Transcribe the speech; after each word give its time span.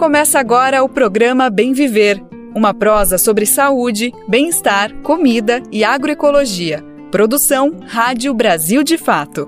Começa 0.00 0.40
agora 0.40 0.82
o 0.82 0.88
programa 0.88 1.50
Bem 1.50 1.74
Viver, 1.74 2.24
uma 2.54 2.72
prosa 2.72 3.18
sobre 3.18 3.44
saúde, 3.44 4.10
bem-estar, 4.26 4.94
comida 5.02 5.62
e 5.70 5.84
agroecologia. 5.84 6.82
Produção 7.10 7.76
Rádio 7.86 8.32
Brasil 8.32 8.82
de 8.82 8.96
Fato. 8.96 9.46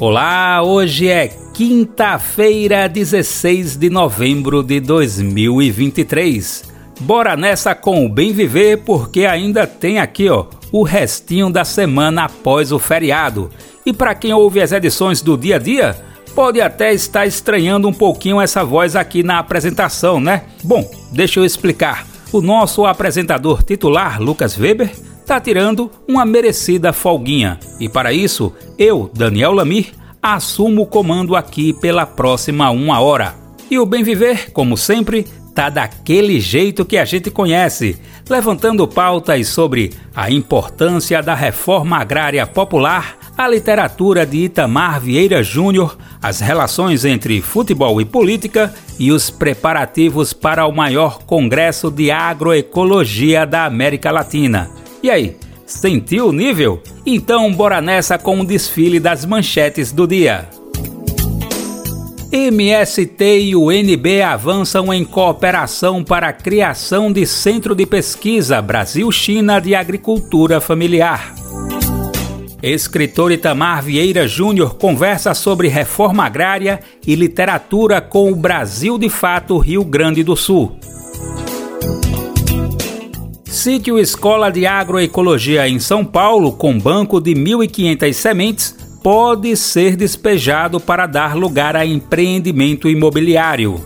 Olá, 0.00 0.62
hoje 0.62 1.08
é 1.10 1.28
quinta-feira, 1.52 2.88
16 2.88 3.76
de 3.76 3.90
novembro 3.90 4.62
de 4.62 4.80
2023. 4.80 6.72
Bora 6.98 7.36
nessa 7.36 7.74
com 7.74 8.06
o 8.06 8.08
Bem 8.08 8.32
Viver, 8.32 8.78
porque 8.86 9.26
ainda 9.26 9.66
tem 9.66 9.98
aqui, 9.98 10.30
ó, 10.30 10.46
o 10.74 10.82
restinho 10.82 11.50
da 11.50 11.64
semana 11.64 12.24
após 12.24 12.72
o 12.72 12.80
feriado. 12.80 13.48
E 13.86 13.92
para 13.92 14.12
quem 14.12 14.32
ouve 14.32 14.60
as 14.60 14.72
edições 14.72 15.22
do 15.22 15.38
dia 15.38 15.54
a 15.54 15.58
dia, 15.60 15.96
pode 16.34 16.60
até 16.60 16.92
estar 16.92 17.24
estranhando 17.24 17.86
um 17.86 17.92
pouquinho 17.92 18.40
essa 18.40 18.64
voz 18.64 18.96
aqui 18.96 19.22
na 19.22 19.38
apresentação, 19.38 20.18
né? 20.18 20.46
Bom, 20.64 20.90
deixa 21.12 21.38
eu 21.38 21.44
explicar. 21.44 22.04
O 22.32 22.40
nosso 22.40 22.84
apresentador 22.84 23.62
titular, 23.62 24.20
Lucas 24.20 24.58
Weber, 24.58 24.90
tá 25.24 25.40
tirando 25.40 25.88
uma 26.08 26.26
merecida 26.26 26.92
folguinha. 26.92 27.56
E 27.78 27.88
para 27.88 28.12
isso, 28.12 28.52
eu, 28.76 29.08
Daniel 29.14 29.52
Lamir, 29.52 29.92
assumo 30.20 30.82
o 30.82 30.86
comando 30.86 31.36
aqui 31.36 31.72
pela 31.72 32.04
próxima 32.04 32.68
uma 32.70 32.98
hora. 32.98 33.36
E 33.70 33.78
o 33.78 33.86
Bem 33.86 34.02
Viver, 34.02 34.50
como 34.50 34.76
sempre, 34.76 35.24
tá 35.54 35.70
daquele 35.70 36.40
jeito 36.40 36.84
que 36.84 36.98
a 36.98 37.04
gente 37.04 37.30
conhece, 37.30 37.96
levantando 38.28 38.86
pautas 38.88 39.46
sobre 39.46 39.92
a 40.14 40.30
importância 40.30 41.22
da 41.22 41.34
reforma 41.34 41.98
agrária 41.98 42.44
popular, 42.44 43.16
a 43.38 43.48
literatura 43.48 44.26
de 44.26 44.38
Itamar 44.38 45.00
Vieira 45.00 45.42
Júnior, 45.42 45.96
as 46.20 46.40
relações 46.40 47.04
entre 47.04 47.40
futebol 47.40 48.00
e 48.00 48.04
política 48.04 48.74
e 48.98 49.12
os 49.12 49.30
preparativos 49.30 50.32
para 50.32 50.66
o 50.66 50.72
maior 50.72 51.22
congresso 51.22 51.90
de 51.90 52.10
agroecologia 52.10 53.46
da 53.46 53.64
América 53.64 54.10
Latina. 54.10 54.70
E 55.02 55.10
aí, 55.10 55.36
sentiu 55.66 56.28
o 56.28 56.32
nível? 56.32 56.82
Então 57.06 57.52
bora 57.52 57.80
nessa 57.80 58.18
com 58.18 58.40
o 58.40 58.46
desfile 58.46 58.98
das 58.98 59.24
manchetes 59.24 59.92
do 59.92 60.06
dia. 60.06 60.48
MST 62.36 63.38
e 63.38 63.54
UNB 63.54 64.20
avançam 64.20 64.92
em 64.92 65.04
cooperação 65.04 66.02
para 66.02 66.30
a 66.30 66.32
criação 66.32 67.12
de 67.12 67.24
Centro 67.24 67.76
de 67.76 67.86
Pesquisa 67.86 68.60
Brasil-China 68.60 69.60
de 69.60 69.72
Agricultura 69.72 70.60
Familiar. 70.60 71.32
Escritor 72.60 73.30
Itamar 73.30 73.84
Vieira 73.84 74.26
Júnior 74.26 74.74
conversa 74.74 75.32
sobre 75.32 75.68
reforma 75.68 76.24
agrária 76.24 76.80
e 77.06 77.14
literatura 77.14 78.00
com 78.00 78.32
o 78.32 78.34
Brasil 78.34 78.98
de 78.98 79.08
Fato 79.08 79.56
Rio 79.56 79.84
Grande 79.84 80.24
do 80.24 80.34
Sul. 80.34 80.76
Sítio 83.44 83.96
Escola 83.96 84.50
de 84.50 84.66
Agroecologia 84.66 85.68
em 85.68 85.78
São 85.78 86.04
Paulo, 86.04 86.50
com 86.50 86.76
banco 86.76 87.20
de 87.20 87.32
1.500 87.32 88.12
sementes, 88.12 88.83
pode 89.04 89.54
ser 89.54 89.96
despejado 89.96 90.80
para 90.80 91.06
dar 91.06 91.36
lugar 91.36 91.76
a 91.76 91.84
empreendimento 91.84 92.88
imobiliário. 92.88 93.78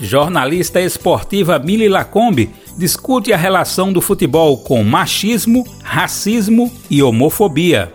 Jornalista 0.00 0.80
esportiva 0.80 1.60
Mili 1.60 1.88
Lacombe 1.88 2.50
discute 2.76 3.32
a 3.32 3.36
relação 3.36 3.92
do 3.92 4.00
futebol 4.00 4.58
com 4.58 4.82
machismo, 4.82 5.64
racismo 5.80 6.72
e 6.90 7.04
homofobia. 7.04 7.92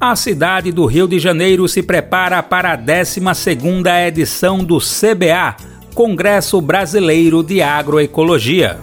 A 0.00 0.16
cidade 0.16 0.72
do 0.72 0.86
Rio 0.86 1.06
de 1.06 1.18
Janeiro 1.18 1.68
se 1.68 1.82
prepara 1.82 2.42
para 2.42 2.72
a 2.72 2.78
12ª 2.78 4.08
edição 4.08 4.64
do 4.64 4.78
CBA, 4.78 5.54
Congresso 5.94 6.62
Brasileiro 6.62 7.42
de 7.42 7.60
Agroecologia. 7.60 8.78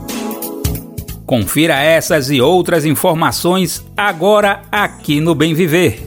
Confira 1.26 1.80
essas 1.80 2.30
e 2.30 2.42
outras 2.42 2.86
informações 2.86 3.86
agora 3.96 4.62
aqui 4.72 5.22
no 5.22 5.34
Bem 5.34 5.54
Viver. 5.54 6.04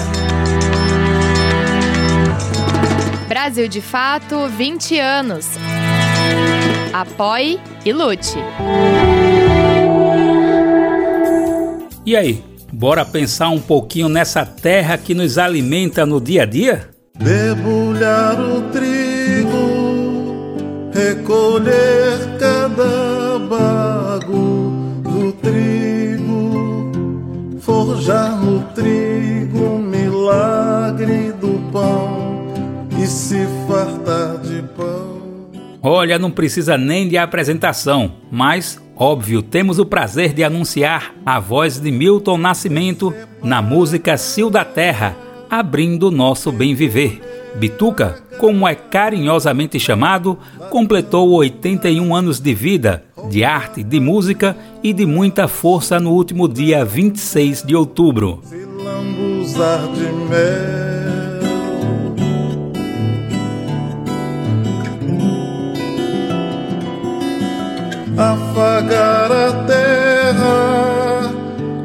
Brasil 3.28 3.68
de 3.68 3.82
Fato 3.82 4.48
20 4.48 4.98
anos. 4.98 5.50
Apoie 6.92 7.60
e 7.84 7.92
lute. 7.92 8.38
E 12.04 12.16
aí, 12.16 12.42
bora 12.72 13.04
pensar 13.04 13.50
um 13.50 13.60
pouquinho 13.60 14.08
nessa 14.08 14.46
terra 14.46 14.96
que 14.96 15.14
nos 15.14 15.36
alimenta 15.36 16.06
no 16.06 16.20
dia 16.20 16.42
a 16.42 16.46
dia? 16.46 16.88
Debulhar 17.18 18.40
o 18.40 18.62
trigo, 18.72 20.56
recolher 20.92 22.38
cada 22.40 23.38
bago 23.38 24.72
do 25.02 25.32
trigo, 25.34 26.90
forjar 27.60 28.42
no 28.42 28.62
trigo 28.74 29.58
o 29.58 29.78
milagre 29.78 31.32
do 31.32 31.60
pão 31.70 32.32
e 32.98 33.06
se 33.06 33.46
fartar 33.68 34.38
de 34.38 34.62
pão. 34.74 35.11
Olha, 35.82 36.18
não 36.18 36.30
precisa 36.30 36.78
nem 36.78 37.08
de 37.08 37.18
apresentação, 37.18 38.12
mas, 38.30 38.80
óbvio, 38.96 39.42
temos 39.42 39.80
o 39.80 39.86
prazer 39.86 40.32
de 40.32 40.44
anunciar 40.44 41.12
a 41.26 41.40
voz 41.40 41.80
de 41.80 41.90
Milton 41.90 42.38
Nascimento 42.38 43.12
na 43.42 43.60
música 43.60 44.16
Sil 44.16 44.48
da 44.48 44.64
Terra 44.64 45.16
abrindo 45.52 46.10
nosso 46.10 46.50
bem 46.50 46.74
viver. 46.74 47.20
Bituca, 47.56 48.22
como 48.38 48.66
é 48.66 48.74
carinhosamente 48.74 49.78
chamado, 49.78 50.38
completou 50.70 51.28
81 51.30 52.14
anos 52.16 52.40
de 52.40 52.54
vida, 52.54 53.04
de 53.28 53.44
arte, 53.44 53.82
de 53.82 54.00
música 54.00 54.56
e 54.82 54.94
de 54.94 55.04
muita 55.04 55.46
força 55.46 56.00
no 56.00 56.12
último 56.12 56.48
dia 56.48 56.86
26 56.86 57.64
de 57.64 57.76
outubro. 57.76 58.40
Afagar 68.22 69.32
a 69.32 69.64
terra, 69.66 71.32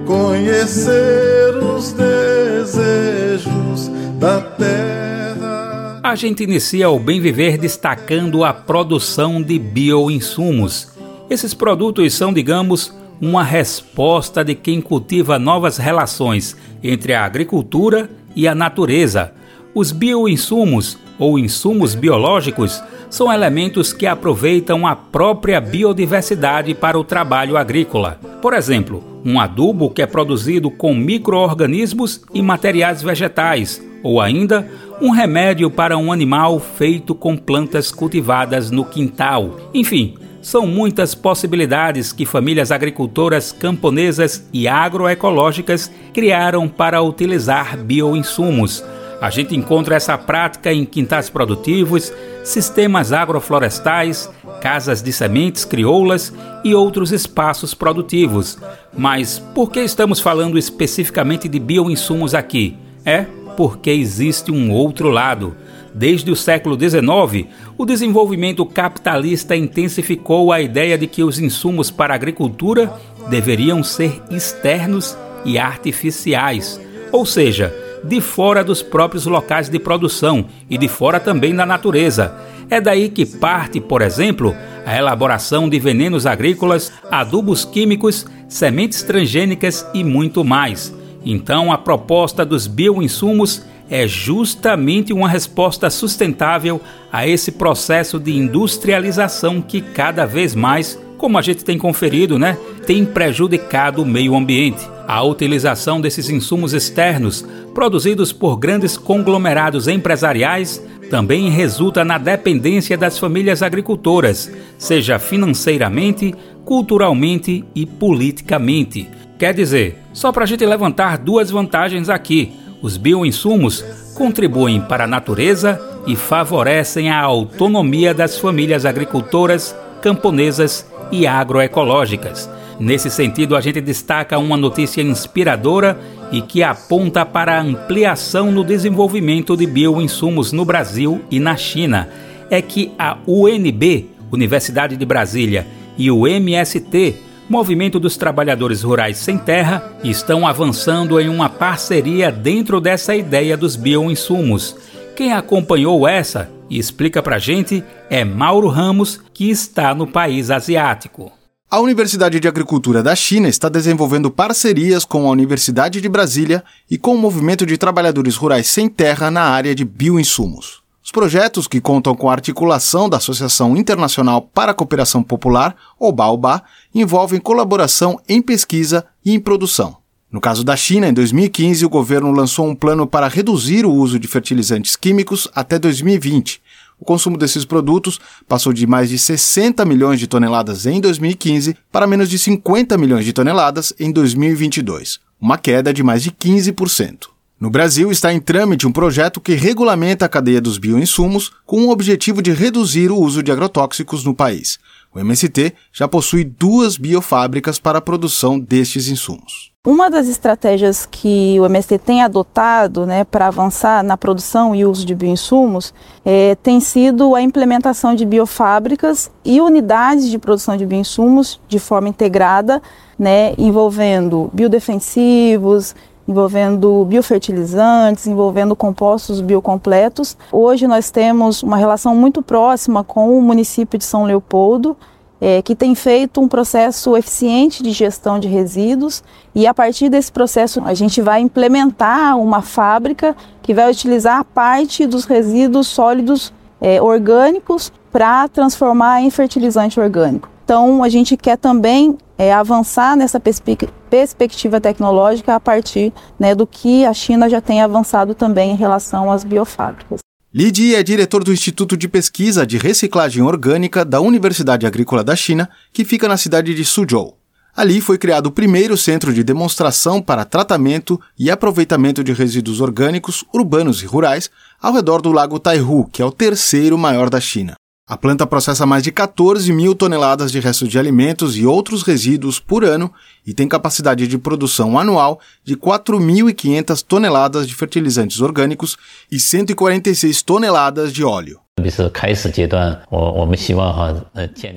conhecer 0.05 1.55
os 1.63 1.93
desejos 1.93 3.87
da 4.19 4.39
terra. 4.41 5.99
A 6.03 6.13
gente 6.13 6.43
inicia 6.43 6.91
o 6.91 6.99
Bem 6.99 7.19
Viver 7.19 7.57
destacando 7.57 8.43
a 8.43 8.53
produção 8.53 9.41
de 9.41 9.57
bioinsumos. 9.57 10.89
Esses 11.27 11.55
produtos 11.55 12.13
são, 12.13 12.31
digamos, 12.31 12.95
uma 13.19 13.43
resposta 13.43 14.45
de 14.45 14.53
quem 14.53 14.79
cultiva 14.79 15.39
novas 15.39 15.77
relações 15.77 16.55
entre 16.83 17.15
a 17.15 17.25
agricultura 17.25 18.11
e 18.35 18.47
a 18.47 18.53
natureza. 18.53 19.33
Os 19.73 19.91
bioinsumos 19.91 20.99
ou 21.17 21.39
insumos 21.39 21.95
biológicos 21.95 22.79
são 23.09 23.31
elementos 23.31 23.93
que 23.93 24.05
aproveitam 24.05 24.85
a 24.85 24.95
própria 24.95 25.59
biodiversidade 25.61 26.73
para 26.73 26.99
o 26.99 27.03
trabalho 27.03 27.57
agrícola. 27.57 28.19
Por 28.41 28.53
exemplo, 28.53 29.03
um 29.25 29.39
adubo 29.39 29.89
que 29.89 30.01
é 30.01 30.05
produzido 30.05 30.69
com 30.69 30.93
microorganismos 30.93 32.21
e 32.33 32.41
materiais 32.41 33.01
vegetais, 33.01 33.81
ou 34.03 34.21
ainda 34.21 34.69
um 35.01 35.09
remédio 35.09 35.69
para 35.69 35.97
um 35.97 36.11
animal 36.11 36.59
feito 36.59 37.13
com 37.13 37.35
plantas 37.35 37.91
cultivadas 37.91 38.71
no 38.71 38.85
quintal. 38.85 39.57
Enfim, 39.73 40.15
são 40.41 40.65
muitas 40.65 41.13
possibilidades 41.13 42.13
que 42.13 42.25
famílias 42.25 42.71
agricultoras 42.71 43.51
camponesas 43.51 44.47
e 44.53 44.67
agroecológicas 44.67 45.91
criaram 46.13 46.69
para 46.69 47.01
utilizar 47.01 47.77
bioinsumos. 47.77 48.83
A 49.19 49.31
gente 49.31 49.55
encontra 49.55 49.95
essa 49.95 50.15
prática 50.17 50.71
em 50.71 50.85
quintais 50.85 51.29
produtivos, 51.29 52.13
sistemas 52.43 53.11
agroflorestais, 53.11 54.29
casas 54.61 55.01
de 55.01 55.11
sementes 55.11 55.65
crioulas 55.65 56.31
e 56.63 56.75
outros 56.75 57.11
espaços 57.11 57.73
produtivos. 57.73 58.59
Mas 58.95 59.39
por 59.39 59.71
que 59.71 59.79
estamos 59.79 60.19
falando 60.19 60.57
especificamente 60.57 61.47
de 61.47 61.59
bioinsumos 61.59 62.35
aqui? 62.35 62.77
É 63.03 63.25
porque 63.55 63.89
existe 63.89 64.51
um 64.51 64.71
outro 64.71 65.09
lado. 65.09 65.55
Desde 65.95 66.29
o 66.29 66.35
século 66.35 66.77
XIX, 66.79 67.47
o 67.75 67.83
desenvolvimento 67.83 68.63
capitalista 68.67 69.55
intensificou 69.55 70.51
a 70.51 70.61
ideia 70.61 70.95
de 70.95 71.07
que 71.07 71.23
os 71.23 71.39
insumos 71.39 71.89
para 71.89 72.13
a 72.13 72.15
agricultura 72.15 72.93
deveriam 73.31 73.83
ser 73.83 74.21
externos 74.29 75.17
e 75.43 75.57
artificiais, 75.57 76.79
ou 77.11 77.25
seja, 77.25 77.73
de 78.07 78.21
fora 78.21 78.63
dos 78.63 78.81
próprios 78.81 79.25
locais 79.25 79.69
de 79.69 79.77
produção 79.77 80.45
e 80.69 80.77
de 80.77 80.87
fora 80.87 81.19
também 81.19 81.53
da 81.53 81.65
natureza. 81.65 82.35
É 82.69 82.81
daí 82.81 83.09
que 83.09 83.25
parte, 83.25 83.79
por 83.79 84.01
exemplo, 84.01 84.55
a 84.85 84.97
elaboração 84.97 85.69
de 85.69 85.79
venenos 85.79 86.25
agrícolas, 86.25 86.91
adubos 87.11 87.65
químicos, 87.65 88.25
sementes 88.47 89.03
transgênicas 89.03 89.85
e 89.93 90.03
muito 90.03 90.43
mais. 90.43 90.93
Então, 91.25 91.71
a 91.71 91.77
proposta 91.77 92.45
dos 92.45 92.67
bioinsumos 92.67 93.65
é 93.89 94.07
justamente 94.07 95.13
uma 95.13 95.29
resposta 95.29 95.89
sustentável 95.89 96.81
a 97.11 97.27
esse 97.27 97.51
processo 97.51 98.19
de 98.19 98.35
industrialização 98.35 99.61
que 99.61 99.81
cada 99.81 100.25
vez 100.25 100.53
mais, 100.53 100.99
como 101.17 101.37
a 101.37 101.41
gente 101.41 101.63
tem 101.63 101.77
conferido, 101.77 102.37
né, 102.37 102.57
tem 102.85 103.05
prejudicado 103.05 104.01
o 104.01 104.05
meio 104.05 104.35
ambiente. 104.35 104.96
A 105.07 105.23
utilização 105.23 106.01
desses 106.01 106.29
insumos 106.29 106.73
externos, 106.73 107.45
produzidos 107.73 108.33
por 108.33 108.57
grandes 108.57 108.97
conglomerados 108.97 109.87
empresariais, 109.87 110.83
também 111.09 111.49
resulta 111.49 112.03
na 112.03 112.17
dependência 112.17 112.97
das 112.97 113.17
famílias 113.17 113.63
agricultoras, 113.63 114.51
seja 114.77 115.17
financeiramente, 115.17 116.35
culturalmente 116.65 117.63
e 117.73 117.85
politicamente. 117.85 119.09
Quer 119.39 119.53
dizer, 119.53 119.97
só 120.11 120.31
para 120.31 120.43
a 120.43 120.47
gente 120.47 120.65
levantar 120.65 121.17
duas 121.17 121.49
vantagens 121.49 122.09
aqui 122.09 122.51
os 122.81 122.95
bioinsumos 122.95 123.83
contribuem 124.13 124.79
para 124.79 125.05
a 125.05 125.07
natureza 125.07 125.81
e 126.05 126.15
favorecem 126.15 127.09
a 127.09 127.19
autonomia 127.19 128.13
das 128.13 128.37
famílias 128.37 128.85
agricultoras, 128.85 129.75
camponesas 130.01 130.85
e 131.11 131.25
agroecológicas. 131.25 132.49
Nesse 132.79 133.09
sentido, 133.09 133.55
a 133.55 133.61
gente 133.61 133.81
destaca 133.81 134.37
uma 134.37 134.55
notícia 134.55 135.01
inspiradora 135.01 135.99
e 136.31 136.41
que 136.41 136.61
aponta 136.61 137.25
para 137.25 137.57
a 137.57 137.61
ampliação 137.61 138.51
no 138.51 138.63
desenvolvimento 138.63 139.57
de 139.57 139.65
bioinsumos 139.65 140.51
no 140.51 140.63
Brasil 140.63 141.21
e 141.31 141.39
na 141.39 141.55
China. 141.57 142.07
É 142.49 142.61
que 142.61 142.91
a 142.97 143.17
UNB, 143.25 144.09
Universidade 144.31 144.95
de 144.95 145.05
Brasília, 145.05 145.65
e 145.97 146.11
o 146.11 146.27
MST, 146.27 147.15
Movimento 147.49 147.97
dos 147.97 148.17
Trabalhadores 148.17 148.83
Rurais 148.83 149.17
Sem 149.17 149.37
Terra 149.37 149.93
estão 150.03 150.45
avançando 150.45 151.17
em 151.17 151.29
uma 151.29 151.47
parceria 151.47 152.29
dentro 152.29 152.81
dessa 152.81 153.15
ideia 153.15 153.55
dos 153.55 153.77
bioinsumos. 153.77 154.75
Quem 155.15 155.31
acompanhou 155.31 156.05
essa 156.05 156.51
e 156.69 156.77
explica 156.77 157.23
pra 157.23 157.39
gente 157.39 157.81
é 158.09 158.25
Mauro 158.25 158.67
Ramos, 158.67 159.21
que 159.33 159.49
está 159.49 159.95
no 159.95 160.05
país 160.05 160.51
asiático. 160.51 161.36
A 161.69 161.81
Universidade 161.81 162.39
de 162.39 162.47
Agricultura 162.47 163.03
da 163.03 163.13
China 163.13 163.49
está 163.49 163.67
desenvolvendo 163.67 164.31
parcerias 164.31 165.03
com 165.03 165.27
a 165.27 165.31
Universidade 165.31 165.99
de 165.99 166.07
Brasília 166.07 166.63
e 166.89 166.97
com 166.97 167.13
o 167.13 167.17
Movimento 167.17 167.65
de 167.65 167.77
Trabalhadores 167.77 168.37
Rurais 168.37 168.67
Sem 168.67 168.87
Terra 168.87 169.29
na 169.29 169.41
área 169.41 169.75
de 169.75 169.83
bioinsumos. 169.83 170.81
Os 171.03 171.11
projetos, 171.11 171.67
que 171.67 171.81
contam 171.81 172.15
com 172.15 172.29
a 172.29 172.31
articulação 172.31 173.09
da 173.09 173.17
Associação 173.17 173.75
Internacional 173.75 174.41
para 174.41 174.71
a 174.71 174.73
Cooperação 174.73 175.21
Popular, 175.21 175.75
ou 175.99 176.13
BAOBA, 176.13 176.63
envolvem 176.95 177.37
colaboração 177.37 178.17
em 178.29 178.41
pesquisa 178.41 179.05
e 179.25 179.33
em 179.33 179.39
produção. 179.39 179.97
No 180.31 180.39
caso 180.39 180.63
da 180.63 180.75
China, 180.77 181.09
em 181.09 181.13
2015, 181.13 181.85
o 181.85 181.89
governo 181.89 182.31
lançou 182.31 182.65
um 182.65 182.75
plano 182.75 183.05
para 183.05 183.27
reduzir 183.27 183.85
o 183.85 183.91
uso 183.91 184.17
de 184.17 184.27
fertilizantes 184.29 184.95
químicos 184.95 185.49
até 185.53 185.77
2020. 185.77 186.61
O 186.99 187.05
consumo 187.05 187.37
desses 187.37 187.63
produtos 187.63 188.19
passou 188.47 188.73
de 188.73 188.87
mais 188.87 189.09
de 189.09 189.19
60 189.19 189.85
milhões 189.85 190.19
de 190.19 190.27
toneladas 190.27 190.85
em 190.85 190.99
2015 190.99 191.75
para 191.91 192.07
menos 192.07 192.29
de 192.29 192.39
50 192.39 192.97
milhões 192.97 193.23
de 193.23 193.33
toneladas 193.33 193.93
em 193.99 194.11
2022, 194.11 195.19
uma 195.39 195.57
queda 195.57 195.93
de 195.93 196.01
mais 196.01 196.23
de 196.23 196.31
15%. 196.31 197.27
No 197.59 197.71
Brasil, 197.71 198.11
está 198.11 198.31
em 198.31 198.39
trâmite 198.39 198.85
um 198.85 198.91
projeto 198.91 199.41
que 199.41 199.55
regulamenta 199.55 200.25
a 200.25 200.29
cadeia 200.29 200.61
dos 200.61 200.77
bioinsumos 200.77 201.51
com 201.65 201.85
o 201.85 201.89
objetivo 201.89 202.39
de 202.39 202.51
reduzir 202.51 203.09
o 203.11 203.17
uso 203.17 203.41
de 203.41 203.51
agrotóxicos 203.51 204.23
no 204.23 204.35
país. 204.35 204.77
O 205.13 205.19
MST 205.19 205.73
já 205.91 206.07
possui 206.07 206.43
duas 206.43 206.97
biofábricas 206.97 207.79
para 207.79 207.97
a 207.97 208.01
produção 208.01 208.59
destes 208.59 209.07
insumos. 209.07 209.71
Uma 209.87 210.09
das 210.09 210.27
estratégias 210.27 211.05
que 211.05 211.57
o 211.61 211.65
MST 211.65 211.99
tem 211.99 212.21
adotado 212.21 213.05
né, 213.05 213.23
para 213.23 213.47
avançar 213.47 214.03
na 214.03 214.17
produção 214.17 214.75
e 214.75 214.83
uso 214.83 215.05
de 215.05 215.15
bioinsumos 215.15 215.93
é, 216.25 216.55
tem 216.55 216.81
sido 216.81 217.33
a 217.33 217.41
implementação 217.41 218.13
de 218.13 218.25
biofábricas 218.25 219.31
e 219.45 219.61
unidades 219.61 220.29
de 220.29 220.37
produção 220.37 220.75
de 220.75 220.85
bioinsumos 220.85 221.57
de 221.69 221.79
forma 221.79 222.09
integrada, 222.09 222.81
né, 223.17 223.53
envolvendo 223.57 224.49
biodefensivos, 224.51 225.95
envolvendo 226.27 227.05
biofertilizantes, 227.05 228.27
envolvendo 228.27 228.75
compostos 228.75 229.39
biocompletos. 229.39 230.35
Hoje 230.51 230.85
nós 230.85 231.09
temos 231.09 231.63
uma 231.63 231.77
relação 231.77 232.13
muito 232.13 232.41
próxima 232.41 233.05
com 233.05 233.39
o 233.39 233.41
município 233.41 233.97
de 233.97 234.03
São 234.03 234.25
Leopoldo, 234.25 234.97
é, 235.39 235.61
que 235.61 235.75
tem 235.75 235.93
feito 235.95 236.41
um 236.41 236.47
processo 236.47 237.15
eficiente 237.15 237.83
de 237.83 237.91
gestão 237.91 238.39
de 238.39 238.47
resíduos 238.47 239.23
e 239.53 239.67
a 239.67 239.73
partir 239.73 240.09
desse 240.09 240.31
processo 240.31 240.81
a 240.85 240.93
gente 240.93 241.21
vai 241.21 241.41
implementar 241.41 242.37
uma 242.37 242.61
fábrica 242.61 243.35
que 243.61 243.73
vai 243.73 243.89
utilizar 243.89 244.43
parte 244.43 245.05
dos 245.05 245.25
resíduos 245.25 245.87
sólidos 245.87 246.53
é, 246.81 247.01
orgânicos 247.01 247.91
para 248.11 248.47
transformar 248.47 249.21
em 249.21 249.29
fertilizante 249.29 249.99
orgânico. 249.99 250.49
Então 250.63 251.03
a 251.03 251.09
gente 251.09 251.37
quer 251.37 251.57
também 251.57 252.17
é, 252.37 252.53
avançar 252.53 253.15
nessa 253.15 253.39
perspe 253.39 253.77
perspectiva 254.09 254.79
tecnológica 254.79 255.55
a 255.55 255.59
partir 255.59 256.13
né, 256.39 256.55
do 256.55 256.65
que 256.65 257.05
a 257.05 257.13
China 257.13 257.49
já 257.49 257.59
tem 257.59 257.81
avançado 257.81 258.33
também 258.33 258.71
em 258.71 258.75
relação 258.75 259.29
às 259.29 259.43
biofábricas. 259.43 260.26
Lidi 260.53 260.95
é 260.95 261.03
diretor 261.03 261.43
do 261.43 261.51
Instituto 261.51 261.97
de 261.97 262.07
Pesquisa 262.07 262.65
de 262.65 262.77
Reciclagem 262.77 263.43
Orgânica 263.43 264.05
da 264.05 264.21
Universidade 264.21 264.87
Agrícola 264.87 265.21
da 265.21 265.35
China, 265.35 265.69
que 265.91 266.05
fica 266.05 266.25
na 266.25 266.37
cidade 266.37 266.73
de 266.73 266.85
Suzhou. 266.85 267.37
Ali 267.75 267.99
foi 267.99 268.17
criado 268.17 268.47
o 268.47 268.51
primeiro 268.51 268.95
centro 268.95 269.33
de 269.33 269.43
demonstração 269.43 270.21
para 270.21 270.45
tratamento 270.45 271.19
e 271.37 271.51
aproveitamento 271.51 272.23
de 272.23 272.31
resíduos 272.31 272.79
orgânicos 272.79 273.43
urbanos 273.53 274.01
e 274.01 274.05
rurais 274.05 274.49
ao 274.81 274.93
redor 274.93 275.21
do 275.21 275.33
Lago 275.33 275.59
Taihu, 275.59 276.09
que 276.13 276.21
é 276.21 276.25
o 276.25 276.31
terceiro 276.31 276.97
maior 276.97 277.29
da 277.29 277.41
China. 277.41 277.75
A 278.09 278.15
planta 278.15 278.47
processa 278.47 278.85
mais 278.85 279.03
de 279.03 279.11
14 279.11 279.73
mil 279.73 279.93
toneladas 279.93 280.49
de 280.49 280.61
restos 280.61 280.87
de 280.87 280.97
alimentos 280.97 281.57
e 281.57 281.65
outros 281.65 282.03
resíduos 282.03 282.57
por 282.57 282.85
ano 282.85 283.13
e 283.45 283.53
tem 283.53 283.67
capacidade 283.67 284.25
de 284.29 284.37
produção 284.37 284.97
anual 284.97 285.41
de 285.61 285.75
4.500 285.75 287.03
toneladas 287.03 287.67
de 287.67 287.75
fertilizantes 287.75 288.39
orgânicos 288.39 288.97
e 289.29 289.37
146 289.37 290.41
toneladas 290.41 291.11
de 291.11 291.21
óleo. 291.21 291.59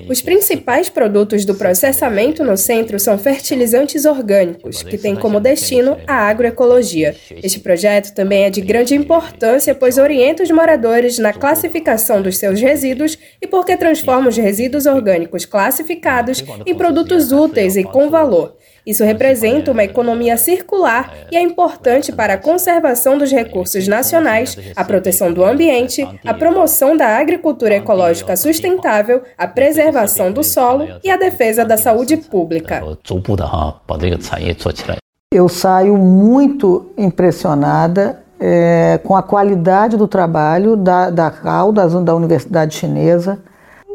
Os 0.08 0.20
principais 0.20 0.90
produtos 0.90 1.46
do 1.46 1.54
processamento 1.54 2.44
no 2.44 2.58
centro 2.58 3.00
são 3.00 3.18
fertilizantes 3.18 4.04
orgânicos, 4.04 4.82
que 4.82 4.98
têm 4.98 5.16
como 5.16 5.40
destino 5.40 5.96
a 6.06 6.28
agroecologia. 6.28 7.16
Este 7.42 7.58
projeto 7.58 8.14
também 8.14 8.44
é 8.44 8.50
de 8.50 8.60
grande 8.60 8.94
importância, 8.94 9.74
pois 9.74 9.96
orienta 9.96 10.42
os 10.42 10.50
moradores 10.50 11.18
na 11.18 11.32
classificação 11.32 12.20
dos 12.20 12.36
seus 12.36 12.60
resíduos 12.60 13.16
e 13.40 13.46
porque 13.46 13.78
transforma 13.78 14.28
os 14.28 14.36
resíduos 14.36 14.84
orgânicos 14.84 15.46
classificados 15.46 16.44
em 16.66 16.74
produtos 16.74 17.32
úteis 17.32 17.76
e 17.76 17.82
com 17.82 18.10
valor. 18.10 18.59
Isso 18.86 19.04
representa 19.04 19.72
uma 19.72 19.84
economia 19.84 20.36
circular 20.36 21.14
e 21.30 21.36
é 21.36 21.42
importante 21.42 22.12
para 22.12 22.34
a 22.34 22.38
conservação 22.38 23.18
dos 23.18 23.30
recursos 23.30 23.86
nacionais, 23.86 24.56
a 24.74 24.84
proteção 24.84 25.32
do 25.32 25.44
ambiente, 25.44 26.06
a 26.24 26.34
promoção 26.34 26.96
da 26.96 27.18
agricultura 27.18 27.74
ecológica 27.74 28.36
sustentável, 28.36 29.22
a 29.36 29.46
preservação 29.46 30.32
do 30.32 30.42
solo 30.42 30.88
e 31.04 31.10
a 31.10 31.16
defesa 31.16 31.64
da 31.64 31.76
saúde 31.76 32.16
pública. 32.16 32.82
Eu 35.32 35.48
saio 35.48 35.96
muito 35.96 36.90
impressionada 36.98 38.20
é, 38.40 38.98
com 39.04 39.14
a 39.14 39.22
qualidade 39.22 39.96
do 39.96 40.08
trabalho 40.08 40.74
da, 40.76 41.10
da 41.10 41.30
CAL, 41.30 41.70
da, 41.70 41.86
da 41.86 42.14
Universidade 42.14 42.74
Chinesa, 42.74 43.38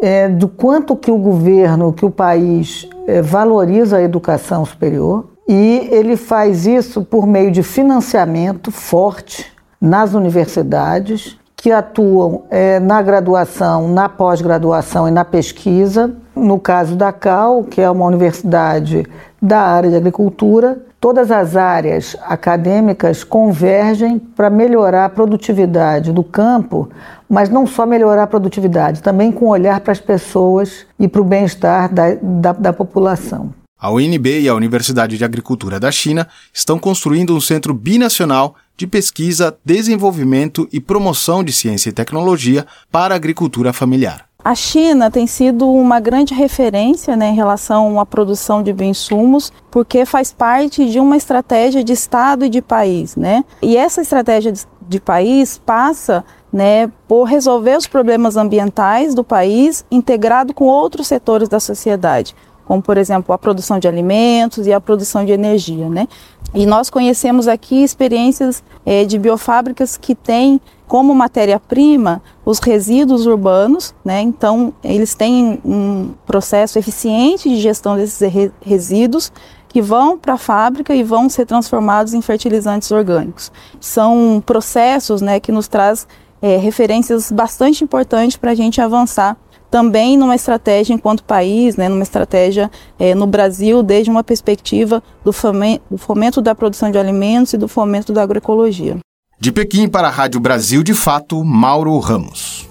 é, 0.02 0.28
do 0.28 0.48
quanto 0.48 0.96
que 0.96 1.12
o 1.12 1.18
governo, 1.18 1.94
que 1.94 2.06
o 2.06 2.12
país 2.12 2.88
é, 3.08 3.22
valoriza 3.22 3.98
a 3.98 4.02
educação 4.02 4.66
superior 4.66 5.26
e 5.48 5.88
ele 5.92 6.18
faz 6.18 6.66
isso 6.66 7.04
por 7.04 7.28
meio 7.28 7.52
de 7.52 7.62
financiamento 7.62 8.72
forte 8.72 9.46
nas 9.80 10.14
universidades 10.14 11.38
que 11.56 11.72
atuam 11.72 12.44
é, 12.50 12.80
na 12.80 13.02
graduação, 13.02 13.88
na 13.88 14.10
pós-graduação 14.10 15.08
e 15.08 15.12
na 15.12 15.26
pesquisa. 15.26 16.16
No 16.36 16.60
caso 16.60 16.96
da 16.96 17.12
CAL, 17.12 17.64
que 17.64 17.82
é 17.82 17.90
uma 17.90 18.06
universidade 18.06 19.06
da 19.42 19.62
área 19.62 19.90
de 19.90 19.96
agricultura, 19.96 20.78
todas 21.06 21.30
as 21.30 21.56
áreas 21.56 22.18
acadêmicas 22.24 23.24
convergem 23.24 24.18
para 24.18 24.50
melhorar 24.50 25.06
a 25.06 25.10
produtividade 25.10 26.12
do 26.12 26.24
campo, 26.24 26.90
mas 27.30 27.48
não 27.48 27.68
só 27.68 27.86
melhorar 27.86 28.24
a 28.24 28.28
produtividade, 28.28 29.04
também 29.04 29.32
com 29.32 29.50
olhar 29.50 29.82
para 29.82 29.92
as 29.92 30.00
pessoas 30.00 30.84
e 31.00 31.08
para 31.08 31.22
o 31.22 31.24
bem-estar 31.24 31.94
da, 31.94 32.16
da, 32.16 32.54
da 32.54 32.74
população. 32.74 33.54
A 33.80 33.92
UNB 33.92 34.40
e 34.40 34.50
a 34.50 34.56
Universidade 34.56 35.16
de 35.16 35.24
Agricultura 35.24 35.80
da 35.80 35.92
China 35.92 36.28
estão 36.52 36.80
construindo 36.80 37.36
um 37.36 37.40
centro 37.40 37.72
binacional 37.72 38.56
de 38.76 38.88
pesquisa, 38.88 39.56
desenvolvimento 39.64 40.68
e 40.74 40.80
promoção 40.80 41.44
de 41.44 41.54
ciência 41.54 41.92
e 41.92 41.94
tecnologia 41.94 42.66
para 42.92 43.14
a 43.14 43.18
agricultura 43.18 43.72
familiar. 43.72 44.26
A 44.46 44.54
China 44.54 45.10
tem 45.10 45.26
sido 45.26 45.68
uma 45.68 46.00
grande 46.00 46.36
referência 46.36 47.16
né, 47.16 47.30
em 47.30 47.34
relação 47.34 48.00
à 48.00 48.06
produção 48.06 48.62
de 48.62 48.72
bioinsumos, 48.72 49.52
porque 49.72 50.06
faz 50.06 50.32
parte 50.32 50.88
de 50.88 51.00
uma 51.00 51.18
estratégia 51.18 51.84
de 51.84 51.92
Estado 51.92 52.46
e 52.46 52.50
de 52.50 52.62
país. 52.62 53.16
Né? 53.16 53.44
E 53.60 53.76
essa 53.76 54.04
estratégia 54.04 54.54
de 54.88 55.00
país 55.00 55.58
passa 55.58 56.24
né, 56.54 56.92
por 57.08 57.24
resolver 57.24 57.76
os 57.76 57.88
problemas 57.88 58.38
ambientais 58.38 59.16
do 59.16 59.24
país 59.24 59.84
integrado 59.90 60.54
com 60.54 60.66
outros 60.66 61.08
setores 61.08 61.50
da 61.50 61.60
sociedade 61.60 62.36
como 62.66 62.82
por 62.82 62.98
exemplo 62.98 63.32
a 63.32 63.38
produção 63.38 63.78
de 63.78 63.88
alimentos 63.88 64.66
e 64.66 64.74
a 64.74 64.82
produção 64.82 65.24
de 65.24 65.32
energia, 65.32 65.88
né? 65.88 66.08
E 66.52 66.66
nós 66.66 66.90
conhecemos 66.90 67.48
aqui 67.48 67.84
experiências 67.84 68.64
é, 68.84 69.06
de 69.06 69.20
biofábricas 69.20 69.98
que 69.98 70.16
têm 70.16 70.60
como 70.88 71.14
matéria-prima 71.14 72.22
os 72.46 72.60
resíduos 72.60 73.26
urbanos, 73.26 73.94
né? 74.04 74.22
Então 74.22 74.74
eles 74.84 75.16
têm 75.16 75.60
um 75.66 76.14
processo 76.26 76.78
eficiente 76.78 77.50
de 77.50 77.60
gestão 77.60 77.96
desses 77.96 78.20
re 78.32 78.52
resíduos 78.62 79.32
que 79.68 79.82
vão 79.82 80.18
para 80.18 80.36
a 80.36 80.38
fábrica 80.38 80.96
e 80.96 81.04
vão 81.04 81.28
ser 81.28 81.46
transformados 81.46 82.14
em 82.14 82.22
fertilizantes 82.22 82.92
orgânicos. 82.92 83.52
São 83.82 84.42
processos, 84.46 85.22
né, 85.22 85.38
que 85.38 85.52
nos 85.52 85.68
traz 85.68 86.08
é, 86.42 86.56
referências 86.56 87.30
bastante 87.30 87.84
importantes 87.84 88.38
para 88.38 88.52
a 88.52 88.56
gente 88.56 88.80
avançar 88.80 89.36
também 89.70 90.16
numa 90.16 90.36
estratégia 90.36 90.94
enquanto 90.94 91.26
país, 91.26 91.76
né, 91.76 91.90
numa 91.90 92.04
estratégia 92.04 92.72
é, 92.98 93.14
no 93.14 93.28
Brasil, 93.28 93.84
desde 93.84 94.10
uma 94.10 94.24
perspectiva 94.24 95.04
do 95.26 95.34
fomento 95.34 96.42
da 96.42 96.56
produção 96.56 96.90
de 96.90 96.98
alimentos 96.98 97.52
e 97.52 97.58
do 97.58 97.68
fomento 97.68 98.14
da 98.14 98.24
agroecologia. 98.24 98.98
De 99.40 99.52
Pequim 99.52 99.88
para 99.88 100.08
a 100.08 100.12
Rádio 100.12 100.40
Brasil 100.40 100.82
de 100.84 100.94
Fato, 100.94 101.44
Mauro 101.44 101.98
Ramos. 102.00 102.70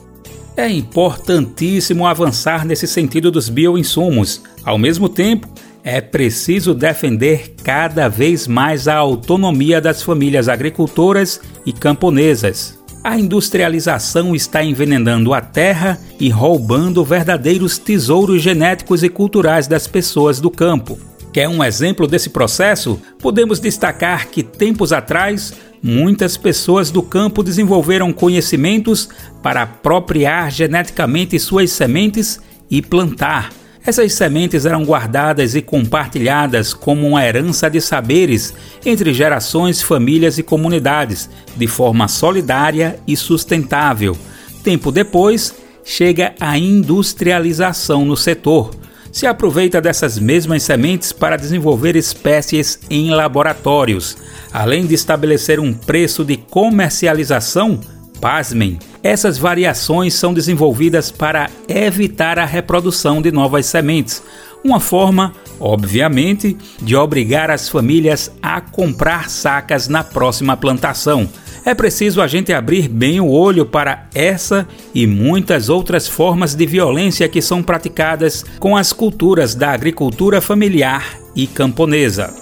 É 0.56 0.68
importantíssimo 0.68 2.06
avançar 2.06 2.64
nesse 2.64 2.87
sentido 2.87 3.30
dos 3.30 3.49
bioinsumos. 3.49 4.42
Ao 4.64 4.78
mesmo 4.78 5.09
tempo, 5.09 5.49
é 5.83 6.00
preciso 6.00 6.75
defender 6.75 7.54
cada 7.62 8.09
vez 8.09 8.47
mais 8.47 8.88
a 8.88 8.97
autonomia 8.97 9.80
das 9.80 10.02
famílias 10.02 10.49
agricultoras 10.49 11.40
e 11.66 11.73
camponesas 11.73 12.78
a 13.04 13.18
industrialização 13.18 14.35
está 14.35 14.64
envenenando 14.64 15.35
a 15.35 15.40
terra 15.42 16.00
e 16.18 16.30
roubando 16.30 17.04
verdadeiros 17.04 17.76
tesouros 17.76 18.40
genéticos 18.40 19.02
e 19.02 19.11
culturais 19.11 19.66
das 19.66 19.87
pessoas 19.87 20.40
do 20.40 20.50
campo. 20.50 20.99
Quer 21.30 21.47
um 21.47 21.62
exemplo 21.62 22.06
desse 22.06 22.30
processo? 22.30 22.99
Podemos 23.18 23.61
destacar 23.61 24.28
que 24.28 24.42
tempos 24.42 24.90
atrás, 24.90 25.52
muitas 25.84 26.36
pessoas 26.36 26.90
do 26.90 27.02
campo 27.02 27.42
desenvolveram 27.42 28.12
conhecimentos 28.12 29.08
para 29.42 29.62
apropriar 29.62 30.50
geneticamente 30.50 31.38
suas 31.38 31.70
sementes 31.70 32.40
e 32.68 32.82
plantar 32.82 33.50
essas 33.86 34.14
sementes 34.14 34.64
eram 34.64 34.82
guardadas 34.82 35.54
e 35.54 35.60
compartilhadas 35.60 36.72
como 36.72 37.06
uma 37.06 37.22
herança 37.22 37.68
de 37.68 37.82
saberes 37.82 38.54
entre 38.84 39.12
gerações, 39.12 39.82
famílias 39.82 40.38
e 40.38 40.42
comunidades, 40.42 41.28
de 41.54 41.66
forma 41.66 42.08
solidária 42.08 42.98
e 43.06 43.14
sustentável. 43.14 44.16
Tempo 44.62 44.90
depois, 44.90 45.54
chega 45.84 46.34
a 46.40 46.56
industrialização 46.56 48.06
no 48.06 48.16
setor. 48.16 48.70
Se 49.14 49.28
aproveita 49.28 49.80
dessas 49.80 50.18
mesmas 50.18 50.64
sementes 50.64 51.12
para 51.12 51.37
desenvolver 51.37 51.94
espécies 51.94 52.80
em 52.90 53.11
laboratórios, 53.11 54.16
além 54.52 54.85
de 54.87 54.94
estabelecer 54.94 55.61
um 55.61 55.73
preço 55.73 56.25
de 56.25 56.37
comercialização 56.37 57.78
Pasmem, 58.21 58.76
essas 59.04 59.38
variações 59.38 60.14
são 60.14 60.35
desenvolvidas 60.35 61.12
para 61.12 61.49
evitar 61.68 62.40
a 62.40 62.44
reprodução 62.44 63.23
de 63.23 63.30
novas 63.30 63.66
sementes, 63.66 64.21
uma 64.64 64.80
forma, 64.80 65.33
obviamente, 65.61 66.56
de 66.83 66.97
obrigar 66.97 67.52
as 67.52 67.68
famílias 67.68 68.33
a 68.42 68.61
comprar 68.61 69.30
sacas 69.30 69.87
na 69.87 70.02
próxima 70.02 70.56
plantação. 70.56 71.28
É 71.66 71.75
preciso 71.75 72.21
a 72.21 72.26
gente 72.26 72.52
abrir 72.52 72.88
bem 72.88 73.21
o 73.21 73.30
olho 73.30 73.64
para 73.64 74.06
essa 74.14 74.68
e 74.94 75.06
muitas 75.06 75.71
outras 75.71 76.06
formas 76.06 76.54
de 76.54 76.66
violência 76.66 77.26
que 77.26 77.40
são 77.40 77.62
praticadas 77.62 78.44
com 78.61 78.76
as 78.76 78.92
culturas 78.92 79.54
da 79.54 79.71
agricultura 79.71 80.42
familiar 80.42 81.18
e 81.35 81.47
camponesa. 81.47 82.35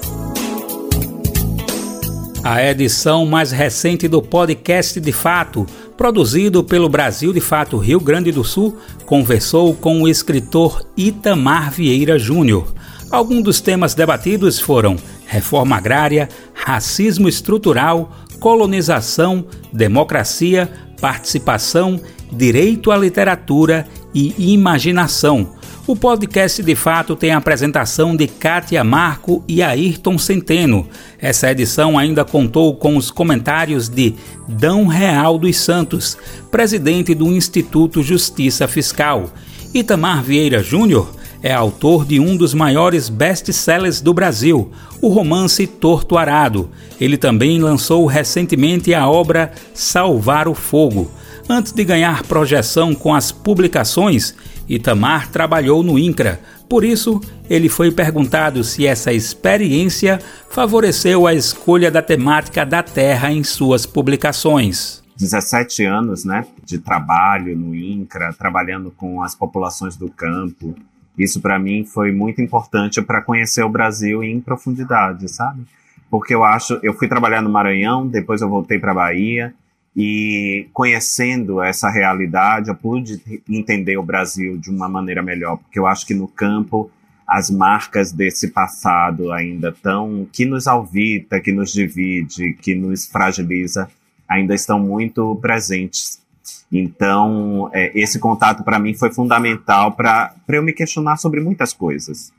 A 2.43 2.69
edição 2.69 3.25
mais 3.25 3.53
recente 3.53 4.09
do 4.09 4.21
podcast 4.21 5.01
de 5.01 5.13
fato, 5.13 5.65
produzido 5.97 6.65
pelo 6.65 6.89
Brasil 6.89 7.33
de 7.33 7.41
Fato 7.41 7.77
Rio 7.77 8.01
Grande 8.01 8.33
do 8.33 8.43
Sul, 8.43 8.77
conversou 9.07 9.73
com 9.73 10.03
o 10.03 10.09
escritor 10.09 10.85
Itamar 10.97 11.71
Vieira 11.71 12.19
Júnior. 12.19 12.75
Alguns 13.09 13.45
dos 13.45 13.61
temas 13.61 13.95
debatidos 13.95 14.59
foram 14.59 14.97
reforma 15.27 15.77
agrária, 15.77 16.29
racismo 16.53 17.29
estrutural, 17.29 18.11
colonização, 18.43 19.47
democracia, 19.73 20.71
participação, 21.01 21.99
direito 22.31 22.91
à 22.91 22.99
literatura 22.99 23.87
e 24.13 24.53
imaginação 24.53 25.49
o 25.85 25.97
podcast 25.97 26.63
de 26.63 26.77
fato 26.77 27.17
tem 27.17 27.33
a 27.33 27.39
apresentação 27.39 28.15
de 28.15 28.29
Kátia 28.29 28.85
Marco 28.85 29.43
e 29.49 29.61
Ayrton 29.65 30.17
Centeno. 30.17 30.87
Essa 31.19 31.51
edição 31.51 31.99
ainda 31.99 32.25
contou 32.25 32.77
com 32.77 32.97
os 32.97 33.11
comentários 33.11 33.89
de 33.89 34.15
Dão 34.47 34.87
Real 34.87 35.37
dos 35.37 35.59
Santos, 35.59 36.17
presidente 36.53 37.17
do 37.17 37.27
Instituto 37.33 38.01
Justiça 38.01 38.69
Fiscal. 38.69 39.29
Itamar 39.75 40.23
Vieira 40.23 40.63
Júnior 40.63 41.13
é 41.43 41.53
autor 41.53 42.05
de 42.05 42.21
um 42.21 42.37
dos 42.37 42.55
maiores 42.55 43.09
best-sellers 43.09 44.01
do 44.01 44.15
Brasil, 44.15 44.71
o 45.01 45.09
romance 45.09 45.67
Torto 45.67 46.17
Arado. 46.17 46.71
Ele 47.01 47.17
também 47.17 47.59
lançou 47.61 48.07
recentemente 48.07 48.95
a 48.95 49.09
obra 49.09 49.53
Salvar 49.75 50.47
o 50.47 50.55
Fogo. 50.55 51.11
Antes 51.49 51.73
de 51.73 51.85
ganhar 51.85 52.23
projeção 52.23 52.95
com 52.95 53.13
as 53.13 53.33
publicações, 53.33 54.35
Itamar 54.69 55.29
trabalhou 55.29 55.83
no 55.83 55.99
INCRA, 55.99 56.41
por 56.69 56.85
isso 56.85 57.21
ele 57.51 57.69
foi 57.69 57.91
perguntado 57.91 58.65
se 58.65 58.87
essa 58.87 59.13
experiência 59.13 60.19
favoreceu 60.49 61.27
a 61.27 61.35
escolha 61.35 61.91
da 61.91 62.01
temática 62.01 62.65
da 62.65 62.83
Terra 62.83 63.31
em 63.31 63.45
suas 63.45 63.85
publicações. 63.85 65.03
17 65.19 65.85
anos 65.85 66.25
né, 66.25 66.47
de 66.65 66.79
trabalho 66.79 67.57
no 67.57 67.75
INCRA, 67.75 68.33
trabalhando 68.33 68.91
com 68.91 69.23
as 69.23 69.35
populações 69.35 69.97
do 69.97 70.09
campo. 70.09 70.75
Isso 71.19 71.41
para 71.41 71.59
mim 71.59 71.85
foi 71.85 72.13
muito 72.13 72.41
importante 72.41 73.03
para 73.03 73.21
conhecer 73.21 73.63
o 73.63 73.69
Brasil 73.69 74.23
em 74.23 74.41
profundidade, 74.41 75.29
sabe? 75.29 75.63
Porque 76.11 76.35
eu 76.35 76.45
acho, 76.45 76.79
eu 76.83 76.95
fui 76.95 77.09
trabalhar 77.09 77.43
no 77.43 77.51
Maranhão, 77.51 78.07
depois 78.07 78.41
eu 78.41 78.49
voltei 78.49 78.79
para 78.79 78.95
Bahia 78.95 79.55
e 79.95 80.69
conhecendo 80.73 81.63
essa 81.63 81.91
realidade, 81.91 82.69
eu 82.69 82.75
pude 82.75 83.21
entender 83.49 83.99
o 83.99 84.03
Brasil 84.03 84.57
de 84.57 84.71
uma 84.71 84.89
maneira 84.89 85.23
melhor, 85.23 85.59
porque 85.59 85.79
eu 85.79 85.87
acho 85.87 86.07
que 86.07 86.15
no 86.15 86.27
campo 86.27 86.91
as 87.27 87.51
marcas 87.51 88.13
desse 88.13 88.49
passado 88.49 89.33
ainda 89.33 89.73
tão 89.83 90.27
que 90.33 90.45
nos 90.45 90.67
alvita, 90.67 91.41
que 91.41 91.53
nos 91.53 91.73
divide, 91.73 92.55
que 92.55 92.75
nos 92.75 93.07
fragiliza, 93.07 93.89
ainda 94.29 94.55
estão 94.55 94.79
muito 94.79 95.37
presentes. 95.37 96.22
Então, 96.71 97.71
é, 97.73 97.93
esse 97.99 98.19
contato 98.19 98.63
para 98.63 98.79
mim 98.79 98.95
foi 98.95 99.13
fundamental 99.13 99.93
para 99.93 100.35
eu 100.49 100.63
me 100.63 100.73
questionar 100.73 101.17
sobre 101.17 101.41
muitas 101.41 101.73
coisas. 101.73 102.33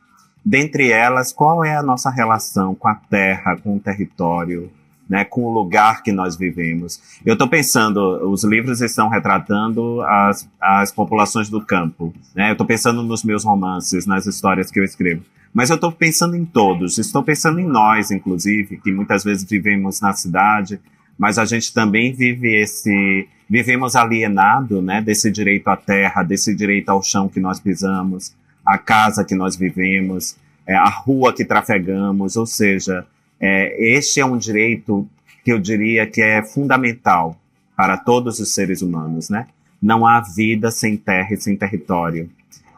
Dentre 0.45 0.91
elas, 0.91 1.31
qual 1.31 1.63
é 1.63 1.75
a 1.75 1.83
nossa 1.83 2.09
relação 2.09 2.75
com 2.75 2.87
a 2.87 2.95
terra, 2.95 3.55
com 3.55 3.77
o 3.77 3.79
território, 3.79 4.69
né, 5.07 5.23
com 5.23 5.43
o 5.43 5.53
lugar 5.53 6.01
que 6.01 6.11
nós 6.11 6.35
vivemos. 6.35 6.99
Eu 7.25 7.33
estou 7.33 7.47
pensando, 7.47 7.99
os 8.31 8.43
livros 8.43 8.81
estão 8.81 9.09
retratando 9.09 10.01
as, 10.01 10.49
as 10.59 10.91
populações 10.91 11.49
do 11.49 11.61
campo. 11.61 12.13
Né? 12.33 12.49
Eu 12.49 12.53
estou 12.53 12.65
pensando 12.65 13.03
nos 13.03 13.23
meus 13.23 13.43
romances, 13.43 14.05
nas 14.05 14.25
histórias 14.25 14.71
que 14.71 14.79
eu 14.79 14.83
escrevo. 14.83 15.23
Mas 15.53 15.69
eu 15.69 15.75
estou 15.75 15.91
pensando 15.91 16.35
em 16.35 16.45
todos. 16.45 16.97
Estou 16.97 17.21
pensando 17.21 17.59
em 17.59 17.67
nós, 17.67 18.11
inclusive, 18.11 18.77
que 18.77 18.91
muitas 18.91 19.23
vezes 19.23 19.47
vivemos 19.47 20.01
na 20.01 20.13
cidade, 20.13 20.79
mas 21.17 21.37
a 21.37 21.45
gente 21.45 21.73
também 21.73 22.13
vive 22.13 22.55
esse 22.55 23.27
vivemos 23.49 23.95
alienado, 23.95 24.81
né, 24.81 25.01
desse 25.01 25.29
direito 25.29 25.67
à 25.67 25.77
terra, 25.77 26.23
desse 26.23 26.55
direito 26.55 26.89
ao 26.89 27.03
chão 27.03 27.29
que 27.29 27.39
nós 27.39 27.59
pisamos, 27.59 28.33
à 28.65 28.77
casa 28.77 29.23
que 29.23 29.35
nós 29.35 29.55
vivemos, 29.55 30.35
é, 30.65 30.73
a 30.73 30.89
rua 30.89 31.33
que 31.33 31.45
trafegamos, 31.45 32.35
ou 32.35 32.45
seja, 32.45 33.05
é, 33.39 33.95
este 33.95 34.19
é 34.19 34.25
um 34.25 34.37
direito 34.37 35.07
que 35.43 35.51
eu 35.51 35.59
diria 35.59 36.07
que 36.07 36.21
é 36.21 36.41
fundamental 36.41 37.37
para 37.75 37.97
todos 37.97 38.39
os 38.39 38.53
seres 38.53 38.81
humanos, 38.81 39.29
né? 39.29 39.47
Não 39.81 40.07
há 40.07 40.21
vida 40.21 40.71
sem 40.71 40.95
terra 40.95 41.33
e 41.33 41.37
sem 41.37 41.55
território. 41.55 42.29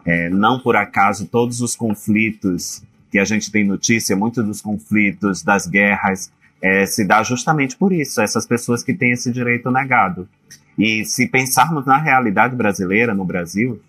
É, 0.04 0.30
não 0.30 0.60
por 0.60 0.76
acaso 0.76 1.28
todos 1.28 1.62
os 1.62 1.76
conflitos 1.76 2.84
que 3.12 3.20
a 3.20 3.26
gente 3.26 3.52
tem 3.52 3.64
notícia, 3.64 4.16
muitos 4.16 4.44
dos 4.44 4.62
conflitos, 4.62 5.44
das 5.44 5.68
guerras, 5.68 6.32
é, 6.66 6.84
se 6.88 7.06
dá 7.06 7.22
justamente 7.22 7.78
por 7.78 7.94
isso, 7.94 8.20
essas 8.20 8.48
pessoas 8.48 8.82
que 8.82 8.92
têm 8.92 9.12
esse 9.12 9.32
direito 9.32 9.70
negado. 9.70 10.28
E 10.76 11.06
se 11.06 11.28
pensarmos 11.28 11.86
na 11.86 11.96
realidade 11.96 12.56
brasileira, 12.56 13.14
no 13.14 13.24
Brasil, 13.24 13.80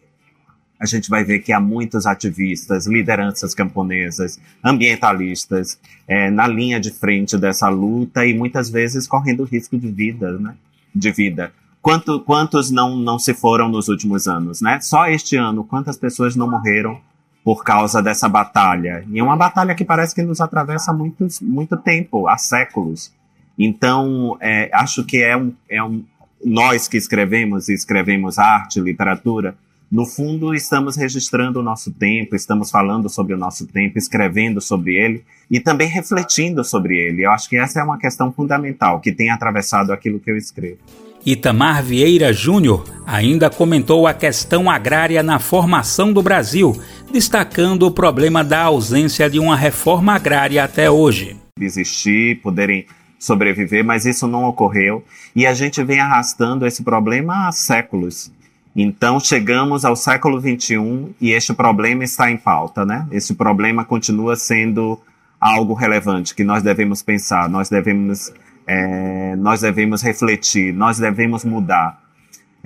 a 0.79 0.85
gente 0.85 1.09
vai 1.09 1.25
ver 1.25 1.39
que 1.39 1.55
há 1.55 1.59
muitos 1.59 2.05
ativistas, 2.05 2.87
lideranças 2.87 3.55
camponesas, 3.55 4.39
ambientalistas, 4.63 5.81
é, 6.07 6.31
na 6.31 6.47
linha 6.47 6.79
de 6.79 6.91
frente 6.91 7.39
dessa 7.39 7.67
luta 7.71 8.27
e 8.27 8.35
muitas 8.35 8.69
vezes 8.69 9.07
correndo 9.07 9.45
risco 9.45 9.79
de 9.79 9.91
vida, 9.91 10.33
né? 10.39 10.55
De 10.95 11.11
vida. 11.11 11.51
Quanto, 11.81 12.21
quantos 12.21 12.71
não, 12.71 12.95
não 12.95 13.19
se 13.19 13.33
foram 13.33 13.71
nos 13.71 13.89
últimos 13.89 14.29
anos, 14.29 14.61
né? 14.61 14.81
Só 14.83 15.07
este 15.07 15.35
ano, 15.35 15.65
quantas 15.65 15.97
pessoas 15.97 16.37
não 16.37 16.51
morreram 16.51 17.01
por 17.47 17.63
causa 17.63 18.03
dessa 18.03 18.29
batalha. 18.29 19.05
E 19.09 19.21
é 19.21 19.23
uma 19.23 19.37
batalha 19.37 19.73
que 19.73 19.85
parece 19.85 20.13
que 20.13 20.21
nos 20.21 20.41
atravessa 20.41 20.93
muito, 20.93 21.29
muito 21.41 21.77
tempo, 21.77 22.27
há 22.27 22.37
séculos. 22.37 23.13
Então, 23.57 24.37
é, 24.41 24.69
acho 24.75 25.05
que 25.05 25.23
é 25.23 25.37
um, 25.37 25.55
é 25.71 25.81
um. 25.81 26.03
Nós 26.45 26.89
que 26.89 26.97
escrevemos 26.97 27.69
e 27.69 27.73
escrevemos 27.73 28.37
arte, 28.41 28.81
literatura, 28.81 29.55
no 29.89 30.05
fundo, 30.05 30.57
estamos 30.57 30.97
registrando 30.97 31.61
o 31.61 31.63
nosso 31.63 31.93
tempo, 31.93 32.35
estamos 32.35 32.69
falando 32.69 33.09
sobre 33.09 33.33
o 33.33 33.39
nosso 33.39 33.65
tempo, 33.69 33.97
escrevendo 33.97 34.61
sobre 34.61 34.97
ele 34.97 35.25
e 35.49 35.61
também 35.61 35.87
refletindo 35.87 36.65
sobre 36.65 36.99
ele. 36.99 37.25
Eu 37.25 37.31
acho 37.31 37.49
que 37.49 37.57
essa 37.57 37.79
é 37.79 37.85
uma 37.85 37.97
questão 37.97 38.33
fundamental 38.33 38.99
que 38.99 39.13
tem 39.13 39.31
atravessado 39.31 39.93
aquilo 39.93 40.19
que 40.19 40.33
eu 40.33 40.37
escrevo. 40.37 40.79
Itamar 41.27 41.83
Vieira 41.83 42.33
Júnior 42.33 42.85
ainda 43.05 43.51
comentou 43.51 44.07
a 44.07 44.15
questão 44.15 44.71
agrária 44.71 45.25
na 45.25 45.41
formação 45.41 46.13
do 46.13 46.23
Brasil, 46.23 46.81
destacando 47.17 47.85
o 47.85 47.91
problema 47.91 48.45
da 48.45 48.65
ausência 48.65 49.31
de 49.31 49.39
uma 49.39 49.57
reforma 49.57 50.13
agrária 50.13 50.63
até 50.63 50.91
hoje. 50.91 51.35
Existir, 51.59 52.43
poderem 52.43 52.85
sobreviver, 53.19 53.83
mas 53.83 54.05
isso 54.05 54.27
não 54.27 54.45
ocorreu 54.45 55.03
e 55.35 55.47
a 55.47 55.55
gente 55.55 55.83
vem 55.83 55.99
arrastando 55.99 56.67
esse 56.67 56.83
problema 56.83 57.49
há 57.49 57.53
séculos. 57.53 58.31
Então 58.77 59.19
chegamos 59.19 59.83
ao 59.87 59.97
século 59.97 60.39
XXI 60.39 61.15
e 61.19 61.31
este 61.31 61.55
problema 61.55 62.05
está 62.05 62.31
em 62.31 62.37
pauta, 62.37 62.85
né? 62.85 63.07
Esse 63.11 63.35
problema 63.35 63.83
continua 63.83 64.37
sendo 64.37 65.01
algo 65.41 65.73
relevante 65.73 66.35
que 66.35 66.45
nós 66.45 66.63
devemos 66.63 67.01
pensar, 67.03 67.49
nós 67.49 67.71
devemos 67.71 68.31
é, 68.67 69.35
nós 69.37 69.63
devemos 69.63 70.03
refletir, 70.03 70.71
nós 70.75 70.99
devemos 70.99 71.47
mudar. 71.47 71.99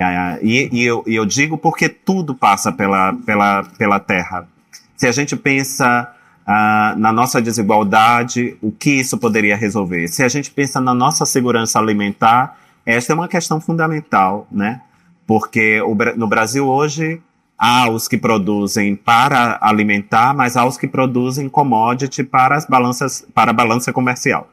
É, 0.02 0.38
e, 0.42 0.70
e, 0.72 0.82
eu, 0.82 1.04
eu, 1.06 1.26
digo 1.26 1.58
porque 1.58 1.86
tudo 1.86 2.34
passa 2.34 2.72
pela, 2.72 3.12
pela, 3.12 3.64
pela 3.76 4.00
terra. 4.00 4.48
Se 4.96 5.06
a 5.06 5.12
gente 5.12 5.36
pensa 5.36 6.10
ah, 6.46 6.94
na 6.96 7.12
nossa 7.12 7.40
desigualdade, 7.40 8.56
o 8.62 8.72
que 8.72 8.92
isso 8.92 9.18
poderia 9.18 9.56
resolver? 9.56 10.08
Se 10.08 10.22
a 10.22 10.28
gente 10.28 10.50
pensa 10.50 10.80
na 10.80 10.94
nossa 10.94 11.26
segurança 11.26 11.78
alimentar, 11.78 12.56
esta 12.86 13.12
é 13.12 13.14
uma 13.14 13.28
questão 13.28 13.60
fundamental, 13.60 14.46
né? 14.50 14.80
Porque 15.26 15.82
o, 15.82 15.94
no 16.16 16.26
Brasil 16.26 16.66
hoje 16.66 17.20
há 17.58 17.90
os 17.90 18.08
que 18.08 18.16
produzem 18.16 18.96
para 18.96 19.58
alimentar, 19.60 20.34
mas 20.34 20.56
há 20.56 20.64
os 20.64 20.78
que 20.78 20.88
produzem 20.88 21.46
commodity 21.46 22.24
para 22.24 22.56
as 22.56 22.64
balanças, 22.64 23.26
para 23.34 23.50
a 23.50 23.54
balança 23.54 23.92
comercial. 23.92 24.48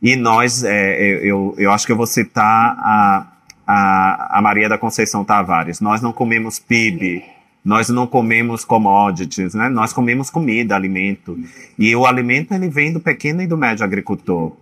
E 0.00 0.14
nós, 0.14 0.62
é, 0.62 1.18
eu, 1.24 1.56
eu 1.58 1.72
acho 1.72 1.86
que 1.86 1.92
eu 1.92 1.96
vou 1.96 2.06
citar 2.06 2.76
a, 2.78 3.31
a, 3.66 4.38
a 4.38 4.42
Maria 4.42 4.68
da 4.68 4.78
Conceição 4.78 5.24
Tavares. 5.24 5.80
Nós 5.80 6.00
não 6.00 6.12
comemos 6.12 6.58
PIB, 6.58 7.24
nós 7.64 7.88
não 7.88 8.06
comemos 8.06 8.64
commodities, 8.64 9.54
né? 9.54 9.68
Nós 9.68 9.92
comemos 9.92 10.30
comida, 10.30 10.74
alimento. 10.74 11.38
E 11.78 11.94
o 11.94 12.06
alimento 12.06 12.52
ele 12.52 12.68
vem 12.68 12.92
do 12.92 13.00
pequeno 13.00 13.42
e 13.42 13.46
do 13.46 13.56
médio 13.56 13.84
agricultor. 13.84 14.52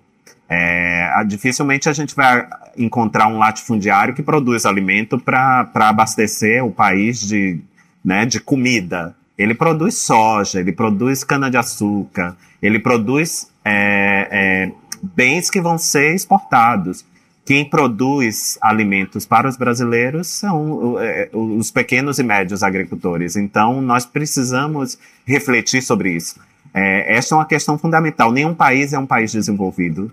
É, 0.49 1.09
dificilmente 1.27 1.89
a 1.89 1.93
gente 1.93 2.15
vai 2.15 2.47
encontrar 2.77 3.29
um 3.29 3.39
latifundiário 3.39 4.15
que 4.15 4.23
produz 4.23 4.67
alimento 4.67 5.19
para 5.19 5.71
abastecer 5.75 6.65
o 6.65 6.73
país 6.73 7.21
de, 7.21 7.61
né, 8.05 8.27
de 8.27 8.41
comida. 8.41 9.15
Ele 9.39 9.55
produz 9.55 9.95
soja, 9.95 10.61
ele 10.61 10.73
produz 10.73 11.25
cana-de-açúcar, 11.25 12.37
ele 12.61 12.79
produz 12.79 13.51
é, 13.65 14.29
é, 14.31 14.73
bens 15.03 15.49
que 15.49 15.61
vão 15.61 15.79
ser 15.79 16.15
exportados. 16.15 17.05
Quem 17.45 17.69
produz 17.69 18.59
alimentos 18.61 19.27
para 19.27 19.49
os 19.49 19.57
brasileiros 19.57 20.29
são 20.29 21.01
é, 21.01 21.31
os 21.33 21.71
pequenos 21.71 22.19
e 22.19 22.23
médios 22.23 22.63
agricultores. 22.63 23.35
Então, 23.37 23.81
nós 23.81 24.07
precisamos 24.07 24.99
refletir 25.25 25.83
sobre 25.83 26.13
isso. 26.13 26.39
É, 26.73 27.17
é 27.17 27.35
uma 27.35 27.47
questão 27.47 27.77
fundamental. 27.77 28.31
Nenhum 28.31 28.55
país 28.55 28.93
é 28.93 28.99
um 28.99 29.07
país 29.07 29.33
desenvolvido 29.33 30.13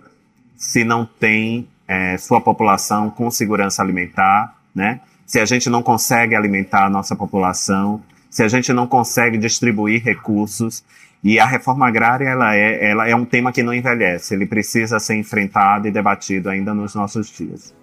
se 0.55 0.83
não 0.83 1.05
tem 1.05 1.67
é, 1.87 2.17
sua 2.17 2.41
população 2.41 3.09
com 3.09 3.29
segurança 3.29 3.81
alimentar, 3.81 4.55
né? 4.73 4.99
Se 5.25 5.39
a 5.39 5.45
gente 5.45 5.69
não 5.69 5.83
consegue 5.83 6.35
alimentar 6.35 6.85
a 6.85 6.89
nossa 6.89 7.15
população, 7.15 8.01
se 8.29 8.43
a 8.43 8.47
gente 8.47 8.71
não 8.73 8.87
consegue 8.87 9.37
distribuir 9.37 10.03
recursos, 10.03 10.83
e 11.27 11.39
a 11.39 11.45
reforma 11.45 11.85
agrária 11.85 12.23
ela 12.23 12.55
é, 12.55 12.89
ela 12.89 13.09
é 13.09 13.13
um 13.13 13.25
tema 13.25 13.51
que 13.51 13.61
não 13.61 13.73
envelhece, 13.73 14.33
ele 14.33 14.45
precisa 14.45 14.97
ser 14.97 15.17
enfrentado 15.17 15.85
e 15.85 15.91
debatido 15.91 16.49
ainda 16.49 16.73
nos 16.73 16.95
nossos 16.95 17.29
dias. 17.29 17.75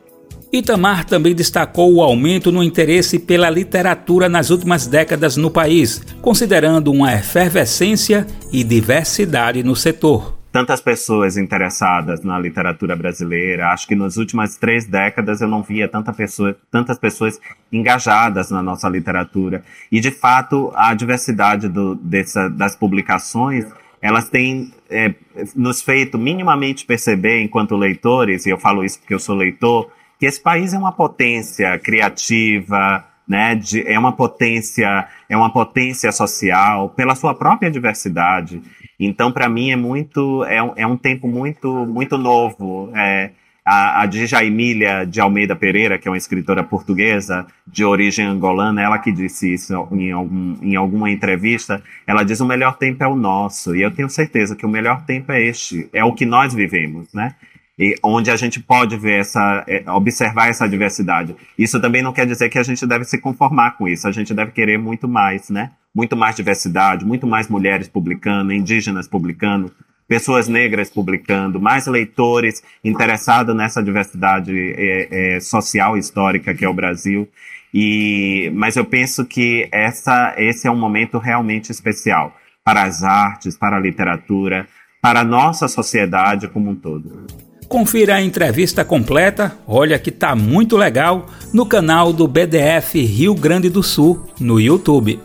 Itamar 0.51 1.05
também 1.05 1.35
destacou 1.35 1.93
o 1.93 2.03
aumento 2.03 2.51
no 2.51 2.63
interesse 2.63 3.19
pela 3.19 3.51
literatura 3.51 4.31
nas 4.31 4.49
últimas 4.49 4.87
décadas 4.87 5.37
no 5.37 5.51
país, 5.51 6.01
considerando 6.23 6.91
uma 6.91 7.13
efervescência 7.13 8.27
e 8.51 8.65
diversidade 8.65 9.63
no 9.63 9.77
setor 9.77 10.34
tantas 10.55 10.81
pessoas 10.81 11.37
interessadas 11.37 12.23
na 12.23 12.39
literatura 12.39 12.95
brasileira. 12.95 13.71
Acho 13.71 13.89
que 13.89 13.97
nas 13.97 14.17
últimas 14.17 14.57
três 14.57 14.85
décadas 14.85 15.41
eu 15.41 15.49
não 15.49 15.65
via 15.65 15.89
tanta 15.89 16.13
pessoa, 16.13 16.57
tantas 16.71 16.97
pessoas 16.97 17.41
engajadas 17.73 18.53
na 18.53 18.63
nossa 18.63 18.89
literatura. 18.89 19.65
E, 19.91 19.99
de 19.99 20.13
fato, 20.13 20.73
a 20.77 20.95
diversidade 20.95 21.69
do, 21.69 21.97
dessa, 21.97 22.49
das 22.49 22.77
publicações 22.77 23.67
elas 24.01 24.29
têm 24.29 24.73
é, 24.89 25.13
nos 25.57 25.83
feito 25.83 26.17
minimamente 26.19 26.87
perceber, 26.87 27.41
enquanto 27.41 27.75
leitores, 27.75 28.47
e 28.47 28.51
eu 28.51 28.59
falo 28.59 28.85
isso 28.85 29.01
porque 29.01 29.15
eu 29.15 29.19
sou 29.19 29.35
leitor, 29.35 29.91
que 30.21 30.27
esse 30.27 30.41
país 30.41 30.73
é 30.73 30.79
uma 30.79 30.93
potência 30.93 31.77
criativa, 31.81 33.05
né, 33.27 33.55
de, 33.55 33.87
é 33.87 33.99
uma 33.99 34.13
potência, 34.13 35.09
é 35.29 35.37
uma 35.37 35.53
potência 35.53 36.13
social 36.13 36.91
pela 36.91 37.15
sua 37.15 37.35
própria 37.35 37.71
diversidade. 37.71 38.63
Então, 38.99 39.33
para 39.33 39.49
mim, 39.49 39.71
é 39.71 39.77
muito, 39.77 40.45
é 40.45 40.59
é 40.77 40.87
um 40.87 40.97
tempo 40.97 41.27
muito, 41.27 41.87
muito 41.87 42.17
novo. 42.17 42.91
É, 42.95 43.31
a, 43.65 44.01
a, 44.01 44.03
a 44.03 44.07
Djaimília 44.07 45.07
de 45.07 45.21
Almeida 45.21 45.57
Pereira, 45.57 45.99
que 45.99 46.07
é 46.07 46.11
uma 46.11 46.19
escritora 46.19 46.63
portuguesa 46.63 47.47
de 47.67 47.85
origem 47.85 48.27
angolana, 48.27 48.83
ela 48.83 48.99
que 48.99 49.11
disse 49.11 49.55
isso 49.55 49.73
em, 49.93 50.13
algum, 50.13 50.57
em 50.61 50.77
alguma 50.77 51.11
entrevista, 51.11 51.83
ela 52.07 52.23
diz 52.23 52.41
o 52.41 52.47
melhor 52.47 52.77
tempo 52.77 53.03
é 53.03 53.09
o 53.09 53.17
nosso, 53.17 53.75
e 53.75 53.81
eu 53.81 53.91
tenho 53.91 54.11
certeza 54.11 54.55
que 54.55 54.67
o 54.67 54.69
melhor 54.69 55.05
tempo 55.07 55.33
é 55.33 55.43
este, 55.43 55.89
é 55.93 56.05
o 56.05 56.13
que 56.13 56.27
nós 56.27 56.53
vivemos, 56.53 57.13
né? 57.15 57.35
E 57.79 57.95
onde 58.03 58.31
a 58.31 58.37
gente 58.37 58.61
pode 58.61 58.97
ver 58.97 59.21
essa, 59.21 59.65
é, 59.67 59.85
observar 59.91 60.49
essa 60.49 60.69
diversidade. 60.69 61.35
Isso 61.59 61.81
também 61.81 62.03
não 62.03 62.13
quer 62.13 62.27
dizer 62.27 62.49
que 62.49 62.59
a 62.59 62.63
gente 62.63 62.87
deve 62.87 63.05
se 63.05 63.19
conformar 63.19 63.73
com 63.73 63.89
isso, 63.89 64.07
a 64.07 64.13
gente 64.13 64.33
deve 64.33 64.53
querer 64.53 64.79
muito 64.79 65.09
mais, 65.09 65.51
né? 65.51 65.73
Muito 65.95 66.17
mais 66.17 66.37
diversidade, 66.37 67.05
muito 67.05 67.27
mais 67.27 67.49
mulheres 67.49 67.89
publicando, 67.89 68.53
indígenas 68.53 69.09
publicando, 69.09 69.73
pessoas 70.07 70.49
negras 70.49 70.91
publicando, 70.91 71.61
mais 71.61 71.87
leitores 71.87 72.63
interessados 72.85 73.55
nessa 73.57 73.83
diversidade 73.83 74.53
é, 74.77 75.37
é, 75.37 75.41
social 75.41 75.97
e 75.97 76.01
histórica 76.01 76.55
que 76.55 76.65
é 76.65 76.69
o 76.69 76.75
Brasil. 76.75 77.29
E, 77.73 78.53
mas 78.55 78.77
eu 78.77 78.85
penso 78.85 79.25
que 79.25 79.69
essa, 79.73 80.35
esse 80.39 80.69
é 80.69 80.71
um 80.71 80.79
momento 80.79 81.19
realmente 81.19 81.73
especial 81.73 82.37
para 82.63 82.85
as 82.85 83.03
artes, 83.03 83.57
para 83.57 83.77
a 83.77 83.81
literatura, 83.81 84.69
para 85.03 85.21
a 85.21 85.25
nossa 85.25 85.67
sociedade 85.67 86.49
como 86.49 86.71
um 86.71 86.77
todo. 86.77 87.27
Confira 87.75 88.15
a 88.15 88.23
entrevista 88.23 88.85
completa, 88.85 89.59
olha 89.67 89.99
que 89.99 90.13
tá 90.13 90.37
muito 90.37 90.77
legal, 90.77 91.27
no 91.53 91.67
canal 91.67 92.13
do 92.13 92.29
BDF 92.29 93.01
Rio 93.05 93.35
Grande 93.35 93.69
do 93.69 93.83
Sul, 93.83 94.29
no 94.39 94.61
YouTube. 94.61 95.19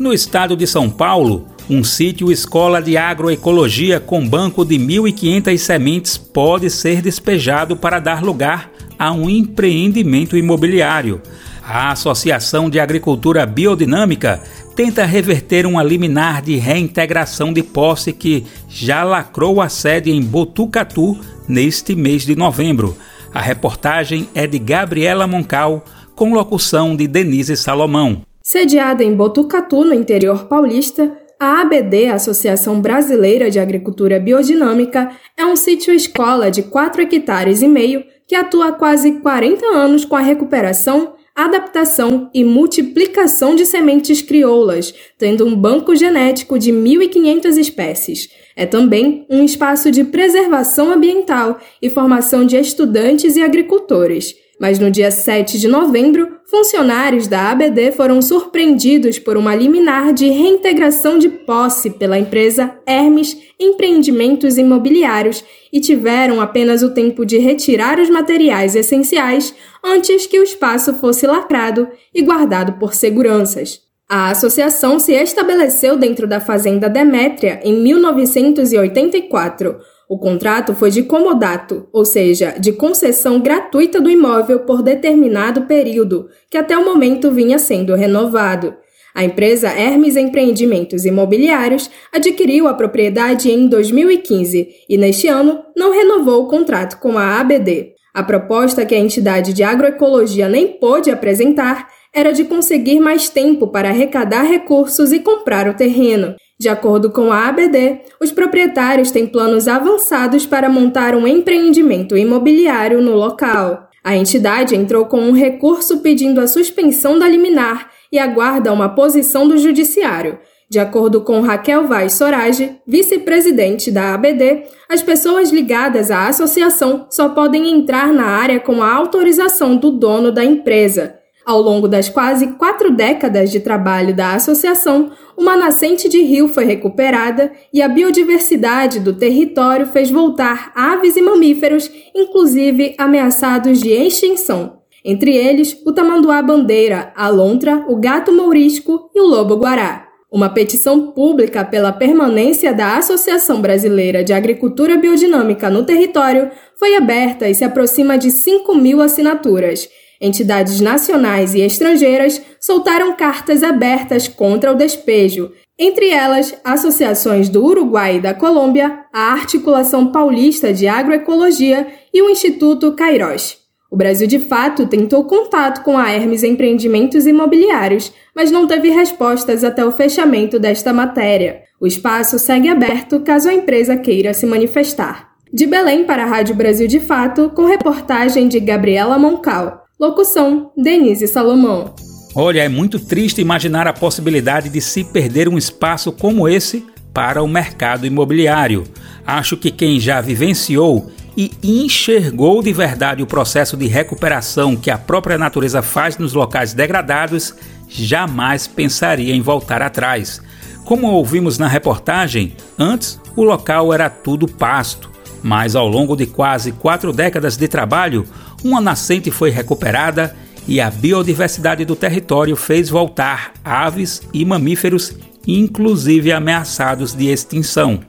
No 0.00 0.10
estado 0.10 0.56
de 0.56 0.66
São 0.66 0.88
Paulo, 0.88 1.46
um 1.68 1.84
sítio 1.84 2.32
escola 2.32 2.80
de 2.80 2.96
agroecologia 2.96 4.00
com 4.00 4.26
banco 4.26 4.64
de 4.64 4.76
1.500 4.76 5.58
sementes 5.58 6.16
pode 6.16 6.70
ser 6.70 7.02
despejado 7.02 7.76
para 7.76 8.00
dar 8.00 8.22
lugar 8.22 8.70
a 8.98 9.12
um 9.12 9.28
empreendimento 9.28 10.34
imobiliário. 10.34 11.20
A 11.66 11.92
Associação 11.92 12.68
de 12.68 12.78
Agricultura 12.78 13.46
Biodinâmica 13.46 14.38
tenta 14.76 15.06
reverter 15.06 15.64
uma 15.64 15.82
liminar 15.82 16.42
de 16.42 16.56
reintegração 16.56 17.54
de 17.54 17.62
posse 17.62 18.12
que 18.12 18.44
já 18.68 19.02
lacrou 19.02 19.62
a 19.62 19.68
sede 19.70 20.10
em 20.10 20.20
Botucatu 20.20 21.18
neste 21.48 21.96
mês 21.96 22.22
de 22.22 22.36
novembro. 22.36 22.94
A 23.32 23.40
reportagem 23.40 24.28
é 24.34 24.46
de 24.46 24.58
Gabriela 24.58 25.26
Moncal, 25.26 25.82
com 26.14 26.34
locução 26.34 26.94
de 26.94 27.08
Denise 27.08 27.56
Salomão. 27.56 28.20
Sediada 28.42 29.02
em 29.02 29.14
Botucatu, 29.14 29.84
no 29.84 29.94
interior 29.94 30.44
paulista, 30.44 31.16
a 31.40 31.62
ABD, 31.62 32.08
Associação 32.08 32.78
Brasileira 32.80 33.50
de 33.50 33.58
Agricultura 33.58 34.20
Biodinâmica, 34.20 35.10
é 35.34 35.46
um 35.46 35.56
sítio-escola 35.56 36.50
de 36.50 36.62
4 36.64 37.02
hectares 37.02 37.62
e 37.62 37.68
meio 37.68 38.04
que 38.28 38.34
atua 38.34 38.68
há 38.68 38.72
quase 38.72 39.12
40 39.20 39.64
anos 39.66 40.04
com 40.04 40.14
a 40.14 40.20
recuperação, 40.20 41.14
adaptação 41.34 42.30
e 42.32 42.44
multiplicação 42.44 43.56
de 43.56 43.66
sementes 43.66 44.22
crioulas, 44.22 44.94
tendo 45.18 45.44
um 45.44 45.56
banco 45.56 45.96
genético 45.96 46.58
de 46.58 46.72
1.500 46.72 47.58
espécies. 47.58 48.28
É 48.54 48.64
também 48.64 49.26
um 49.28 49.44
espaço 49.44 49.90
de 49.90 50.04
preservação 50.04 50.92
ambiental 50.92 51.58
e 51.82 51.90
formação 51.90 52.46
de 52.46 52.56
estudantes 52.56 53.34
e 53.36 53.42
agricultores. 53.42 54.43
Mas 54.64 54.78
no 54.78 54.90
dia 54.90 55.10
7 55.10 55.58
de 55.58 55.68
novembro, 55.68 56.38
funcionários 56.46 57.26
da 57.26 57.50
ABD 57.50 57.92
foram 57.92 58.22
surpreendidos 58.22 59.18
por 59.18 59.36
uma 59.36 59.54
liminar 59.54 60.14
de 60.14 60.30
reintegração 60.30 61.18
de 61.18 61.28
posse 61.28 61.90
pela 61.90 62.18
empresa 62.18 62.74
Hermes 62.86 63.36
Empreendimentos 63.60 64.56
Imobiliários 64.56 65.44
e 65.70 65.80
tiveram 65.80 66.40
apenas 66.40 66.82
o 66.82 66.94
tempo 66.94 67.26
de 67.26 67.36
retirar 67.36 68.00
os 68.00 68.08
materiais 68.08 68.74
essenciais 68.74 69.54
antes 69.84 70.26
que 70.26 70.40
o 70.40 70.42
espaço 70.42 70.94
fosse 70.94 71.26
lacrado 71.26 71.86
e 72.14 72.22
guardado 72.22 72.78
por 72.78 72.94
seguranças. 72.94 73.82
A 74.08 74.30
associação 74.30 74.98
se 74.98 75.12
estabeleceu 75.12 75.98
dentro 75.98 76.26
da 76.26 76.40
Fazenda 76.40 76.88
Demétria 76.88 77.60
em 77.62 77.82
1984 77.82 79.76
o 80.14 80.18
contrato 80.18 80.76
foi 80.76 80.92
de 80.92 81.02
comodato, 81.02 81.88
ou 81.92 82.04
seja, 82.04 82.54
de 82.56 82.70
concessão 82.70 83.40
gratuita 83.40 84.00
do 84.00 84.08
imóvel 84.08 84.60
por 84.60 84.80
determinado 84.80 85.62
período, 85.62 86.28
que 86.48 86.56
até 86.56 86.78
o 86.78 86.84
momento 86.84 87.32
vinha 87.32 87.58
sendo 87.58 87.96
renovado. 87.96 88.76
A 89.12 89.24
empresa 89.24 89.70
Hermes 89.70 90.14
Empreendimentos 90.14 91.04
Imobiliários 91.04 91.90
adquiriu 92.12 92.68
a 92.68 92.74
propriedade 92.74 93.50
em 93.50 93.66
2015 93.66 94.68
e, 94.88 94.96
neste 94.96 95.26
ano, 95.26 95.64
não 95.76 95.92
renovou 95.92 96.44
o 96.44 96.48
contrato 96.48 97.00
com 97.00 97.18
a 97.18 97.40
ABD. 97.40 97.94
A 98.14 98.22
proposta 98.22 98.86
que 98.86 98.94
a 98.94 99.00
entidade 99.00 99.52
de 99.52 99.64
agroecologia 99.64 100.48
nem 100.48 100.78
pôde 100.78 101.10
apresentar 101.10 101.88
era 102.14 102.30
de 102.30 102.44
conseguir 102.44 103.00
mais 103.00 103.28
tempo 103.28 103.66
para 103.66 103.88
arrecadar 103.88 104.44
recursos 104.44 105.12
e 105.12 105.18
comprar 105.18 105.68
o 105.68 105.74
terreno. 105.74 106.36
De 106.64 106.68
acordo 106.70 107.10
com 107.10 107.30
a 107.30 107.48
ABD, 107.48 108.00
os 108.18 108.32
proprietários 108.32 109.10
têm 109.10 109.26
planos 109.26 109.68
avançados 109.68 110.46
para 110.46 110.66
montar 110.66 111.14
um 111.14 111.26
empreendimento 111.26 112.16
imobiliário 112.16 113.02
no 113.02 113.14
local. 113.14 113.90
A 114.02 114.16
entidade 114.16 114.74
entrou 114.74 115.04
com 115.04 115.20
um 115.20 115.32
recurso 115.32 115.98
pedindo 115.98 116.40
a 116.40 116.46
suspensão 116.46 117.18
da 117.18 117.28
liminar 117.28 117.90
e 118.10 118.18
aguarda 118.18 118.72
uma 118.72 118.88
posição 118.88 119.46
do 119.46 119.58
judiciário. 119.58 120.38
De 120.70 120.78
acordo 120.78 121.20
com 121.20 121.42
Raquel 121.42 121.86
Vaz 121.86 122.14
Sorage, 122.14 122.74
vice-presidente 122.86 123.90
da 123.90 124.14
ABD, 124.14 124.62
as 124.88 125.02
pessoas 125.02 125.52
ligadas 125.52 126.10
à 126.10 126.28
associação 126.28 127.06
só 127.10 127.28
podem 127.28 127.70
entrar 127.70 128.10
na 128.10 128.24
área 128.24 128.58
com 128.58 128.82
a 128.82 128.90
autorização 128.90 129.76
do 129.76 129.90
dono 129.90 130.32
da 130.32 130.42
empresa. 130.42 131.23
Ao 131.44 131.60
longo 131.60 131.86
das 131.86 132.08
quase 132.08 132.46
quatro 132.54 132.90
décadas 132.90 133.50
de 133.50 133.60
trabalho 133.60 134.14
da 134.14 134.34
associação, 134.34 135.10
uma 135.36 135.56
nascente 135.56 136.08
de 136.08 136.22
rio 136.22 136.48
foi 136.48 136.64
recuperada 136.64 137.52
e 137.72 137.82
a 137.82 137.88
biodiversidade 137.88 138.98
do 138.98 139.12
território 139.12 139.86
fez 139.86 140.10
voltar 140.10 140.72
aves 140.74 141.16
e 141.16 141.22
mamíferos, 141.22 141.90
inclusive 142.14 142.94
ameaçados 142.96 143.80
de 143.80 143.90
extinção. 143.90 144.78
Entre 145.04 145.36
eles, 145.36 145.78
o 145.84 145.92
tamanduá-bandeira, 145.92 147.12
a 147.14 147.28
lontra, 147.28 147.84
o 147.88 147.96
gato 147.96 148.32
mourisco 148.32 149.10
e 149.14 149.20
o 149.20 149.26
lobo-guará. 149.26 150.08
Uma 150.32 150.48
petição 150.48 151.12
pública 151.12 151.62
pela 151.62 151.92
permanência 151.92 152.72
da 152.72 152.96
Associação 152.96 153.60
Brasileira 153.60 154.24
de 154.24 154.32
Agricultura 154.32 154.96
Biodinâmica 154.96 155.68
no 155.68 155.84
território 155.84 156.50
foi 156.76 156.96
aberta 156.96 157.48
e 157.48 157.54
se 157.54 157.64
aproxima 157.64 158.16
de 158.16 158.30
5 158.30 158.74
mil 158.74 159.02
assinaturas. 159.02 159.88
Entidades 160.24 160.80
nacionais 160.80 161.54
e 161.54 161.60
estrangeiras 161.60 162.40
soltaram 162.58 163.14
cartas 163.14 163.62
abertas 163.62 164.26
contra 164.26 164.72
o 164.72 164.74
despejo, 164.74 165.52
entre 165.78 166.08
elas 166.08 166.58
associações 166.64 167.50
do 167.50 167.62
Uruguai 167.62 168.16
e 168.16 168.20
da 168.22 168.32
Colômbia, 168.32 169.00
a 169.12 169.34
Articulação 169.34 170.10
Paulista 170.10 170.72
de 170.72 170.88
Agroecologia 170.88 171.86
e 172.10 172.22
o 172.22 172.30
Instituto 172.30 172.92
Cairós. 172.92 173.58
O 173.90 173.98
Brasil 173.98 174.26
de 174.26 174.38
fato 174.38 174.86
tentou 174.86 175.24
contato 175.24 175.84
com 175.84 175.98
a 175.98 176.10
Hermes 176.10 176.42
Empreendimentos 176.42 177.26
Imobiliários, 177.26 178.10
mas 178.34 178.50
não 178.50 178.66
teve 178.66 178.88
respostas 178.88 179.62
até 179.62 179.84
o 179.84 179.92
fechamento 179.92 180.58
desta 180.58 180.90
matéria. 180.90 181.64
O 181.78 181.86
espaço 181.86 182.38
segue 182.38 182.70
aberto 182.70 183.20
caso 183.20 183.50
a 183.50 183.52
empresa 183.52 183.94
queira 183.94 184.32
se 184.32 184.46
manifestar. 184.46 185.34
De 185.52 185.66
Belém 185.66 186.04
para 186.04 186.22
a 186.22 186.26
Rádio 186.26 186.54
Brasil 186.54 186.88
de 186.88 186.98
Fato, 186.98 187.52
com 187.54 187.66
reportagem 187.66 188.48
de 188.48 188.58
Gabriela 188.58 189.18
Moncal. 189.18 189.83
Locução: 189.98 190.72
Denise 190.76 191.28
Salomão. 191.28 191.94
Olha, 192.34 192.62
é 192.62 192.68
muito 192.68 192.98
triste 192.98 193.40
imaginar 193.40 193.86
a 193.86 193.92
possibilidade 193.92 194.68
de 194.68 194.80
se 194.80 195.04
perder 195.04 195.48
um 195.48 195.56
espaço 195.56 196.10
como 196.10 196.48
esse 196.48 196.84
para 197.12 197.42
o 197.42 197.48
mercado 197.48 198.04
imobiliário. 198.04 198.84
Acho 199.24 199.56
que 199.56 199.70
quem 199.70 200.00
já 200.00 200.20
vivenciou 200.20 201.10
e 201.36 201.52
enxergou 201.62 202.60
de 202.60 202.72
verdade 202.72 203.22
o 203.22 203.26
processo 203.26 203.76
de 203.76 203.86
recuperação 203.86 204.74
que 204.74 204.90
a 204.90 204.98
própria 204.98 205.38
natureza 205.38 205.80
faz 205.80 206.18
nos 206.18 206.32
locais 206.32 206.74
degradados 206.74 207.54
jamais 207.88 208.66
pensaria 208.66 209.34
em 209.34 209.40
voltar 209.40 209.80
atrás. 209.80 210.42
Como 210.84 211.06
ouvimos 211.06 211.56
na 211.56 211.68
reportagem, 211.68 212.56
antes 212.78 213.20
o 213.36 213.44
local 213.44 213.92
era 213.92 214.10
tudo 214.10 214.46
pasto, 214.46 215.10
mas 215.44 215.76
ao 215.76 215.86
longo 215.86 216.16
de 216.16 216.24
quase 216.24 216.72
quatro 216.72 217.12
décadas 217.12 217.54
de 217.54 217.68
trabalho, 217.68 218.26
uma 218.64 218.80
nascente 218.80 219.30
foi 219.30 219.50
recuperada 219.50 220.34
e 220.66 220.80
a 220.80 220.90
biodiversidade 220.90 221.84
do 221.84 221.94
território 221.94 222.56
fez 222.56 222.88
voltar 222.88 223.52
aves 223.62 224.22
e 224.32 224.42
mamíferos, 224.42 225.14
inclusive 225.46 226.32
ameaçados 226.32 227.12
de 227.12 227.26
extinção. 227.26 228.00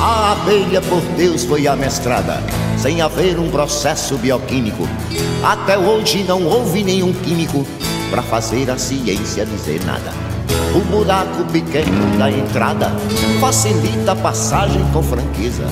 A 0.00 0.30
abelha 0.30 0.80
por 0.82 1.00
Deus 1.16 1.44
foi 1.44 1.66
amestrada, 1.66 2.40
sem 2.76 3.02
haver 3.02 3.40
um 3.40 3.50
processo 3.50 4.16
bioquímico. 4.16 4.84
Até 5.42 5.76
hoje 5.76 6.22
não 6.22 6.44
houve 6.44 6.84
nenhum 6.84 7.12
químico 7.12 7.66
para 8.08 8.22
fazer 8.22 8.70
a 8.70 8.78
ciência 8.78 9.44
dizer 9.44 9.84
nada. 9.84 10.37
O 10.74 10.80
buraco 10.80 11.44
pequeno 11.50 12.18
da 12.18 12.30
entrada 12.30 12.92
facilita 13.40 14.12
a 14.12 14.16
passagem 14.16 14.84
com 14.92 15.02
franqueza. 15.02 15.64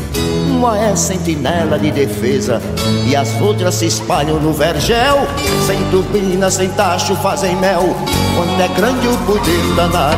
Uma 0.49 0.79
é 0.79 0.97
sentinela 0.97 1.79
de 1.79 1.91
defesa 1.91 2.61
e 3.07 3.15
as 3.15 3.29
outras 3.41 3.75
se 3.77 3.87
espalham 3.87 4.41
no 4.41 4.53
vergel. 4.53 5.27
Sem 5.67 5.79
turbina, 5.91 6.51
sem 6.51 6.69
tacho, 6.71 7.15
fazem 7.17 7.55
mel. 7.57 7.95
Quando 8.35 8.61
é 8.61 8.69
grande 8.69 9.07
o 9.07 9.17
poder 9.19 9.75
da 9.77 9.87
natureza. 9.87 10.17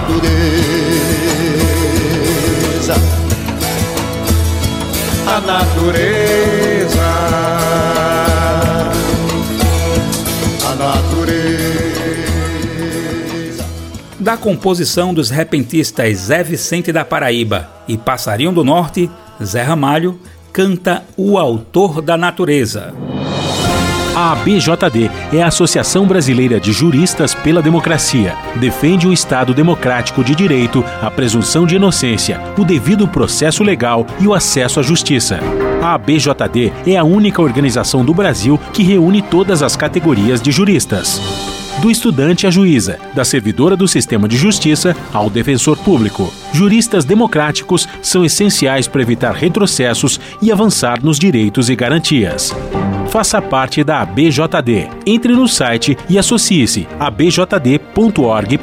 A 5.27 5.41
natureza. 5.41 7.18
Da 14.29 14.37
composição 14.37 15.15
dos 15.15 15.31
repentistas 15.31 16.19
Zé 16.19 16.43
Vicente 16.43 16.93
da 16.93 17.03
Paraíba 17.03 17.67
e 17.89 17.97
Passarinho 17.97 18.53
do 18.53 18.63
Norte, 18.63 19.11
Zé 19.43 19.63
Ramalho 19.63 20.21
canta 20.53 21.03
O 21.17 21.39
Autor 21.39 22.03
da 22.03 22.15
Natureza. 22.15 22.93
A 24.15 24.33
ABJD 24.33 25.11
é 25.33 25.43
a 25.43 25.47
Associação 25.47 26.07
Brasileira 26.07 26.61
de 26.61 26.73
Juristas 26.75 27.35
pela 27.35 27.63
Democracia. 27.63 28.37
Defende 28.57 29.09
o 29.09 29.15
Estado 29.15 29.55
democrático 29.55 30.23
de 30.23 30.35
direito, 30.35 30.85
a 31.01 31.11
presunção 31.11 31.67
de 31.67 31.77
inocência, 31.77 32.39
o 32.59 32.67
devido 32.67 33.09
processo 33.09 33.65
legal 33.65 34.07
e 34.21 34.27
o 34.27 34.35
acesso 34.35 34.79
à 34.79 34.83
justiça. 34.83 35.41
A 35.83 35.95
ABJD 35.95 36.71
é 36.87 36.99
a 36.99 37.03
única 37.03 37.41
organização 37.41 38.05
do 38.05 38.13
Brasil 38.13 38.61
que 38.75 38.83
reúne 38.83 39.23
todas 39.23 39.63
as 39.63 39.75
categorias 39.75 40.43
de 40.43 40.53
juristas 40.53 41.19
do 41.81 41.91
estudante 41.91 42.47
à 42.47 42.51
juíza, 42.51 42.99
da 43.15 43.25
servidora 43.25 43.77
do 43.77 43.87
sistema 43.87 44.29
de 44.29 44.37
justiça 44.37 44.97
ao 45.13 45.31
defensor 45.31 45.77
público. 45.79 46.33
Juristas 46.53 47.05
democráticos 47.05 47.89
são 48.03 48.25
essenciais 48.25 48.89
para 48.89 49.03
evitar 49.03 49.33
retrocessos 49.33 50.21
e 50.43 50.51
avançar 50.51 51.03
nos 51.03 51.19
direitos 51.19 51.71
e 51.71 51.77
garantias. 51.77 52.55
Faça 53.09 53.41
parte 53.41 53.83
da 53.83 54.01
ABJD. 54.03 54.89
Entre 55.07 55.33
no 55.33 55.49
site 55.49 55.97
e 56.09 56.19
associe-se 56.19 56.87
a 56.99 57.07
abjd.org.br. 57.07 58.59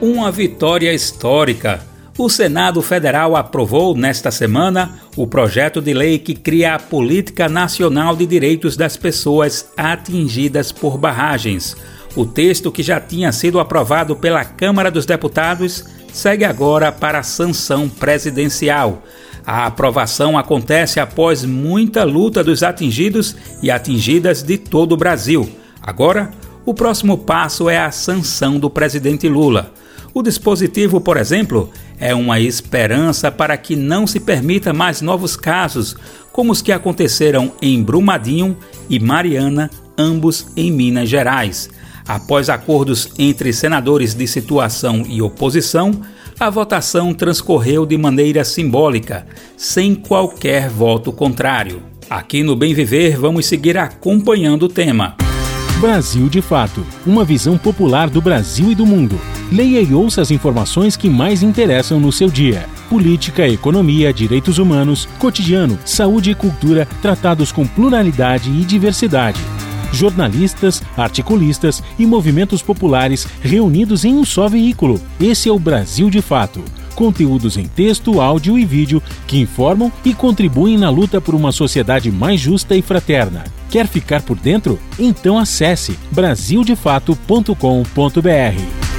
Uma 0.00 0.30
vitória 0.30 0.92
histórica 0.92 1.93
o 2.16 2.28
Senado 2.28 2.80
Federal 2.80 3.34
aprovou 3.34 3.96
nesta 3.96 4.30
semana 4.30 5.00
o 5.16 5.26
projeto 5.26 5.82
de 5.82 5.92
lei 5.92 6.18
que 6.18 6.34
cria 6.34 6.74
a 6.74 6.78
Política 6.78 7.48
Nacional 7.48 8.14
de 8.14 8.24
Direitos 8.24 8.76
das 8.76 8.96
Pessoas 8.96 9.68
Atingidas 9.76 10.70
por 10.70 10.96
Barragens. 10.96 11.76
O 12.14 12.24
texto, 12.24 12.70
que 12.70 12.84
já 12.84 13.00
tinha 13.00 13.32
sido 13.32 13.58
aprovado 13.58 14.14
pela 14.14 14.44
Câmara 14.44 14.92
dos 14.92 15.04
Deputados, 15.04 15.84
segue 16.12 16.44
agora 16.44 16.92
para 16.92 17.18
a 17.18 17.24
sanção 17.24 17.88
presidencial. 17.88 19.02
A 19.44 19.66
aprovação 19.66 20.38
acontece 20.38 21.00
após 21.00 21.44
muita 21.44 22.04
luta 22.04 22.44
dos 22.44 22.62
atingidos 22.62 23.36
e 23.60 23.72
atingidas 23.72 24.40
de 24.42 24.56
todo 24.56 24.92
o 24.92 24.96
Brasil. 24.96 25.50
Agora, 25.82 26.30
o 26.64 26.72
próximo 26.72 27.18
passo 27.18 27.68
é 27.68 27.76
a 27.76 27.90
sanção 27.90 28.58
do 28.58 28.70
presidente 28.70 29.28
Lula. 29.28 29.72
O 30.14 30.22
dispositivo, 30.22 31.00
por 31.00 31.16
exemplo, 31.16 31.68
é 32.04 32.14
uma 32.14 32.38
esperança 32.38 33.32
para 33.32 33.56
que 33.56 33.74
não 33.74 34.06
se 34.06 34.20
permita 34.20 34.74
mais 34.74 35.00
novos 35.00 35.36
casos, 35.36 35.96
como 36.30 36.52
os 36.52 36.60
que 36.60 36.70
aconteceram 36.70 37.52
em 37.62 37.82
Brumadinho 37.82 38.58
e 38.90 39.00
Mariana, 39.00 39.70
ambos 39.96 40.46
em 40.54 40.70
Minas 40.70 41.08
Gerais. 41.08 41.70
Após 42.06 42.50
acordos 42.50 43.08
entre 43.18 43.54
senadores 43.54 44.14
de 44.14 44.26
situação 44.26 45.02
e 45.08 45.22
oposição, 45.22 45.98
a 46.38 46.50
votação 46.50 47.14
transcorreu 47.14 47.86
de 47.86 47.96
maneira 47.96 48.44
simbólica, 48.44 49.26
sem 49.56 49.94
qualquer 49.94 50.68
voto 50.68 51.10
contrário. 51.10 51.82
Aqui 52.10 52.42
no 52.42 52.54
Bem 52.54 52.74
Viver 52.74 53.16
vamos 53.16 53.46
seguir 53.46 53.78
acompanhando 53.78 54.64
o 54.64 54.68
tema. 54.68 55.23
Brasil 55.84 56.30
de 56.30 56.40
Fato 56.40 56.82
uma 57.04 57.26
visão 57.26 57.58
popular 57.58 58.08
do 58.08 58.18
Brasil 58.22 58.72
e 58.72 58.74
do 58.74 58.86
mundo. 58.86 59.20
Leia 59.52 59.82
e 59.82 59.92
ouça 59.92 60.22
as 60.22 60.30
informações 60.30 60.96
que 60.96 61.10
mais 61.10 61.42
interessam 61.42 62.00
no 62.00 62.10
seu 62.10 62.30
dia. 62.30 62.66
Política, 62.88 63.46
economia, 63.46 64.10
direitos 64.10 64.56
humanos, 64.56 65.06
cotidiano, 65.18 65.78
saúde 65.84 66.30
e 66.30 66.34
cultura 66.34 66.88
tratados 67.02 67.52
com 67.52 67.66
pluralidade 67.66 68.48
e 68.48 68.64
diversidade. 68.64 69.38
Jornalistas, 69.92 70.82
articulistas 70.96 71.82
e 71.98 72.06
movimentos 72.06 72.62
populares 72.62 73.28
reunidos 73.42 74.06
em 74.06 74.14
um 74.14 74.24
só 74.24 74.48
veículo. 74.48 74.98
Esse 75.20 75.50
é 75.50 75.52
o 75.52 75.58
Brasil 75.58 76.08
de 76.08 76.22
Fato 76.22 76.64
conteúdos 76.94 77.56
em 77.56 77.66
texto, 77.66 78.20
áudio 78.20 78.58
e 78.58 78.64
vídeo 78.64 79.02
que 79.26 79.38
informam 79.38 79.92
e 80.04 80.14
contribuem 80.14 80.78
na 80.78 80.88
luta 80.88 81.20
por 81.20 81.34
uma 81.34 81.52
sociedade 81.52 82.10
mais 82.10 82.40
justa 82.40 82.74
e 82.74 82.82
fraterna. 82.82 83.44
Quer 83.68 83.86
ficar 83.86 84.22
por 84.22 84.38
dentro? 84.38 84.78
Então 84.98 85.38
acesse 85.38 85.98
brasildefato.com.br. 86.12 88.94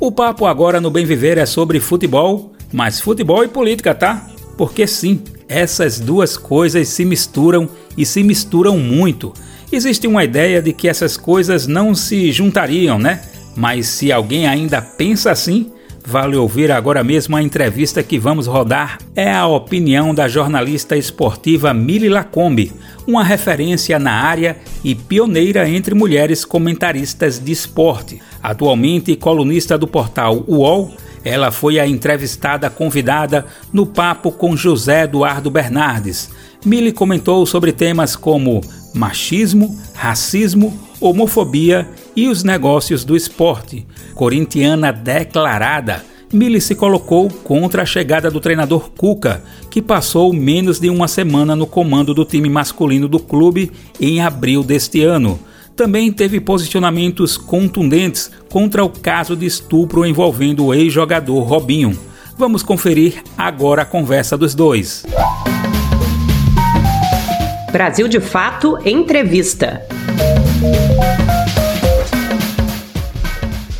O 0.00 0.12
papo 0.12 0.46
agora 0.46 0.80
no 0.80 0.90
Bem 0.90 1.04
Viver 1.04 1.38
é 1.38 1.46
sobre 1.46 1.80
futebol, 1.80 2.52
mas 2.72 3.00
futebol 3.00 3.42
e 3.42 3.48
política, 3.48 3.94
tá? 3.94 4.28
Porque 4.56 4.86
sim, 4.86 5.22
essas 5.48 5.98
duas 5.98 6.36
coisas 6.36 6.88
se 6.88 7.04
misturam 7.04 7.68
e 7.96 8.04
se 8.04 8.22
misturam 8.22 8.78
muito. 8.78 9.32
Existe 9.72 10.06
uma 10.06 10.24
ideia 10.24 10.62
de 10.62 10.72
que 10.72 10.88
essas 10.88 11.16
coisas 11.16 11.66
não 11.66 11.94
se 11.94 12.30
juntariam, 12.30 12.98
né? 12.98 13.22
Mas 13.58 13.88
se 13.88 14.12
alguém 14.12 14.46
ainda 14.46 14.80
pensa 14.80 15.32
assim, 15.32 15.72
vale 16.06 16.36
ouvir 16.36 16.70
agora 16.70 17.02
mesmo 17.02 17.36
a 17.36 17.42
entrevista 17.42 18.04
que 18.04 18.16
vamos 18.16 18.46
rodar. 18.46 18.98
É 19.16 19.32
a 19.32 19.48
opinião 19.48 20.14
da 20.14 20.28
jornalista 20.28 20.96
esportiva 20.96 21.74
Mili 21.74 22.08
Lacombe, 22.08 22.72
uma 23.04 23.24
referência 23.24 23.98
na 23.98 24.12
área 24.12 24.56
e 24.84 24.94
pioneira 24.94 25.68
entre 25.68 25.92
mulheres 25.92 26.44
comentaristas 26.44 27.40
de 27.40 27.50
esporte. 27.50 28.22
Atualmente 28.40 29.16
colunista 29.16 29.76
do 29.76 29.88
portal 29.88 30.44
UOL, 30.46 30.92
ela 31.24 31.50
foi 31.50 31.80
a 31.80 31.86
entrevistada 31.86 32.70
convidada 32.70 33.44
no 33.72 33.84
papo 33.84 34.30
com 34.30 34.56
José 34.56 35.02
Eduardo 35.02 35.50
Bernardes. 35.50 36.30
Mili 36.64 36.92
comentou 36.92 37.44
sobre 37.44 37.72
temas 37.72 38.14
como 38.14 38.60
machismo, 38.94 39.76
racismo, 39.94 40.78
homofobia 41.00 41.88
e 42.18 42.26
os 42.26 42.42
negócios 42.42 43.04
do 43.04 43.14
esporte. 43.14 43.86
Corintiana 44.12 44.92
declarada, 44.92 46.04
Mili 46.32 46.60
se 46.60 46.74
colocou 46.74 47.30
contra 47.30 47.82
a 47.82 47.86
chegada 47.86 48.28
do 48.28 48.40
treinador 48.40 48.90
Cuca, 48.90 49.40
que 49.70 49.80
passou 49.80 50.32
menos 50.32 50.80
de 50.80 50.90
uma 50.90 51.06
semana 51.06 51.54
no 51.54 51.64
comando 51.64 52.12
do 52.12 52.24
time 52.24 52.48
masculino 52.48 53.06
do 53.06 53.20
clube 53.20 53.70
em 54.00 54.20
abril 54.20 54.64
deste 54.64 55.04
ano. 55.04 55.38
Também 55.76 56.12
teve 56.12 56.40
posicionamentos 56.40 57.38
contundentes 57.38 58.32
contra 58.48 58.84
o 58.84 58.88
caso 58.90 59.36
de 59.36 59.46
estupro 59.46 60.04
envolvendo 60.04 60.66
o 60.66 60.74
ex-jogador 60.74 61.44
Robinho. 61.44 61.96
Vamos 62.36 62.64
conferir 62.64 63.22
agora 63.36 63.82
a 63.82 63.86
conversa 63.86 64.36
dos 64.36 64.56
dois. 64.56 65.06
Brasil 67.70 68.08
de 68.08 68.18
Fato 68.18 68.76
Entrevista. 68.84 69.86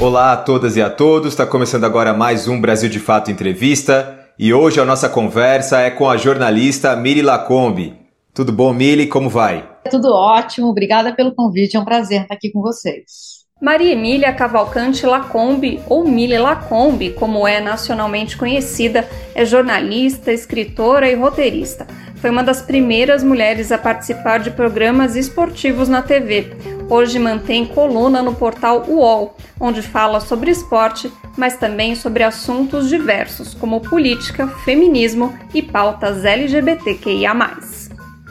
Olá 0.00 0.32
a 0.32 0.36
todas 0.36 0.76
e 0.76 0.80
a 0.80 0.88
todos, 0.88 1.32
está 1.32 1.44
começando 1.44 1.82
agora 1.82 2.14
mais 2.14 2.46
um 2.46 2.60
Brasil 2.60 2.88
de 2.88 3.00
Fato 3.00 3.32
Entrevista 3.32 4.30
e 4.38 4.54
hoje 4.54 4.78
a 4.78 4.84
nossa 4.84 5.08
conversa 5.08 5.80
é 5.80 5.90
com 5.90 6.08
a 6.08 6.16
jornalista 6.16 6.94
Miri 6.94 7.20
Lacombe. 7.20 7.96
Tudo 8.32 8.52
bom, 8.52 8.72
Mili? 8.72 9.08
Como 9.08 9.28
vai? 9.28 9.68
Tudo 9.90 10.14
ótimo, 10.14 10.68
obrigada 10.68 11.12
pelo 11.12 11.34
convite, 11.34 11.76
é 11.76 11.80
um 11.80 11.84
prazer 11.84 12.22
estar 12.22 12.34
aqui 12.34 12.48
com 12.52 12.62
vocês. 12.62 13.38
Maria 13.60 13.92
Emília 13.92 14.32
Cavalcante 14.32 15.04
Lacombe, 15.04 15.80
ou 15.88 16.06
Mili 16.06 16.38
Lacombe, 16.38 17.10
como 17.10 17.46
é 17.48 17.60
nacionalmente 17.60 18.36
conhecida, 18.36 19.08
é 19.34 19.44
jornalista, 19.44 20.32
escritora 20.32 21.10
e 21.10 21.16
roteirista. 21.16 21.88
Foi 22.20 22.30
uma 22.30 22.42
das 22.42 22.60
primeiras 22.60 23.22
mulheres 23.22 23.70
a 23.70 23.78
participar 23.78 24.38
de 24.38 24.50
programas 24.50 25.14
esportivos 25.14 25.88
na 25.88 26.02
TV. 26.02 26.52
Hoje 26.90 27.16
mantém 27.16 27.64
coluna 27.64 28.20
no 28.22 28.34
portal 28.34 28.84
UOL, 28.88 29.36
onde 29.60 29.82
fala 29.82 30.18
sobre 30.18 30.50
esporte, 30.50 31.12
mas 31.36 31.56
também 31.56 31.94
sobre 31.94 32.24
assuntos 32.24 32.88
diversos, 32.88 33.54
como 33.54 33.80
política, 33.80 34.48
feminismo 34.64 35.32
e 35.54 35.62
pautas 35.62 36.24
LGBTQIA. 36.24 37.32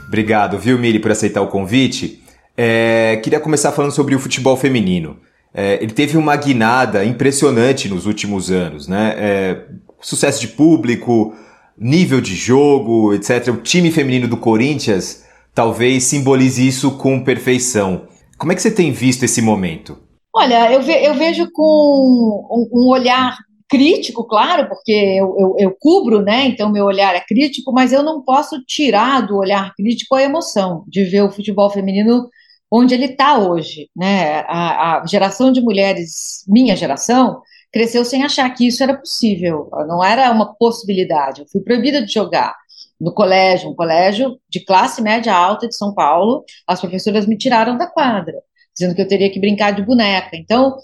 Obrigado, 0.06 0.58
viu, 0.58 0.78
Miri, 0.78 1.00
por 1.00 1.12
aceitar 1.12 1.41
o 1.41 1.47
convite. 1.47 2.21
É, 2.58 3.21
queria 3.23 3.39
começar 3.39 3.71
falando 3.71 3.91
sobre 3.91 4.15
o 4.15 4.19
futebol 4.19 4.58
feminino. 4.58 5.17
É, 5.54 5.82
ele 5.82 5.93
teve 5.93 6.17
uma 6.17 6.36
guinada 6.36 7.06
impressionante 7.06 7.88
nos 7.88 8.06
últimos 8.06 8.52
anos, 8.52 8.88
né? 8.88 9.15
É, 9.17 9.62
sucesso 10.02 10.41
de 10.41 10.50
público, 10.50 11.34
nível 11.78 12.20
de 12.20 12.36
jogo, 12.36 13.13
etc. 13.13 13.50
O 13.50 13.62
time 13.62 13.92
feminino 13.92 14.28
do 14.28 14.38
Corinthians 14.38 15.26
talvez 15.54 16.04
simbolize 16.04 16.66
isso 16.66 16.98
com 16.98 17.24
perfeição. 17.24 18.08
Como 18.38 18.52
é 18.52 18.56
que 18.56 18.62
você 18.62 18.72
tem 18.72 18.92
visto 18.92 19.24
esse 19.24 19.42
momento? 19.42 19.98
Olha, 20.34 20.72
eu, 20.72 20.82
ve 20.82 20.94
eu 21.04 21.16
vejo 21.16 21.50
com 21.52 21.63
um, 21.63 22.70
um, 22.72 22.90
olhar 22.90 23.36
crítico, 23.68 24.24
claro, 24.28 24.70
porque 24.70 24.92
eu, 24.92 25.36
eu, 25.38 25.56
eu, 25.58 25.76
cubro, 25.80 26.22
né? 26.22 26.46
Então 26.46 26.72
meu 26.72 26.86
olhar 26.86 27.16
é 27.16 27.22
crítico, 27.22 27.72
mas 27.74 27.92
eu 27.92 28.04
não 28.04 28.22
posso 28.22 28.63
tirar 28.66 29.22
do 29.22 29.36
olhar 29.36 29.74
crítico 29.76 30.13
a 30.13 30.22
emoção 30.22 30.84
de 30.88 31.04
ver 31.06 31.24
o 31.24 31.32
futebol 31.32 31.70
feminino 31.70 32.30
onde 32.72 32.94
ele 32.94 33.06
está 33.06 33.40
hoje, 33.40 33.90
né? 33.96 34.42
A, 34.48 35.02
a 35.02 35.06
geração 35.08 35.52
de 35.52 35.60
mulheres, 35.60 36.44
minha 36.48 36.76
geração, 36.76 37.42
cresceu 37.72 38.06
sem 38.06 38.24
achar 38.24 38.50
que 38.52 38.68
isso 38.68 38.84
era 38.84 38.98
possível, 38.98 39.70
não 39.88 40.04
era 40.04 40.32
uma 40.32 40.56
possibilidade. 40.56 41.42
Eu 41.42 41.48
fui 41.48 41.62
proibida 41.62 42.06
de 42.06 42.12
jogar 42.12 42.56
no 43.00 43.14
colégio, 43.14 43.70
um 43.70 43.76
colégio 43.76 44.40
de 44.50 44.64
classe 44.64 45.02
média 45.02 45.34
alta 45.34 45.68
de 45.68 45.76
São 45.76 45.94
Paulo, 45.94 46.44
as 46.66 46.80
professoras 46.80 47.28
me 47.28 47.38
tiraram 47.38 47.78
da 47.78 47.88
quadra, 47.88 48.36
dizendo 48.74 48.96
que 48.96 49.02
eu 49.02 49.08
teria 49.08 49.32
que 49.32 49.40
brincar 49.40 49.72
de 49.72 49.84
boneca. 49.84 50.36
Então, 50.36 50.76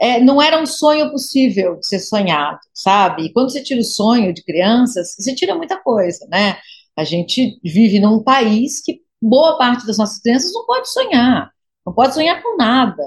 é, 0.00 0.20
não 0.20 0.40
era 0.40 0.60
um 0.60 0.66
sonho 0.66 1.10
possível 1.10 1.76
de 1.76 1.86
ser 1.86 1.98
sonhado, 1.98 2.60
sabe? 2.72 3.24
E 3.24 3.32
quando 3.32 3.50
você 3.50 3.62
tira 3.62 3.80
o 3.80 3.84
sonho 3.84 4.32
de 4.32 4.44
crianças, 4.44 5.14
você 5.18 5.34
tira 5.34 5.56
muita 5.56 5.76
coisa, 5.82 6.26
né? 6.30 6.56
A 6.96 7.04
gente 7.04 7.58
vive 7.64 7.98
num 7.98 8.22
país 8.22 8.80
que 8.80 9.00
boa 9.20 9.58
parte 9.58 9.86
das 9.86 9.98
nossas 9.98 10.20
crianças 10.20 10.52
não 10.52 10.64
pode 10.66 10.88
sonhar, 10.90 11.50
não 11.84 11.92
pode 11.92 12.14
sonhar 12.14 12.40
com 12.42 12.56
nada. 12.56 13.02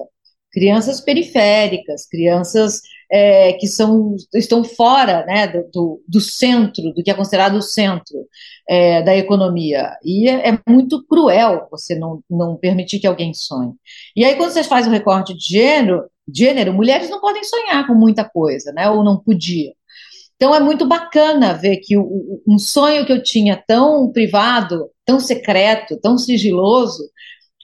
Crianças 0.52 1.00
periféricas, 1.00 2.06
crianças 2.08 2.82
é, 3.12 3.54
que 3.54 3.68
são, 3.68 4.16
estão 4.34 4.64
fora 4.64 5.26
né, 5.26 5.48
do, 5.74 6.02
do, 6.08 6.22
centro, 6.22 6.94
do 6.94 7.04
que 7.04 7.12
é 7.12 7.14
considerado 7.14 7.56
o 7.56 7.62
centro 7.62 8.16
é, 8.70 9.02
da 9.02 9.16
economia. 9.16 9.92
E 10.04 10.30
é, 10.30 10.50
é, 10.50 10.60
muito 10.70 11.06
cruel 11.06 11.68
você 11.70 11.94
não, 11.94 12.24
não 12.30 12.56
permitir 12.56 13.00
que 13.00 13.08
alguém 13.08 13.34
sonhe. 13.34 13.74
E 14.16 14.24
aí, 14.24 14.36
quando 14.36 14.52
você 14.52 14.64
faz 14.64 14.88
o 14.88 14.92
recorte 14.92 15.36
de 15.36 15.46
gênero, 15.46 16.06
gênero, 16.34 16.74
mulheres 16.74 17.10
não 17.10 17.20
podem 17.20 17.44
sonhar 17.44 17.86
com 17.86 17.94
muita 17.94 18.24
coisa, 18.24 18.72
né, 18.72 18.90
ou 18.90 19.04
não 19.04 19.20
podiam. 19.20 19.74
Então 20.38 20.56
é 20.56 20.60
muito 20.60 20.88
bacana 20.88 21.54
ver 21.54 21.78
que 21.78 21.98
o, 21.98 22.42
um 22.48 22.58
sonho 22.58 23.06
que 23.06 23.12
eu 23.12 23.22
tinha 23.22 23.62
tão 23.68 24.10
privado, 24.12 24.90
tão 25.06 25.20
secreto, 25.20 26.00
tão 26.00 26.18
sigiloso, 26.18 27.04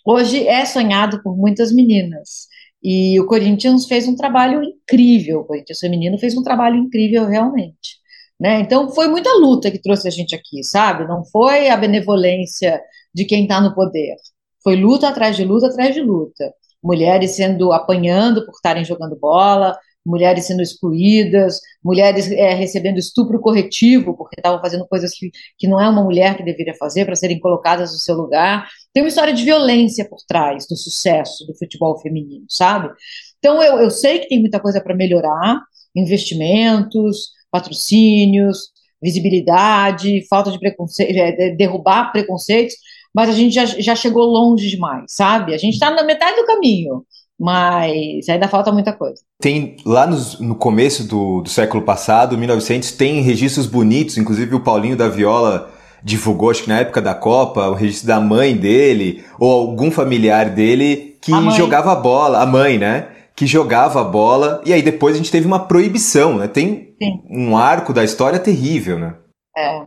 hoje 0.05 0.45
é 0.45 0.65
sonhado 0.65 1.23
por 1.23 1.35
muitas 1.37 1.73
meninas. 1.73 2.47
E 2.83 3.19
o 3.19 3.25
Corinthians 3.25 3.85
fez 3.85 4.07
um 4.07 4.15
trabalho 4.15 4.63
incrível, 4.63 5.39
o 5.41 5.45
Corinthians 5.45 5.79
feminino 5.79 6.17
fez 6.19 6.37
um 6.37 6.43
trabalho 6.43 6.77
incrível 6.77 7.25
realmente. 7.25 7.97
Né? 8.39 8.59
Então 8.61 8.89
foi 8.91 9.07
muita 9.07 9.33
luta 9.33 9.71
que 9.71 9.81
trouxe 9.81 10.07
a 10.07 10.11
gente 10.11 10.35
aqui, 10.35 10.63
sabe? 10.63 11.07
Não 11.07 11.25
foi 11.25 11.69
a 11.69 11.77
benevolência 11.77 12.79
de 13.13 13.25
quem 13.25 13.43
está 13.43 13.59
no 13.59 13.73
poder. 13.73 14.15
Foi 14.63 14.75
luta 14.75 15.09
atrás 15.09 15.35
de 15.35 15.43
luta 15.43 15.67
atrás 15.67 15.93
de 15.93 16.01
luta. 16.01 16.53
Mulheres 16.83 17.31
sendo 17.31 17.71
apanhando 17.73 18.45
por 18.45 18.53
estarem 18.53 18.85
jogando 18.85 19.17
bola, 19.19 19.77
mulheres 20.07 20.45
sendo 20.45 20.61
excluídas, 20.61 21.59
mulheres 21.83 22.31
é, 22.31 22.53
recebendo 22.53 22.97
estupro 22.97 23.39
corretivo, 23.39 24.15
porque 24.15 24.39
estavam 24.39 24.61
fazendo 24.61 24.87
coisas 24.87 25.11
que, 25.13 25.29
que 25.57 25.67
não 25.67 25.79
é 25.79 25.87
uma 25.89 26.03
mulher 26.03 26.37
que 26.37 26.43
deveria 26.43 26.73
fazer 26.75 27.05
para 27.05 27.15
serem 27.15 27.39
colocadas 27.39 27.91
no 27.91 27.97
seu 27.97 28.15
lugar. 28.15 28.67
Tem 28.93 29.03
uma 29.03 29.09
história 29.09 29.33
de 29.33 29.43
violência 29.43 30.07
por 30.09 30.19
trás 30.27 30.65
do 30.67 30.77
sucesso 30.77 31.45
do 31.45 31.55
futebol 31.55 31.99
feminino, 31.99 32.45
sabe? 32.49 32.89
Então 33.37 33.61
eu, 33.61 33.79
eu 33.79 33.89
sei 33.89 34.19
que 34.19 34.29
tem 34.29 34.39
muita 34.39 34.59
coisa 34.59 34.81
para 34.81 34.95
melhorar, 34.95 35.61
investimentos, 35.95 37.31
patrocínios, 37.51 38.71
visibilidade, 39.01 40.25
falta 40.27 40.51
de 40.51 40.59
preconceito, 40.59 41.15
é, 41.15 41.51
derrubar 41.51 42.11
preconceitos, 42.11 42.75
mas 43.13 43.29
a 43.29 43.33
gente 43.33 43.53
já, 43.53 43.65
já 43.65 43.95
chegou 43.95 44.23
longe 44.25 44.69
demais, 44.69 45.05
sabe? 45.09 45.53
A 45.53 45.57
gente 45.57 45.73
está 45.73 45.91
na 45.91 46.03
metade 46.03 46.37
do 46.37 46.45
caminho 46.45 47.05
mas 47.39 48.27
ainda 48.29 48.47
falta 48.47 48.71
muita 48.71 48.93
coisa. 48.93 49.21
Tem 49.39 49.77
lá 49.85 50.07
no, 50.07 50.17
no 50.39 50.55
começo 50.55 51.07
do, 51.07 51.41
do, 51.41 51.49
século 51.49 51.83
passado, 51.83 52.37
1900, 52.37 52.91
tem 52.93 53.21
registros 53.21 53.67
bonitos, 53.67 54.17
inclusive 54.17 54.55
o 54.55 54.59
Paulinho 54.59 54.97
da 54.97 55.07
Viola 55.07 55.71
divulgou, 56.03 56.49
acho 56.49 56.63
que 56.63 56.69
na 56.69 56.79
época 56.79 57.01
da 57.01 57.13
Copa, 57.13 57.67
o 57.67 57.73
registro 57.73 58.07
da 58.07 58.19
mãe 58.19 58.55
dele, 58.55 59.23
ou 59.39 59.51
algum 59.51 59.91
familiar 59.91 60.49
dele 60.49 61.17
que 61.21 61.33
a 61.33 61.49
jogava 61.51 61.93
bola, 61.95 62.41
a 62.41 62.45
mãe, 62.45 62.77
né? 62.77 63.09
Que 63.35 63.45
jogava 63.45 64.03
bola, 64.03 64.61
e 64.65 64.73
aí 64.73 64.81
depois 64.81 65.13
a 65.13 65.17
gente 65.17 65.31
teve 65.31 65.45
uma 65.45 65.67
proibição, 65.67 66.37
né? 66.37 66.47
Tem 66.47 66.95
Sim. 67.01 67.21
um 67.29 67.57
arco 67.57 67.93
da 67.93 68.03
história 68.03 68.39
terrível, 68.39 68.97
né? 68.97 69.15
É. 69.55 69.81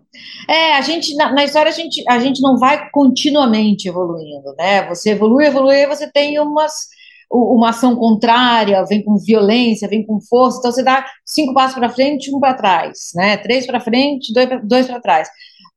é, 0.49 0.77
a 0.77 0.81
gente, 0.81 1.15
na, 1.15 1.33
na, 1.33 1.45
história, 1.45 1.71
a 1.71 1.75
gente, 1.75 2.03
a 2.09 2.19
gente 2.19 2.43
não 2.43 2.59
vai 2.59 2.91
continuamente 2.91 3.89
evoluindo, 3.89 4.53
né? 4.59 4.87
Você 4.89 5.11
evolui, 5.11 5.47
evolui, 5.47 5.87
você 5.87 6.11
tem 6.11 6.41
umas 6.41 6.73
uma 7.31 7.71
ação 7.71 7.95
contrária, 7.95 8.85
vem 8.85 9.03
com 9.05 9.17
violência, 9.17 9.89
vem 9.89 10.05
com 10.05 10.21
força, 10.21 10.59
então 10.59 10.73
você 10.73 10.83
dá 10.83 11.05
cinco 11.25 11.55
passos 11.55 11.79
para 11.79 11.89
frente, 11.89 12.35
um 12.35 12.41
para 12.41 12.55
trás, 12.55 13.11
né? 13.15 13.37
Três 13.37 13.67
para 13.67 13.81
frente, 13.81 14.33
dois 14.65 14.87
para 14.87 15.01
trás. 15.01 15.29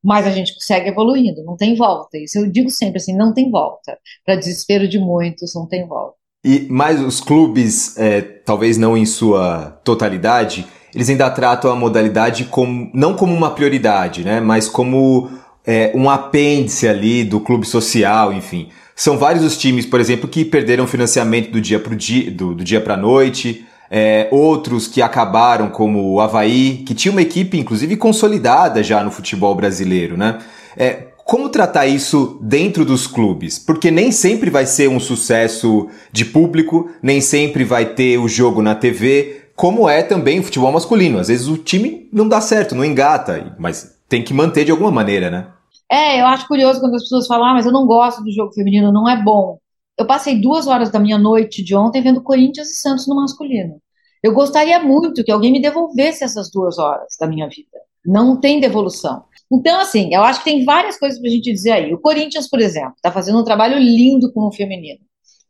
Mas 0.04 0.26
a 0.26 0.32
gente 0.32 0.54
consegue 0.54 0.89
evoluindo, 0.89 1.44
não 1.44 1.56
tem 1.56 1.76
volta. 1.76 2.18
Isso 2.18 2.39
eu 2.39 2.52
digo 2.52 2.70
sempre 2.70 2.98
assim, 2.98 3.16
não 3.16 3.34
tem 3.34 3.50
volta. 3.50 3.98
Para 4.26 4.36
desespero 4.36 4.88
de 4.88 5.00
muitos, 5.00 5.54
não 5.54 5.68
tem 5.68 5.88
volta. 5.88 6.16
E 6.44 6.68
mais 6.70 7.00
os 7.00 7.22
clubes, 7.22 7.98
é, 7.98 8.22
talvez 8.22 8.78
não 8.78 8.98
em 8.98 9.06
sua 9.06 9.80
totalidade, 9.84 10.68
eles 10.94 11.10
ainda 11.10 11.30
tratam 11.30 11.72
a 11.72 11.76
modalidade 11.76 12.46
como 12.46 12.92
não 12.94 13.16
como 13.16 13.34
uma 13.34 13.52
prioridade, 13.52 14.24
né? 14.26 14.42
Mas 14.42 14.68
como 14.68 15.30
é, 15.66 15.92
um 15.96 16.10
apêndice 16.10 16.88
ali 16.88 17.24
do 17.24 17.39
clube 17.39 17.66
social, 17.66 18.34
enfim. 18.34 18.70
São 18.96 19.18
vários 19.18 19.44
os 19.44 19.58
times, 19.58 19.86
por 19.86 20.00
exemplo, 20.00 20.30
que 20.30 20.46
perderam 20.46 20.86
financiamento 20.86 21.52
do 21.52 21.60
dia 21.60 21.80
para 21.80 21.96
dia, 21.96 22.32
do, 22.32 22.54
do 22.54 22.64
dia 22.64 22.80
para 22.80 22.96
noite. 22.96 23.66
É, 23.90 24.28
outros 24.32 24.88
que 24.88 25.02
acabaram, 25.02 25.70
como 25.70 26.14
o 26.14 26.20
Havaí, 26.20 26.84
que 26.86 26.96
tinha 26.96 27.12
uma 27.12 27.22
equipe, 27.22 27.60
inclusive, 27.60 27.96
consolidada 27.96 28.82
já 28.82 29.04
no 29.04 29.12
futebol 29.12 29.54
brasileiro, 29.54 30.18
né? 30.18 30.40
É, 30.76 31.10
como 31.26 31.48
tratar 31.48 31.86
isso 31.86 32.40
dentro 32.42 32.84
dos 32.84 33.08
clubes? 33.08 33.58
Porque 33.58 33.90
nem 33.90 34.12
sempre 34.12 34.50
vai 34.50 34.66
ser 34.66 34.90
um 34.90 35.00
sucesso 35.00 35.88
de 36.12 36.26
público, 36.26 36.90
nem 37.02 37.22
sempre 37.22 37.64
vai 37.64 37.86
ter 37.86 38.18
o 38.18 38.28
jogo 38.28 38.62
na 38.62 38.76
TV, 38.76 39.44
como 39.56 39.88
é 39.88 40.04
também 40.04 40.40
o 40.40 40.44
futebol 40.44 40.72
masculino. 40.72 41.20
Às 41.20 41.30
vezes 41.30 41.48
o 41.48 41.58
time 41.58 42.08
não 42.12 42.28
dá 42.28 42.42
certo, 42.42 42.76
não 42.76 42.84
engata, 42.84 43.56
mas 43.58 43.96
tem 44.10 44.22
que 44.22 44.34
manter 44.34 44.66
de 44.66 44.72
alguma 44.72 44.92
maneira, 44.92 45.30
né? 45.32 45.48
É, 45.94 46.20
eu 46.20 46.26
acho 46.26 46.48
curioso 46.48 46.80
quando 46.80 46.96
as 46.96 47.04
pessoas 47.04 47.28
falam, 47.28 47.46
ah, 47.46 47.54
mas 47.54 47.68
eu 47.68 47.72
não 47.72 47.86
gosto 47.86 48.24
do 48.24 48.32
jogo 48.32 48.52
feminino, 48.52 48.92
não 48.92 49.08
é 49.08 49.22
bom. 49.22 49.60
Eu 49.96 50.08
passei 50.08 50.42
duas 50.42 50.66
horas 50.66 50.90
da 50.90 51.00
minha 51.00 51.20
noite 51.20 51.64
de 51.64 51.76
ontem 51.76 52.02
vendo 52.02 52.24
Corinthians 52.24 52.70
e 52.72 52.82
Santos 52.82 53.08
no 53.08 53.16
masculino. 53.16 53.80
Eu 54.24 54.34
gostaria 54.34 54.80
muito 54.80 55.24
que 55.24 55.32
alguém 55.32 55.52
me 55.52 55.62
devolvesse 55.62 56.24
essas 56.24 56.50
duas 56.50 56.80
horas 56.80 57.10
da 57.20 57.28
minha 57.28 57.48
vida. 57.48 57.78
Não 58.04 58.40
tem 58.40 58.60
devolução. 58.60 59.24
Então, 59.52 59.80
assim, 59.80 60.12
eu 60.12 60.24
acho 60.24 60.40
que 60.40 60.46
tem 60.46 60.66
várias 60.66 60.98
coisas 60.98 61.20
para 61.20 61.30
a 61.30 61.32
gente 61.32 61.54
dizer 61.54 61.72
aí. 61.74 61.94
O 61.94 62.00
Corinthians, 62.02 62.50
por 62.50 62.60
exemplo, 62.60 62.94
está 62.96 63.12
fazendo 63.12 63.40
um 63.40 63.44
trabalho 63.44 63.78
lindo 63.78 64.34
com 64.34 64.48
o 64.48 64.52
feminino. 64.52 65.02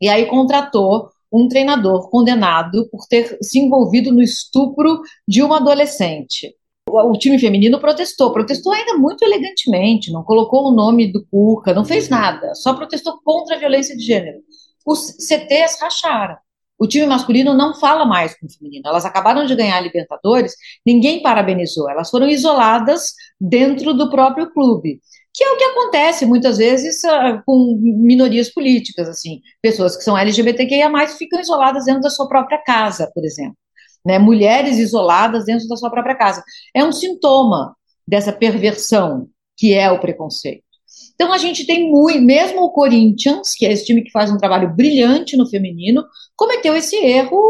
E 0.02 0.10
aí 0.10 0.26
contratou 0.26 1.08
um 1.32 1.48
treinador 1.48 2.10
condenado 2.10 2.90
por 2.92 3.08
ter 3.08 3.38
se 3.42 3.60
envolvido 3.60 4.12
no 4.12 4.22
estupro 4.22 5.04
de 5.26 5.42
uma 5.42 5.58
adolescente 5.58 6.54
o 7.02 7.18
time 7.18 7.40
feminino 7.40 7.80
protestou, 7.80 8.32
protestou 8.32 8.74
ainda 8.74 8.98
muito 8.98 9.24
elegantemente, 9.24 10.12
não 10.12 10.24
colocou 10.24 10.68
o 10.68 10.76
nome 10.76 11.12
do 11.12 11.26
Cuca, 11.26 11.74
não 11.74 11.86
fez 11.86 12.10
nada, 12.10 12.54
só 12.56 12.74
protestou 12.74 13.20
contra 13.24 13.56
a 13.56 13.60
violência 13.60 13.96
de 13.96 14.04
gênero. 14.04 14.40
Os 14.86 15.16
CTs 15.20 15.80
racharam. 15.82 16.38
O 16.78 16.88
time 16.88 17.06
masculino 17.06 17.54
não 17.54 17.74
fala 17.76 18.06
mais 18.06 18.38
com 18.38 18.46
o 18.46 18.50
feminino. 18.50 18.84
Elas 18.86 19.06
acabaram 19.06 19.46
de 19.46 19.56
ganhar 19.56 19.78
a 19.78 19.82
Libertadores, 19.82 20.54
ninguém 20.86 21.22
parabenizou. 21.22 21.90
Elas 21.90 22.10
foram 22.10 22.28
isoladas 22.28 23.14
dentro 23.40 23.94
do 23.94 24.10
próprio 24.10 24.52
clube, 24.52 25.00
que 25.34 25.44
é 25.44 25.52
o 25.52 25.58
que 25.58 25.64
acontece 25.64 26.26
muitas 26.26 26.58
vezes 26.58 27.02
uh, 27.04 27.42
com 27.46 27.80
minorias 27.82 28.50
políticas, 28.50 29.08
assim, 29.08 29.40
pessoas 29.62 29.96
que 29.96 30.04
são 30.04 30.18
LGBTQIA+, 30.18 31.08
ficam 31.08 31.40
isoladas 31.40 31.86
dentro 31.86 32.02
da 32.02 32.10
sua 32.10 32.28
própria 32.28 32.58
casa, 32.64 33.10
por 33.14 33.24
exemplo 33.24 33.58
né, 34.06 34.20
mulheres 34.20 34.78
isoladas 34.78 35.46
dentro 35.46 35.68
da 35.68 35.76
sua 35.76 35.90
própria 35.90 36.16
casa. 36.16 36.44
É 36.74 36.84
um 36.84 36.92
sintoma 36.92 37.76
dessa 38.08 38.34
perversão 38.34 39.28
que 39.58 39.74
é 39.74 39.92
o 39.92 40.00
preconceito. 40.00 40.64
Então 41.16 41.32
a 41.32 41.38
gente 41.38 41.66
tem 41.66 41.90
muito, 41.90 42.22
mesmo 42.22 42.64
o 42.64 42.72
Corinthians, 42.72 43.54
que 43.54 43.66
é 43.66 43.72
esse 43.72 43.86
time 43.86 44.04
que 44.04 44.12
faz 44.12 44.32
um 44.32 44.38
trabalho 44.38 44.76
brilhante 44.76 45.38
no 45.38 45.48
feminino, 45.48 46.04
cometeu 46.36 46.76
esse 46.76 46.96
erro 46.96 47.42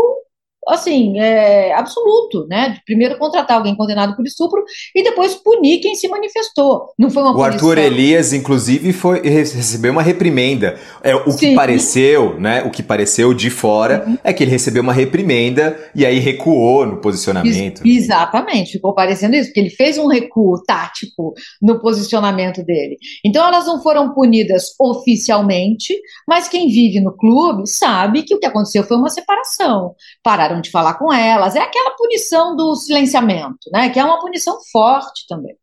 assim, 0.70 1.20
é, 1.20 1.74
absoluto, 1.74 2.46
né? 2.48 2.78
Primeiro 2.86 3.18
contratar 3.18 3.58
alguém 3.58 3.76
condenado 3.76 4.16
por 4.16 4.26
estupro 4.26 4.64
e 4.96 5.04
depois 5.04 5.36
punir 5.36 5.80
quem 5.80 5.96
se 5.96 6.08
manifestou. 6.08 6.90
Não 6.98 7.10
foi 7.10 7.24
uma 7.24 7.32
O 7.32 7.36
punição. 7.36 7.54
Arthur 7.54 7.78
Elias, 7.78 8.34
inclusive, 8.34 8.94
foi, 8.94 9.22
recebeu 9.22 9.92
uma 9.92 10.02
reprimenda. 10.02 10.78
É, 11.04 11.16
o 11.16 11.26
que 11.36 11.48
Sim. 11.50 11.56
pareceu, 11.56 12.40
né? 12.40 12.64
O 12.64 12.70
que 12.72 12.82
pareceu 12.84 13.34
de 13.34 13.50
fora 13.50 14.04
Uhum. 14.08 14.18
é 14.24 14.34
que 14.34 14.44
ele 14.44 14.52
recebeu 14.52 14.82
uma 14.84 14.94
reprimenda 14.94 15.78
e 15.96 16.06
aí 16.06 16.20
recuou 16.20 16.86
no 16.86 16.98
posicionamento. 16.98 17.82
Ex- 17.86 18.04
Exatamente, 18.04 18.72
ficou 18.74 18.94
parecendo 18.94 19.36
isso, 19.36 19.50
porque 19.50 19.60
ele 19.60 19.70
fez 19.70 19.98
um 19.98 20.08
recuo 20.08 20.62
tático 20.64 21.34
no 21.62 21.80
posicionamento 21.80 22.64
dele. 22.64 22.98
Então 23.26 23.46
elas 23.46 23.66
não 23.66 23.82
foram 23.82 24.14
punidas 24.14 24.74
oficialmente, 24.80 25.94
mas 26.28 26.48
quem 26.48 26.68
vive 26.68 27.00
no 27.00 27.16
clube 27.16 27.68
sabe 27.68 28.24
que 28.24 28.36
o 28.36 28.40
que 28.40 28.46
aconteceu 28.46 28.84
foi 28.84 28.98
uma 28.98 29.10
separação. 29.10 29.96
Pararam 30.24 30.53
de 30.62 30.72
falar 30.72 30.96
com 30.96 31.12
elas. 31.12 31.56
É 31.56 31.60
aquela 31.60 31.92
punição 31.92 32.56
do 32.56 32.76
silenciamento, 32.76 33.70
né? 33.72 33.90
Que 33.90 34.00
é 34.00 34.06
uma 34.06 34.20
punição 34.20 34.58
forte 34.72 35.26
também. 35.28 35.56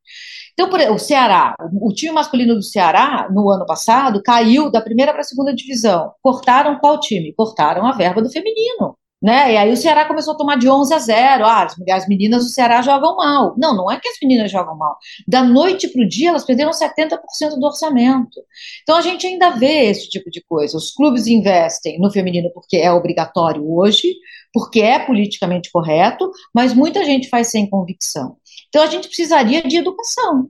Então, 0.53 0.69
por 0.69 0.79
o 0.79 0.99
Ceará, 0.99 1.55
o 1.81 1.93
time 1.93 2.13
masculino 2.13 2.55
do 2.55 2.63
Ceará, 2.63 3.29
no 3.31 3.49
ano 3.49 3.65
passado, 3.65 4.23
caiu 4.23 4.71
da 4.71 4.83
primeira 4.83 5.13
para 5.13 5.23
a 5.23 5.25
segunda 5.25 5.55
divisão. 5.55 6.13
Cortaram 6.23 6.79
qual 6.79 7.01
time? 7.01 7.33
Cortaram 7.35 7.87
a 7.87 7.93
verba 7.93 8.21
do 8.21 8.31
feminino. 8.31 8.97
Né? 9.23 9.53
E 9.53 9.57
aí 9.59 9.71
o 9.71 9.77
Ceará 9.77 10.07
começou 10.07 10.33
a 10.33 10.37
tomar 10.37 10.57
de 10.57 10.69
11 10.69 10.95
a 10.95 10.99
0. 10.99 11.45
Ah, 11.45 11.65
as, 11.65 11.77
as 11.91 12.09
meninas 12.09 12.43
do 12.45 12.49
Ceará 12.49 12.81
jogam 12.81 13.17
mal. 13.17 13.55
Não, 13.59 13.77
não 13.77 13.91
é 13.91 14.01
que 14.01 14.09
as 14.09 14.17
meninas 14.23 14.51
jogam 14.51 14.77
mal. 14.77 14.97
Da 15.29 15.45
noite 15.45 15.89
para 15.89 16.03
o 16.03 16.09
dia, 16.09 16.31
elas 16.31 16.45
perderam 16.45 16.71
70% 16.71 17.19
do 17.59 17.67
orçamento. 17.67 18.41
Então 18.83 18.97
a 18.97 19.03
gente 19.03 19.27
ainda 19.27 19.51
vê 19.51 19.91
esse 19.91 20.09
tipo 20.09 20.31
de 20.31 20.43
coisa. 20.43 20.77
Os 20.77 20.91
clubes 20.93 21.27
investem 21.27 21.99
no 21.99 22.11
feminino 22.11 22.51
porque 22.55 22.79
é 22.79 22.91
obrigatório 22.91 23.63
hoje, 23.71 24.09
porque 24.55 24.81
é 24.81 24.99
politicamente 24.99 25.71
correto, 25.71 26.31
mas 26.55 26.73
muita 26.73 27.05
gente 27.05 27.29
faz 27.29 27.51
sem 27.51 27.69
convicção. 27.69 28.37
Então 28.69 28.83
a 28.83 28.87
gente 28.87 29.07
precisaria 29.07 29.63
de 29.63 29.77
educação. 29.77 30.49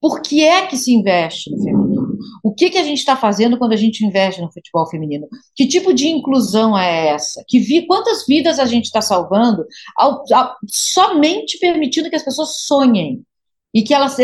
Por 0.00 0.22
que 0.22 0.44
é 0.44 0.66
que 0.66 0.76
se 0.76 0.92
investe 0.92 1.50
no 1.50 1.62
feminino? 1.62 1.87
O 2.42 2.52
que, 2.52 2.70
que 2.70 2.78
a 2.78 2.82
gente 2.82 2.98
está 2.98 3.16
fazendo 3.16 3.58
quando 3.58 3.72
a 3.72 3.76
gente 3.76 4.04
investe 4.04 4.40
no 4.40 4.52
futebol 4.52 4.88
feminino? 4.88 5.26
Que 5.54 5.66
tipo 5.66 5.92
de 5.92 6.08
inclusão 6.08 6.76
é 6.76 7.08
essa? 7.08 7.44
Que 7.46 7.58
vi, 7.58 7.86
quantas 7.86 8.26
vidas 8.26 8.58
a 8.58 8.64
gente 8.64 8.86
está 8.86 9.00
salvando 9.00 9.66
ao, 9.96 10.24
ao, 10.32 10.56
somente 10.66 11.58
permitindo 11.58 12.10
que 12.10 12.16
as 12.16 12.24
pessoas 12.24 12.60
sonhem 12.62 13.22
e 13.74 13.82
que, 13.82 13.92
elas, 13.92 14.16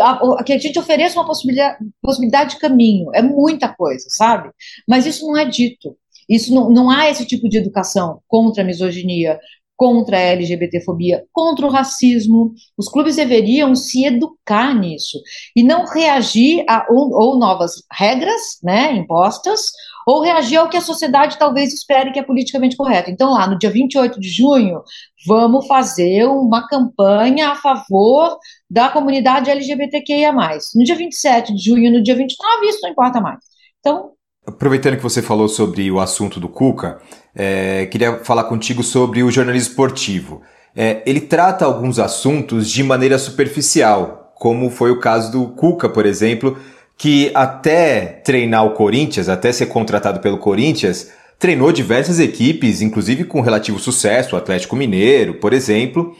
a, 0.00 0.44
que 0.44 0.52
a 0.52 0.58
gente 0.58 0.78
ofereça 0.78 1.18
uma 1.18 1.26
possibilidade, 1.26 1.78
possibilidade 2.00 2.54
de 2.54 2.60
caminho? 2.60 3.10
É 3.14 3.22
muita 3.22 3.68
coisa, 3.68 4.06
sabe? 4.08 4.50
Mas 4.88 5.06
isso 5.06 5.26
não 5.26 5.36
é 5.36 5.44
dito. 5.44 5.96
Isso 6.28 6.54
não, 6.54 6.70
não 6.70 6.90
há 6.90 7.10
esse 7.10 7.26
tipo 7.26 7.48
de 7.48 7.58
educação 7.58 8.20
contra 8.28 8.62
a 8.62 8.66
misoginia, 8.66 9.38
contra 9.82 10.16
a 10.16 10.20
LGBTfobia, 10.20 11.24
contra 11.32 11.66
o 11.66 11.68
racismo. 11.68 12.54
Os 12.78 12.88
clubes 12.88 13.16
deveriam 13.16 13.74
se 13.74 14.04
educar 14.04 14.72
nisso 14.72 15.18
e 15.56 15.62
não 15.64 15.86
reagir 15.86 16.64
a 16.68 16.86
ou, 16.88 17.12
ou, 17.12 17.36
novas 17.36 17.82
regras, 17.92 18.60
né, 18.62 18.92
impostas, 18.94 19.62
ou 20.06 20.22
reagir 20.22 20.56
ao 20.58 20.68
que 20.68 20.76
a 20.76 20.80
sociedade 20.80 21.36
talvez 21.36 21.74
espere 21.74 22.12
que 22.12 22.20
é 22.20 22.22
politicamente 22.22 22.76
correto. 22.76 23.10
Então, 23.10 23.32
lá 23.32 23.48
no 23.48 23.58
dia 23.58 23.70
28 23.70 24.20
de 24.20 24.28
junho, 24.28 24.82
vamos 25.26 25.66
fazer 25.66 26.26
uma 26.26 26.68
campanha 26.68 27.48
a 27.48 27.56
favor 27.56 28.38
da 28.70 28.88
comunidade 28.88 29.50
LGBTQIA+. 29.50 30.32
No 30.76 30.84
dia 30.84 30.94
27 30.94 31.56
de 31.56 31.60
junho, 31.60 31.90
no 31.90 32.00
dia 32.00 32.14
29, 32.14 32.66
isso 32.68 32.78
não 32.82 32.90
importa 32.90 33.20
mais. 33.20 33.40
Então, 33.80 34.12
Aproveitando 34.44 34.96
que 34.96 35.02
você 35.02 35.22
falou 35.22 35.48
sobre 35.48 35.88
o 35.88 36.00
assunto 36.00 36.40
do 36.40 36.48
Cuca, 36.48 37.00
é, 37.34 37.86
queria 37.86 38.18
falar 38.24 38.44
contigo 38.44 38.82
sobre 38.82 39.22
o 39.22 39.30
jornalismo 39.30 39.70
esportivo. 39.70 40.42
É, 40.74 41.02
ele 41.04 41.20
trata 41.20 41.64
alguns 41.64 41.98
assuntos 41.98 42.70
de 42.70 42.82
maneira 42.82 43.18
superficial, 43.18 44.32
como 44.36 44.70
foi 44.70 44.90
o 44.90 45.00
caso 45.00 45.30
do 45.32 45.48
Cuca, 45.48 45.88
por 45.88 46.06
exemplo, 46.06 46.58
que 46.96 47.30
até 47.34 48.04
treinar 48.24 48.66
o 48.66 48.74
Corinthians, 48.74 49.28
até 49.28 49.52
ser 49.52 49.66
contratado 49.66 50.20
pelo 50.20 50.38
Corinthians, 50.38 51.10
treinou 51.38 51.72
diversas 51.72 52.20
equipes, 52.20 52.80
inclusive 52.80 53.24
com 53.24 53.40
relativo 53.40 53.78
sucesso, 53.78 54.34
o 54.34 54.38
Atlético 54.38 54.76
Mineiro, 54.76 55.34
por 55.34 55.52
exemplo, 55.52 56.14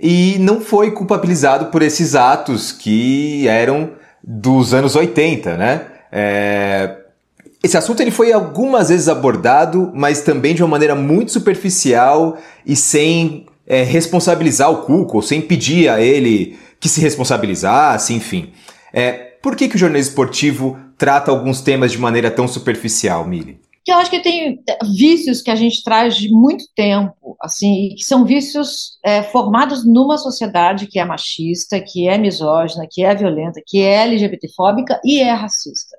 e 0.00 0.36
não 0.40 0.60
foi 0.60 0.90
culpabilizado 0.90 1.66
por 1.66 1.82
esses 1.82 2.14
atos 2.14 2.72
que 2.72 3.46
eram 3.46 3.92
dos 4.22 4.74
anos 4.74 4.96
80, 4.96 5.56
né? 5.56 5.86
É, 6.10 7.03
esse 7.64 7.78
assunto 7.78 8.00
ele 8.00 8.10
foi 8.10 8.30
algumas 8.30 8.90
vezes 8.90 9.08
abordado, 9.08 9.90
mas 9.94 10.20
também 10.20 10.54
de 10.54 10.62
uma 10.62 10.68
maneira 10.68 10.94
muito 10.94 11.32
superficial 11.32 12.36
e 12.66 12.76
sem 12.76 13.46
é, 13.66 13.82
responsabilizar 13.82 14.70
o 14.70 14.82
Cuco, 14.82 15.22
sem 15.22 15.40
pedir 15.40 15.88
a 15.88 15.98
ele 15.98 16.58
que 16.78 16.90
se 16.90 17.00
responsabilizasse, 17.00 18.12
enfim. 18.12 18.52
É, 18.92 19.12
por 19.42 19.56
que, 19.56 19.66
que 19.66 19.76
o 19.76 19.78
jornalismo 19.78 20.10
esportivo 20.10 20.78
trata 20.98 21.30
alguns 21.30 21.62
temas 21.62 21.90
de 21.90 21.96
maneira 21.96 22.30
tão 22.30 22.46
superficial, 22.46 23.26
Mili? 23.26 23.58
Eu 23.88 23.96
acho 23.96 24.10
que 24.10 24.20
tem 24.20 24.60
vícios 24.94 25.40
que 25.40 25.50
a 25.50 25.56
gente 25.56 25.82
traz 25.82 26.16
de 26.16 26.30
muito 26.30 26.66
tempo, 26.76 27.34
assim, 27.40 27.94
que 27.96 28.04
são 28.04 28.26
vícios 28.26 28.98
é, 29.02 29.22
formados 29.22 29.86
numa 29.86 30.18
sociedade 30.18 30.86
que 30.86 30.98
é 30.98 31.04
machista, 31.04 31.80
que 31.80 32.06
é 32.06 32.18
misógina, 32.18 32.86
que 32.90 33.02
é 33.02 33.14
violenta, 33.14 33.62
que 33.66 33.80
é 33.80 34.02
LGBTfóbica 34.02 35.00
e 35.02 35.20
é 35.20 35.32
racista 35.32 35.93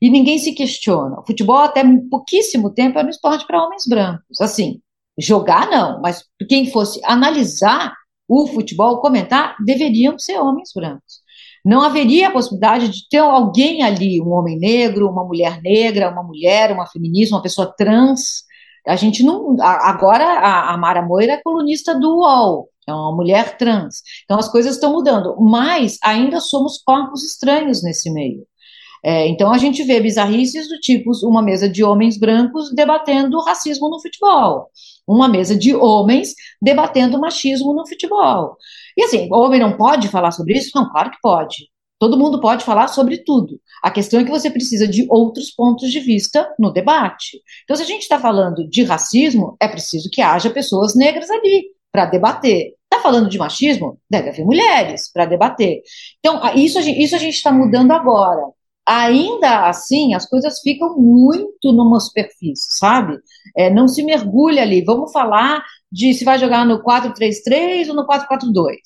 e 0.00 0.10
ninguém 0.10 0.38
se 0.38 0.52
questiona. 0.52 1.20
O 1.20 1.26
futebol, 1.26 1.58
até 1.58 1.82
pouquíssimo 2.10 2.70
tempo, 2.72 2.98
era 2.98 3.06
um 3.06 3.10
esporte 3.10 3.46
para 3.46 3.62
homens 3.62 3.84
brancos. 3.86 4.40
Assim, 4.40 4.80
jogar 5.18 5.68
não, 5.68 6.00
mas 6.00 6.24
quem 6.48 6.70
fosse 6.70 7.00
analisar 7.04 7.92
o 8.28 8.46
futebol, 8.46 9.00
comentar, 9.00 9.56
deveriam 9.64 10.18
ser 10.18 10.38
homens 10.38 10.70
brancos. 10.74 11.22
Não 11.64 11.80
haveria 11.80 12.28
a 12.28 12.30
possibilidade 12.30 12.88
de 12.88 13.08
ter 13.08 13.18
alguém 13.18 13.82
ali, 13.82 14.20
um 14.20 14.30
homem 14.30 14.58
negro, 14.58 15.10
uma 15.10 15.24
mulher 15.24 15.60
negra, 15.62 16.10
uma 16.10 16.22
mulher, 16.22 16.72
uma 16.72 16.86
feminista, 16.86 17.34
uma 17.34 17.42
pessoa 17.42 17.74
trans. 17.76 18.44
A 18.86 18.96
gente 18.96 19.22
não. 19.22 19.56
Agora 19.60 20.24
a, 20.24 20.76
Mara 20.76 21.02
Moira 21.02 21.32
é 21.32 21.42
colunista 21.42 21.98
do 21.98 22.20
UOL, 22.20 22.68
é 22.86 22.92
uma 22.92 23.14
mulher 23.14 23.56
trans. 23.58 24.02
Então 24.24 24.38
as 24.38 24.48
coisas 24.48 24.74
estão 24.74 24.92
mudando, 24.92 25.36
mas 25.40 25.98
ainda 26.02 26.40
somos 26.40 26.80
corpos 26.82 27.24
estranhos 27.24 27.82
nesse 27.82 28.10
meio. 28.10 28.46
É, 29.04 29.26
então 29.28 29.52
a 29.52 29.58
gente 29.58 29.82
vê 29.84 30.00
bizarrices 30.00 30.68
do 30.68 30.78
tipo 30.80 31.12
uma 31.24 31.42
mesa 31.42 31.68
de 31.68 31.84
homens 31.84 32.18
brancos 32.18 32.74
debatendo 32.74 33.40
racismo 33.40 33.88
no 33.88 34.00
futebol, 34.00 34.68
uma 35.06 35.28
mesa 35.28 35.56
de 35.56 35.74
homens 35.74 36.34
debatendo 36.60 37.20
machismo 37.20 37.72
no 37.74 37.86
futebol. 37.86 38.56
E 38.96 39.04
assim, 39.04 39.28
homem 39.32 39.60
não 39.60 39.76
pode 39.76 40.08
falar 40.08 40.32
sobre 40.32 40.58
isso? 40.58 40.72
Não, 40.74 40.90
claro 40.90 41.10
que 41.10 41.18
pode. 41.22 41.68
Todo 41.98 42.18
mundo 42.18 42.40
pode 42.40 42.64
falar 42.64 42.88
sobre 42.88 43.18
tudo. 43.18 43.60
A 43.82 43.90
questão 43.90 44.20
é 44.20 44.24
que 44.24 44.30
você 44.30 44.50
precisa 44.50 44.86
de 44.86 45.06
outros 45.10 45.50
pontos 45.50 45.90
de 45.90 45.98
vista 45.98 46.48
no 46.58 46.72
debate. 46.72 47.40
Então, 47.64 47.74
se 47.76 47.82
a 47.82 47.86
gente 47.86 48.02
está 48.02 48.20
falando 48.20 48.68
de 48.68 48.84
racismo, 48.84 49.56
é 49.60 49.66
preciso 49.66 50.08
que 50.10 50.22
haja 50.22 50.48
pessoas 50.48 50.94
negras 50.94 51.28
ali 51.28 51.66
para 51.90 52.06
debater. 52.06 52.74
Está 52.84 53.02
falando 53.02 53.28
de 53.28 53.36
machismo? 53.36 53.98
Deve 54.08 54.28
haver 54.30 54.44
mulheres 54.44 55.10
para 55.12 55.26
debater. 55.26 55.82
Então, 56.20 56.40
isso 56.54 56.78
a 56.78 56.82
gente 56.82 57.34
está 57.34 57.50
mudando 57.50 57.90
agora 57.90 58.42
ainda 58.88 59.68
assim 59.68 60.14
as 60.14 60.28
coisas 60.28 60.60
ficam 60.60 60.96
muito 60.96 61.72
numa 61.72 62.00
superfície, 62.00 62.78
sabe? 62.78 63.18
É, 63.56 63.70
não 63.70 63.86
se 63.86 64.02
mergulha 64.02 64.62
ali. 64.62 64.82
Vamos 64.84 65.12
falar 65.12 65.62
de 65.90 66.14
se 66.14 66.24
vai 66.24 66.38
jogar 66.38 66.64
no 66.66 66.82
4-3-3 66.82 67.88
ou 67.88 67.94
no 67.94 68.06
4-4-2. 68.06 68.76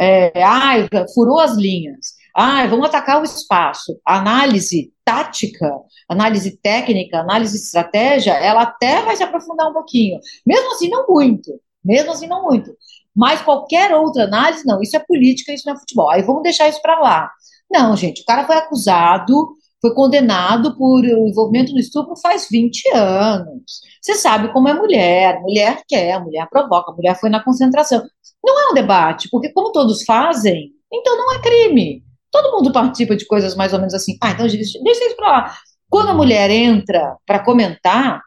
É, 0.00 0.42
ai, 0.42 0.88
furou 1.14 1.38
as 1.38 1.56
linhas. 1.56 2.14
Ai, 2.36 2.66
vamos 2.68 2.86
atacar 2.86 3.20
o 3.20 3.24
espaço. 3.24 4.00
Análise 4.04 4.92
tática, 5.04 5.70
análise 6.08 6.58
técnica, 6.60 7.18
análise 7.18 7.56
estratégia, 7.56 8.32
ela 8.32 8.62
até 8.62 9.02
vai 9.02 9.14
se 9.16 9.22
aprofundar 9.22 9.70
um 9.70 9.72
pouquinho. 9.72 10.18
Mesmo 10.46 10.72
assim, 10.72 10.88
não 10.88 11.06
muito. 11.06 11.52
Mesmo 11.84 12.10
assim, 12.12 12.26
não 12.26 12.42
muito. 12.42 12.74
Mas 13.14 13.40
qualquer 13.42 13.94
outra 13.94 14.24
análise, 14.24 14.66
não. 14.66 14.82
Isso 14.82 14.96
é 14.96 15.00
política, 15.00 15.52
isso 15.52 15.64
não 15.66 15.74
é 15.74 15.78
futebol. 15.78 16.10
Aí 16.10 16.22
vamos 16.22 16.42
deixar 16.42 16.68
isso 16.68 16.82
para 16.82 16.98
lá. 16.98 17.30
Não, 17.70 17.96
gente, 17.96 18.22
o 18.22 18.24
cara 18.24 18.46
foi 18.46 18.56
acusado, 18.56 19.54
foi 19.80 19.94
condenado 19.94 20.76
por 20.76 21.04
envolvimento 21.04 21.72
no 21.72 21.78
estupro 21.78 22.16
faz 22.16 22.48
20 22.50 22.88
anos. 22.94 23.80
Você 24.00 24.14
sabe 24.14 24.52
como 24.52 24.68
é 24.68 24.74
mulher, 24.74 25.40
mulher 25.40 25.82
quer, 25.88 26.22
mulher 26.22 26.48
provoca, 26.48 26.92
mulher 26.92 27.18
foi 27.18 27.30
na 27.30 27.42
concentração. 27.42 28.02
Não 28.42 28.68
é 28.68 28.70
um 28.70 28.74
debate, 28.74 29.28
porque 29.30 29.52
como 29.52 29.72
todos 29.72 30.04
fazem, 30.04 30.70
então 30.92 31.16
não 31.16 31.34
é 31.34 31.40
crime. 31.40 32.02
Todo 32.30 32.52
mundo 32.52 32.72
participa 32.72 33.16
de 33.16 33.26
coisas 33.26 33.54
mais 33.54 33.72
ou 33.72 33.78
menos 33.78 33.94
assim. 33.94 34.16
Ah, 34.22 34.30
então 34.30 34.46
deixa 34.46 34.66
isso 34.66 35.16
pra 35.16 35.28
lá. 35.28 35.54
Quando 35.88 36.10
a 36.10 36.14
mulher 36.14 36.50
entra 36.50 37.16
para 37.26 37.44
comentar, 37.44 38.20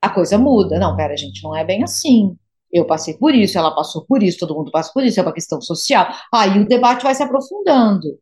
a 0.00 0.10
coisa 0.10 0.38
muda. 0.38 0.78
Não, 0.78 0.96
pera, 0.96 1.16
gente, 1.16 1.42
não 1.42 1.54
é 1.54 1.64
bem 1.64 1.82
assim. 1.82 2.36
Eu 2.72 2.84
passei 2.86 3.14
por 3.16 3.34
isso, 3.34 3.56
ela 3.58 3.74
passou 3.74 4.04
por 4.04 4.22
isso, 4.22 4.38
todo 4.38 4.54
mundo 4.54 4.70
passa 4.70 4.92
por 4.92 5.02
isso, 5.02 5.18
é 5.18 5.22
uma 5.22 5.32
questão 5.32 5.60
social. 5.60 6.06
Aí 6.32 6.58
o 6.58 6.68
debate 6.68 7.02
vai 7.02 7.14
se 7.14 7.22
aprofundando. 7.22 8.18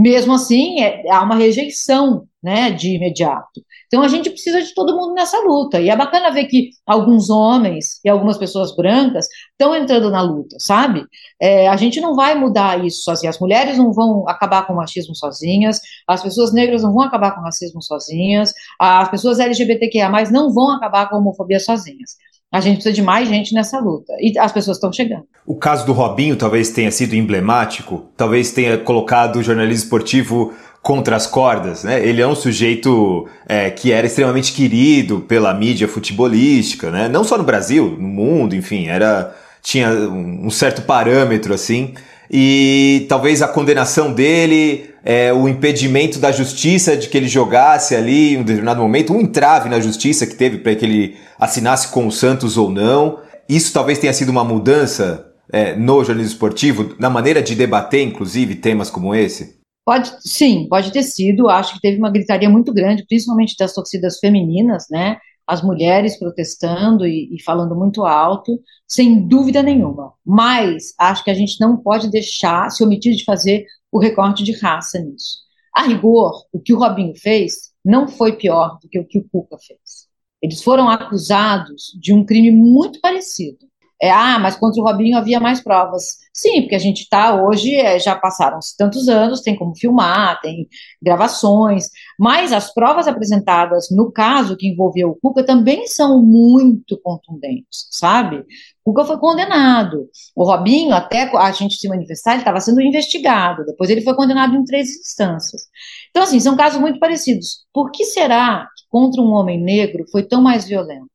Mesmo 0.00 0.32
assim, 0.32 0.80
é, 0.82 1.02
há 1.10 1.22
uma 1.22 1.34
rejeição 1.34 2.26
né, 2.42 2.70
de 2.70 2.96
imediato. 2.96 3.60
Então 3.86 4.00
a 4.02 4.08
gente 4.08 4.30
precisa 4.30 4.62
de 4.62 4.72
todo 4.72 4.96
mundo 4.96 5.12
nessa 5.12 5.38
luta. 5.40 5.78
E 5.78 5.90
é 5.90 5.96
bacana 5.96 6.30
ver 6.30 6.46
que 6.46 6.70
alguns 6.86 7.28
homens 7.28 8.00
e 8.02 8.08
algumas 8.08 8.38
pessoas 8.38 8.74
brancas 8.74 9.26
estão 9.50 9.74
entrando 9.74 10.10
na 10.10 10.22
luta, 10.22 10.56
sabe? 10.58 11.04
É, 11.38 11.68
a 11.68 11.76
gente 11.76 12.00
não 12.00 12.14
vai 12.14 12.34
mudar 12.34 12.82
isso 12.82 13.02
sozinhas. 13.02 13.34
As 13.34 13.40
mulheres 13.40 13.76
não 13.76 13.92
vão 13.92 14.26
acabar 14.26 14.66
com 14.66 14.72
o 14.72 14.76
machismo 14.76 15.14
sozinhas, 15.14 15.80
as 16.08 16.22
pessoas 16.22 16.50
negras 16.50 16.82
não 16.82 16.94
vão 16.94 17.02
acabar 17.02 17.34
com 17.34 17.42
o 17.42 17.44
racismo 17.44 17.82
sozinhas, 17.82 18.54
as 18.78 19.10
pessoas 19.10 19.38
LGBTQIA 19.38 20.08
não 20.30 20.50
vão 20.50 20.70
acabar 20.70 21.10
com 21.10 21.16
a 21.16 21.18
homofobia 21.18 21.60
sozinhas. 21.60 22.16
A 22.52 22.60
gente 22.60 22.76
precisa 22.76 22.94
de 22.94 23.02
mais 23.02 23.28
gente 23.28 23.54
nessa 23.54 23.78
luta. 23.78 24.12
E 24.18 24.36
as 24.38 24.50
pessoas 24.50 24.76
estão 24.76 24.92
chegando. 24.92 25.24
O 25.46 25.54
caso 25.54 25.86
do 25.86 25.92
Robinho 25.92 26.34
talvez 26.36 26.70
tenha 26.70 26.90
sido 26.90 27.14
emblemático, 27.14 28.06
talvez 28.16 28.50
tenha 28.50 28.76
colocado 28.78 29.36
o 29.36 29.42
jornalismo 29.42 29.84
esportivo 29.84 30.52
contra 30.82 31.14
as 31.14 31.26
cordas, 31.26 31.84
né? 31.84 32.04
Ele 32.04 32.20
é 32.22 32.26
um 32.26 32.34
sujeito 32.34 33.28
é, 33.46 33.70
que 33.70 33.92
era 33.92 34.06
extremamente 34.06 34.52
querido 34.52 35.20
pela 35.20 35.52
mídia 35.54 35.86
futebolística, 35.86 36.90
né? 36.90 37.08
Não 37.08 37.22
só 37.22 37.38
no 37.38 37.44
Brasil, 37.44 37.96
no 37.98 38.08
mundo, 38.08 38.56
enfim, 38.56 38.86
era 38.86 39.34
tinha 39.62 39.90
um 39.90 40.48
certo 40.50 40.82
parâmetro 40.82 41.52
assim. 41.52 41.94
E 42.30 43.06
talvez 43.08 43.42
a 43.42 43.48
condenação 43.48 44.12
dele, 44.12 44.90
é, 45.04 45.32
o 45.32 45.48
impedimento 45.48 46.18
da 46.20 46.30
justiça 46.30 46.96
de 46.96 47.08
que 47.08 47.16
ele 47.16 47.26
jogasse 47.26 47.96
ali 47.96 48.34
em 48.34 48.38
um 48.38 48.42
determinado 48.44 48.80
momento, 48.80 49.12
um 49.12 49.20
entrave 49.20 49.68
na 49.68 49.80
justiça 49.80 50.26
que 50.26 50.36
teve 50.36 50.58
para 50.58 50.74
que 50.76 50.84
ele 50.84 51.16
assinasse 51.38 51.88
com 51.88 52.06
o 52.06 52.12
Santos 52.12 52.56
ou 52.56 52.70
não. 52.70 53.18
Isso 53.48 53.72
talvez 53.72 53.98
tenha 53.98 54.12
sido 54.12 54.28
uma 54.28 54.44
mudança 54.44 55.26
é, 55.52 55.74
no 55.74 56.04
jornalismo 56.04 56.34
esportivo, 56.34 56.94
na 57.00 57.10
maneira 57.10 57.42
de 57.42 57.56
debater, 57.56 58.02
inclusive, 58.02 58.54
temas 58.54 58.90
como 58.90 59.12
esse? 59.12 59.58
Pode, 59.84 60.12
sim, 60.20 60.68
pode 60.68 60.92
ter 60.92 61.02
sido. 61.02 61.48
Acho 61.48 61.74
que 61.74 61.80
teve 61.80 61.98
uma 61.98 62.12
gritaria 62.12 62.48
muito 62.48 62.72
grande, 62.72 63.04
principalmente 63.08 63.56
das 63.58 63.74
torcidas 63.74 64.20
femininas, 64.20 64.84
né? 64.88 65.16
As 65.50 65.62
mulheres 65.62 66.16
protestando 66.16 67.04
e, 67.04 67.28
e 67.34 67.42
falando 67.42 67.74
muito 67.74 68.04
alto, 68.04 68.60
sem 68.86 69.26
dúvida 69.26 69.64
nenhuma. 69.64 70.12
Mas 70.24 70.94
acho 70.96 71.24
que 71.24 71.30
a 71.30 71.34
gente 71.34 71.60
não 71.60 71.76
pode 71.76 72.08
deixar, 72.08 72.70
se 72.70 72.84
omitir 72.84 73.16
de 73.16 73.24
fazer 73.24 73.66
o 73.90 73.98
recorte 73.98 74.44
de 74.44 74.52
raça 74.52 75.00
nisso. 75.00 75.38
A 75.74 75.82
rigor, 75.82 76.44
o 76.52 76.60
que 76.60 76.72
o 76.72 76.78
Robinho 76.78 77.14
fez 77.16 77.72
não 77.84 78.06
foi 78.06 78.36
pior 78.36 78.78
do 78.80 78.88
que 78.88 79.00
o 79.00 79.04
que 79.04 79.18
o 79.18 79.28
Cuca 79.28 79.56
fez. 79.58 80.08
Eles 80.40 80.62
foram 80.62 80.88
acusados 80.88 81.98
de 82.00 82.14
um 82.14 82.24
crime 82.24 82.52
muito 82.52 83.00
parecido. 83.00 83.69
É, 84.02 84.10
ah, 84.10 84.38
mas 84.38 84.56
contra 84.56 84.80
o 84.80 84.84
Robinho 84.84 85.18
havia 85.18 85.38
mais 85.38 85.62
provas. 85.62 86.16
Sim, 86.32 86.62
porque 86.62 86.74
a 86.74 86.78
gente 86.78 87.02
está 87.02 87.34
hoje, 87.42 87.74
é, 87.74 87.98
já 87.98 88.16
passaram-se 88.16 88.74
tantos 88.76 89.08
anos, 89.08 89.42
tem 89.42 89.54
como 89.54 89.76
filmar, 89.76 90.40
tem 90.40 90.66
gravações, 91.02 91.88
mas 92.18 92.50
as 92.52 92.72
provas 92.72 93.06
apresentadas 93.06 93.88
no 93.90 94.10
caso 94.10 94.56
que 94.56 94.68
envolveu 94.68 95.10
o 95.10 95.16
Cuca 95.20 95.44
também 95.44 95.86
são 95.86 96.22
muito 96.22 96.98
contundentes, 97.02 97.88
sabe? 97.90 98.38
O 98.84 98.92
Cuca 98.92 99.04
foi 99.04 99.18
condenado. 99.18 100.08
O 100.34 100.44
Robinho, 100.44 100.94
até 100.94 101.30
a 101.36 101.52
gente 101.52 101.76
se 101.76 101.88
manifestar, 101.88 102.32
ele 102.32 102.40
estava 102.40 102.60
sendo 102.60 102.80
investigado, 102.80 103.66
depois 103.66 103.90
ele 103.90 104.00
foi 104.00 104.14
condenado 104.14 104.54
em 104.54 104.64
três 104.64 104.88
instâncias. 104.88 105.62
Então, 106.10 106.22
assim, 106.22 106.40
são 106.40 106.56
casos 106.56 106.80
muito 106.80 106.98
parecidos. 106.98 107.66
Por 107.72 107.90
que 107.90 108.04
será 108.04 108.66
que 108.76 108.84
contra 108.88 109.20
um 109.20 109.32
homem 109.32 109.62
negro 109.62 110.04
foi 110.10 110.22
tão 110.22 110.40
mais 110.40 110.64
violento? 110.64 111.10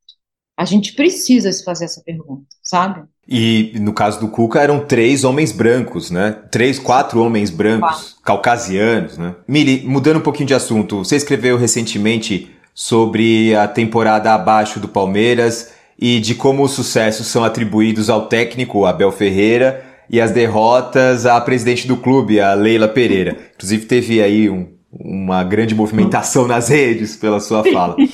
A 0.57 0.63
gente 0.63 0.93
precisa 0.93 1.51
se 1.51 1.63
fazer 1.63 1.85
essa 1.85 2.01
pergunta, 2.01 2.45
sabe? 2.63 3.03
E 3.27 3.73
no 3.79 3.91
caso 3.91 4.19
do 4.19 4.27
Cuca 4.29 4.61
eram 4.61 4.79
três 4.79 5.23
homens 5.23 5.51
brancos, 5.51 6.11
né? 6.11 6.37
Três, 6.51 6.79
quatro 6.79 7.21
homens 7.21 7.49
brancos, 7.49 8.15
caucasianos, 8.23 9.17
né? 9.17 9.35
Mili, 9.47 9.83
mudando 9.85 10.17
um 10.17 10.21
pouquinho 10.21 10.47
de 10.47 10.53
assunto, 10.53 10.99
você 10.99 11.15
escreveu 11.15 11.57
recentemente 11.57 12.51
sobre 12.73 13.55
a 13.55 13.67
temporada 13.67 14.33
abaixo 14.33 14.79
do 14.79 14.87
Palmeiras 14.87 15.73
e 15.97 16.19
de 16.19 16.35
como 16.35 16.63
os 16.63 16.71
sucessos 16.71 17.27
são 17.27 17.43
atribuídos 17.43 18.09
ao 18.09 18.27
técnico 18.27 18.85
Abel 18.85 19.11
Ferreira 19.11 19.83
e 20.09 20.21
as 20.21 20.31
derrotas 20.31 21.25
à 21.25 21.39
presidente 21.41 21.87
do 21.87 21.97
clube, 21.97 22.39
a 22.39 22.53
Leila 22.53 22.87
Pereira. 22.87 23.37
Inclusive 23.55 23.85
teve 23.85 24.21
aí 24.21 24.49
um, 24.49 24.67
uma 24.91 25.43
grande 25.43 25.73
movimentação 25.73 26.47
nas 26.47 26.69
redes 26.69 27.15
pela 27.15 27.39
sua 27.39 27.63
fala. 27.63 27.95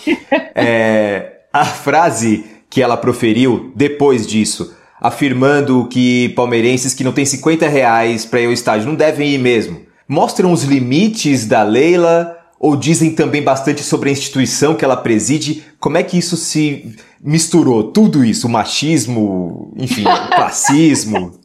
É, 0.53 1.40
a 1.51 1.65
frase 1.65 2.45
que 2.69 2.81
ela 2.81 2.95
proferiu 2.95 3.71
depois 3.75 4.25
disso, 4.25 4.73
afirmando 4.99 5.87
que 5.87 6.29
palmeirenses 6.29 6.93
que 6.93 7.03
não 7.03 7.11
têm 7.11 7.25
50 7.25 7.67
reais 7.67 8.25
para 8.25 8.41
ir 8.41 8.45
ao 8.45 8.53
estádio 8.53 8.87
não 8.87 8.95
devem 8.95 9.31
ir 9.31 9.37
mesmo, 9.37 9.81
mostram 10.07 10.51
os 10.51 10.63
limites 10.63 11.45
da 11.45 11.63
Leila 11.63 12.37
ou 12.59 12.75
dizem 12.75 13.13
também 13.13 13.41
bastante 13.41 13.83
sobre 13.83 14.09
a 14.09 14.11
instituição 14.11 14.75
que 14.75 14.85
ela 14.85 14.95
preside? 14.95 15.63
Como 15.79 15.97
é 15.97 16.03
que 16.03 16.17
isso 16.17 16.37
se 16.37 16.95
misturou? 17.21 17.91
Tudo 17.91 18.23
isso, 18.23 18.47
o 18.47 18.49
machismo, 18.49 19.73
enfim, 19.77 20.03
o 20.03 20.29
classismo? 20.35 21.39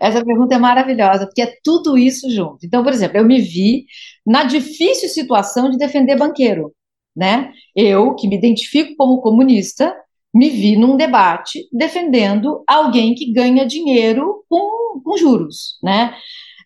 Essa 0.00 0.24
pergunta 0.24 0.54
é 0.54 0.58
maravilhosa, 0.58 1.26
porque 1.26 1.42
é 1.42 1.52
tudo 1.62 1.98
isso 1.98 2.30
junto. 2.30 2.64
Então, 2.64 2.82
por 2.82 2.92
exemplo, 2.92 3.18
eu 3.18 3.24
me 3.26 3.40
vi 3.40 3.84
na 4.24 4.44
difícil 4.44 5.08
situação 5.08 5.68
de 5.68 5.76
defender 5.76 6.16
banqueiro 6.16 6.72
né? 7.20 7.52
Eu, 7.76 8.14
que 8.14 8.26
me 8.26 8.36
identifico 8.36 8.96
como 8.96 9.20
comunista, 9.20 9.94
me 10.32 10.48
vi 10.48 10.74
num 10.74 10.96
debate 10.96 11.68
defendendo 11.70 12.64
alguém 12.66 13.14
que 13.14 13.30
ganha 13.30 13.66
dinheiro 13.66 14.42
com, 14.48 15.02
com 15.04 15.16
juros, 15.18 15.78
né? 15.82 16.14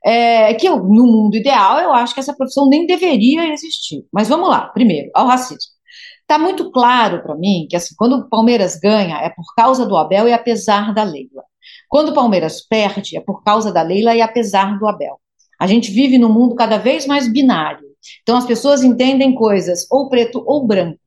É, 0.06 0.54
que 0.54 0.68
eu, 0.68 0.76
no 0.76 1.06
mundo 1.06 1.34
ideal, 1.36 1.80
eu 1.80 1.92
acho 1.92 2.14
que 2.14 2.20
essa 2.20 2.36
profissão 2.36 2.68
nem 2.68 2.86
deveria 2.86 3.52
existir. 3.52 4.04
Mas 4.12 4.28
vamos 4.28 4.48
lá, 4.48 4.68
primeiro, 4.68 5.10
ao 5.12 5.26
racismo. 5.26 5.72
Está 6.20 6.38
muito 6.38 6.70
claro 6.70 7.22
para 7.22 7.34
mim 7.34 7.66
que 7.68 7.74
assim, 7.76 7.94
quando 7.98 8.16
o 8.16 8.28
Palmeiras 8.28 8.78
ganha 8.78 9.16
é 9.18 9.30
por 9.30 9.54
causa 9.56 9.84
do 9.84 9.96
Abel 9.96 10.28
e 10.28 10.32
apesar 10.32 10.94
da 10.94 11.02
Leila. 11.02 11.42
Quando 11.88 12.10
o 12.10 12.14
Palmeiras 12.14 12.64
perde 12.64 13.16
é 13.16 13.20
por 13.20 13.42
causa 13.42 13.72
da 13.72 13.82
Leila 13.82 14.14
e 14.14 14.22
apesar 14.22 14.78
do 14.78 14.86
Abel. 14.86 15.18
A 15.60 15.66
gente 15.66 15.90
vive 15.90 16.16
num 16.16 16.32
mundo 16.32 16.54
cada 16.54 16.78
vez 16.78 17.06
mais 17.06 17.30
binário. 17.30 17.83
Então 18.22 18.36
as 18.36 18.46
pessoas 18.46 18.82
entendem 18.82 19.34
coisas 19.34 19.86
ou 19.90 20.08
preto 20.08 20.42
ou 20.46 20.66
branco, 20.66 20.98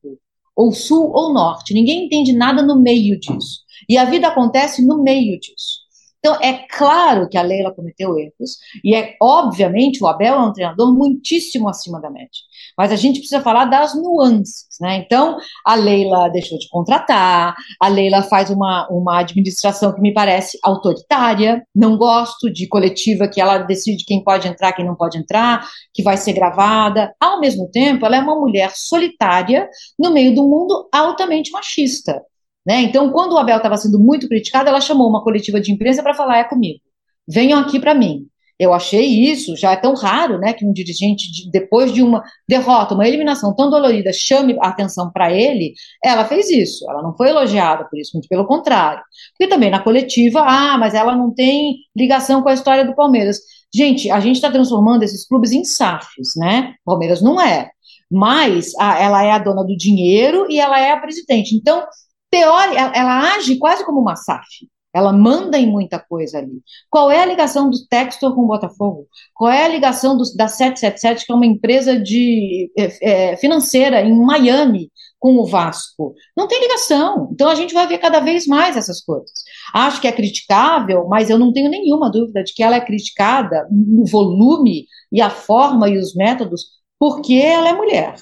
ou 0.56 0.72
sul 0.72 1.12
ou 1.14 1.34
norte. 1.34 1.74
Ninguém 1.74 2.06
entende 2.06 2.34
nada 2.34 2.64
no 2.64 2.82
meio 2.82 3.20
disso. 3.20 3.62
E 3.88 3.98
a 3.98 4.06
vida 4.06 4.28
acontece 4.28 4.86
no 4.86 5.04
meio 5.04 5.39
disso. 5.39 5.88
Então, 6.20 6.36
é 6.41 6.66
claro 6.68 7.30
que 7.30 7.38
a 7.38 7.41
Leila 7.41 7.74
cometeu 7.74 8.18
erros, 8.18 8.58
e 8.84 8.95
é 8.95 9.16
obviamente 9.22 10.04
o 10.04 10.08
Abel 10.08 10.34
é 10.34 10.39
um 10.39 10.52
treinador 10.52 10.93
muitíssimo 10.93 11.70
acima 11.70 12.02
da 12.02 12.10
média. 12.10 12.30
Mas 12.78 12.91
a 12.91 12.95
gente 12.95 13.19
precisa 13.19 13.41
falar 13.41 13.65
das 13.65 13.95
nuances, 13.95 14.67
né? 14.80 14.97
Então, 14.97 15.38
a 15.65 15.75
Leila 15.75 16.30
deixou 16.30 16.57
de 16.59 16.69
contratar, 16.69 17.55
a 17.82 17.88
Leila 17.88 18.21
faz 18.21 18.49
uma, 18.49 18.88
uma 18.89 19.19
administração 19.19 19.93
que 19.93 20.01
me 20.01 20.13
parece 20.13 20.59
autoritária, 20.63 21.65
não 21.75 21.97
gosto 21.97 22.51
de 22.51 22.67
coletiva 22.67 23.28
que 23.28 23.41
ela 23.41 23.57
decide 23.57 24.05
quem 24.05 24.23
pode 24.23 24.47
entrar, 24.47 24.73
quem 24.73 24.86
não 24.86 24.95
pode 24.95 25.17
entrar, 25.17 25.67
que 25.93 26.03
vai 26.03 26.15
ser 26.17 26.34
gravada. 26.34 27.13
Ao 27.19 27.39
mesmo 27.39 27.69
tempo, 27.71 28.05
ela 28.05 28.17
é 28.17 28.19
uma 28.19 28.39
mulher 28.39 28.71
solitária 28.75 29.67
no 29.97 30.11
meio 30.11 30.38
um 30.38 30.47
mundo 30.47 30.88
altamente 30.91 31.51
machista. 31.51 32.21
Né? 32.65 32.82
Então, 32.82 33.11
quando 33.11 33.34
o 33.34 33.38
Abel 33.38 33.57
estava 33.57 33.78
sendo 33.78 33.97
muito 33.99 34.28
criticado, 34.28 34.67
ela 34.67 34.82
chamou 34.82 35.09
uma 35.09 35.23
coletiva 35.23 35.59
de 35.59 35.71
imprensa 35.71 36.03
para 36.03 36.13
falar: 36.13 36.39
é 36.39 36.43
comigo, 36.43 36.80
venham 37.28 37.59
aqui 37.59 37.80
para 37.80 37.93
mim. 37.93 38.28
Eu 38.60 38.74
achei 38.74 39.05
isso, 39.05 39.55
já 39.55 39.74
é 39.74 39.76
tão 39.76 39.93
raro, 39.93 40.39
né, 40.39 40.51
que 40.51 40.66
um 40.66 40.74
dirigente, 40.74 41.32
de, 41.32 41.51
depois 41.51 41.93
de 41.93 42.01
uma 42.01 42.24
derrota, 42.49 42.95
uma 42.95 43.08
eliminação 43.08 43.55
tão 43.55 43.70
dolorida, 43.70 44.12
chame 44.12 44.58
a 44.60 44.70
atenção 44.70 45.12
para 45.12 45.32
ele. 45.32 45.74
Ela 46.03 46.26
fez 46.26 46.49
isso, 46.49 46.89
ela 46.89 47.03
não 47.03 47.16
foi 47.16 47.30
elogiada 47.30 47.86
por 47.86 47.99
isso, 47.99 48.12
muito 48.14 48.28
pelo 48.28 48.47
contrário. 48.47 49.03
Porque 49.38 49.47
também 49.47 49.70
na 49.70 49.80
coletiva, 49.80 50.41
ah, 50.41 50.78
mas 50.78 50.95
ela 50.95 51.16
não 51.16 51.32
tem 51.34 51.76
ligação 51.95 52.41
com 52.41 52.49
a 52.49 52.53
história 52.53 52.84
do 52.84 52.95
Palmeiras. 52.95 53.38
Gente, 53.74 54.10
a 54.10 54.20
gente 54.20 54.38
está 54.38 54.49
transformando 54.49 55.03
esses 55.03 55.28
clubes 55.28 55.51
em 55.51 55.64
SAFs, 55.64 56.36
né? 56.38 56.74
Palmeiras 56.84 57.22
não 57.22 57.39
é. 57.39 57.70
Mas 58.10 58.74
a, 58.80 58.99
ela 58.99 59.24
é 59.24 59.32
a 59.32 59.39
dona 59.39 59.64
do 59.64 59.76
dinheiro 59.76 60.47
e 60.49 60.60
ela 60.60 60.80
é 60.80 60.91
a 60.91 60.99
presidente. 60.99 61.55
Então, 61.55 61.86
teórica, 62.32 62.80
ela, 62.80 62.95
ela 62.95 63.36
age 63.36 63.58
quase 63.58 63.86
como 63.86 63.99
uma 63.99 64.16
SAF. 64.16 64.47
Ela 64.93 65.13
manda 65.13 65.57
em 65.59 65.69
muita 65.69 65.99
coisa 65.99 66.39
ali. 66.39 66.61
Qual 66.89 67.11
é 67.11 67.21
a 67.21 67.25
ligação 67.25 67.69
do 67.69 67.77
Textor 67.88 68.33
com 68.33 68.41
o 68.41 68.47
Botafogo? 68.47 69.07
Qual 69.33 69.51
é 69.51 69.65
a 69.65 69.67
ligação 69.67 70.17
do, 70.17 70.23
da 70.35 70.47
777, 70.47 71.25
que 71.25 71.31
é 71.31 71.35
uma 71.35 71.45
empresa 71.45 71.99
de, 71.99 72.71
é, 73.01 73.35
financeira 73.38 74.01
em 74.01 74.17
Miami, 74.17 74.91
com 75.19 75.35
o 75.35 75.45
Vasco? 75.45 76.15
Não 76.35 76.47
tem 76.47 76.59
ligação. 76.61 77.29
Então 77.31 77.49
a 77.49 77.55
gente 77.55 77.73
vai 77.73 77.85
ver 77.85 77.99
cada 77.99 78.19
vez 78.19 78.47
mais 78.47 78.75
essas 78.75 79.01
coisas. 79.01 79.31
Acho 79.73 80.01
que 80.01 80.07
é 80.07 80.11
criticável, 80.11 81.07
mas 81.07 81.29
eu 81.29 81.38
não 81.38 81.53
tenho 81.53 81.69
nenhuma 81.69 82.09
dúvida 82.09 82.43
de 82.43 82.53
que 82.53 82.63
ela 82.63 82.75
é 82.75 82.81
criticada 82.81 83.67
no 83.71 84.05
volume 84.05 84.85
e 85.11 85.21
a 85.21 85.29
forma 85.29 85.89
e 85.89 85.97
os 85.97 86.15
métodos 86.15 86.77
porque 86.99 87.33
ela 87.35 87.69
é 87.69 87.73
mulher. 87.73 88.15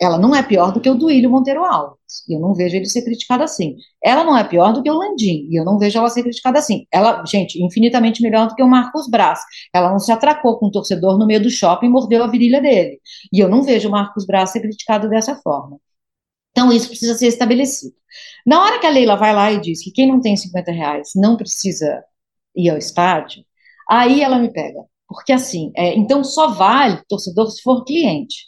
Ela 0.00 0.18
não 0.18 0.34
é 0.34 0.42
pior 0.42 0.72
do 0.72 0.80
que 0.80 0.90
o 0.90 0.94
Duílio 0.94 1.30
Monteiro 1.30 1.64
Alves. 1.64 1.98
E 2.28 2.34
eu 2.34 2.40
não 2.40 2.54
vejo 2.54 2.76
ele 2.76 2.86
ser 2.86 3.02
criticado 3.02 3.42
assim. 3.42 3.76
Ela 4.02 4.24
não 4.24 4.36
é 4.36 4.44
pior 4.44 4.72
do 4.72 4.82
que 4.82 4.90
o 4.90 4.94
Landim, 4.94 5.48
e 5.50 5.58
eu 5.58 5.64
não 5.64 5.78
vejo 5.78 5.98
ela 5.98 6.08
ser 6.08 6.22
criticada 6.22 6.58
assim. 6.58 6.86
Ela, 6.92 7.24
gente, 7.26 7.62
infinitamente 7.62 8.22
melhor 8.22 8.48
do 8.48 8.54
que 8.54 8.62
o 8.62 8.68
Marcos 8.68 9.08
Braz. 9.08 9.40
Ela 9.74 9.90
não 9.90 9.98
se 9.98 10.12
atracou 10.12 10.58
com 10.58 10.66
o 10.66 10.70
torcedor 10.70 11.18
no 11.18 11.26
meio 11.26 11.42
do 11.42 11.50
shopping 11.50 11.86
e 11.86 11.90
mordeu 11.90 12.22
a 12.24 12.26
virilha 12.26 12.60
dele. 12.60 13.00
E 13.32 13.40
eu 13.40 13.48
não 13.48 13.62
vejo 13.62 13.88
o 13.88 13.92
Marcos 13.92 14.26
Braz 14.26 14.50
ser 14.50 14.60
criticado 14.60 15.08
dessa 15.08 15.36
forma. 15.36 15.78
Então, 16.52 16.72
isso 16.72 16.88
precisa 16.88 17.14
ser 17.14 17.26
estabelecido. 17.26 17.94
Na 18.46 18.62
hora 18.62 18.78
que 18.78 18.86
a 18.86 18.90
Leila 18.90 19.16
vai 19.16 19.34
lá 19.34 19.52
e 19.52 19.60
diz 19.60 19.82
que 19.82 19.90
quem 19.90 20.08
não 20.08 20.20
tem 20.20 20.36
50 20.36 20.72
reais 20.72 21.10
não 21.14 21.36
precisa 21.36 22.02
ir 22.54 22.70
ao 22.70 22.78
estádio, 22.78 23.44
aí 23.88 24.22
ela 24.22 24.38
me 24.38 24.52
pega. 24.52 24.80
Porque 25.08 25.32
assim, 25.32 25.72
é, 25.76 25.94
então 25.94 26.24
só 26.24 26.48
vale 26.48 27.02
torcedor 27.08 27.50
se 27.50 27.62
for 27.62 27.84
cliente. 27.84 28.46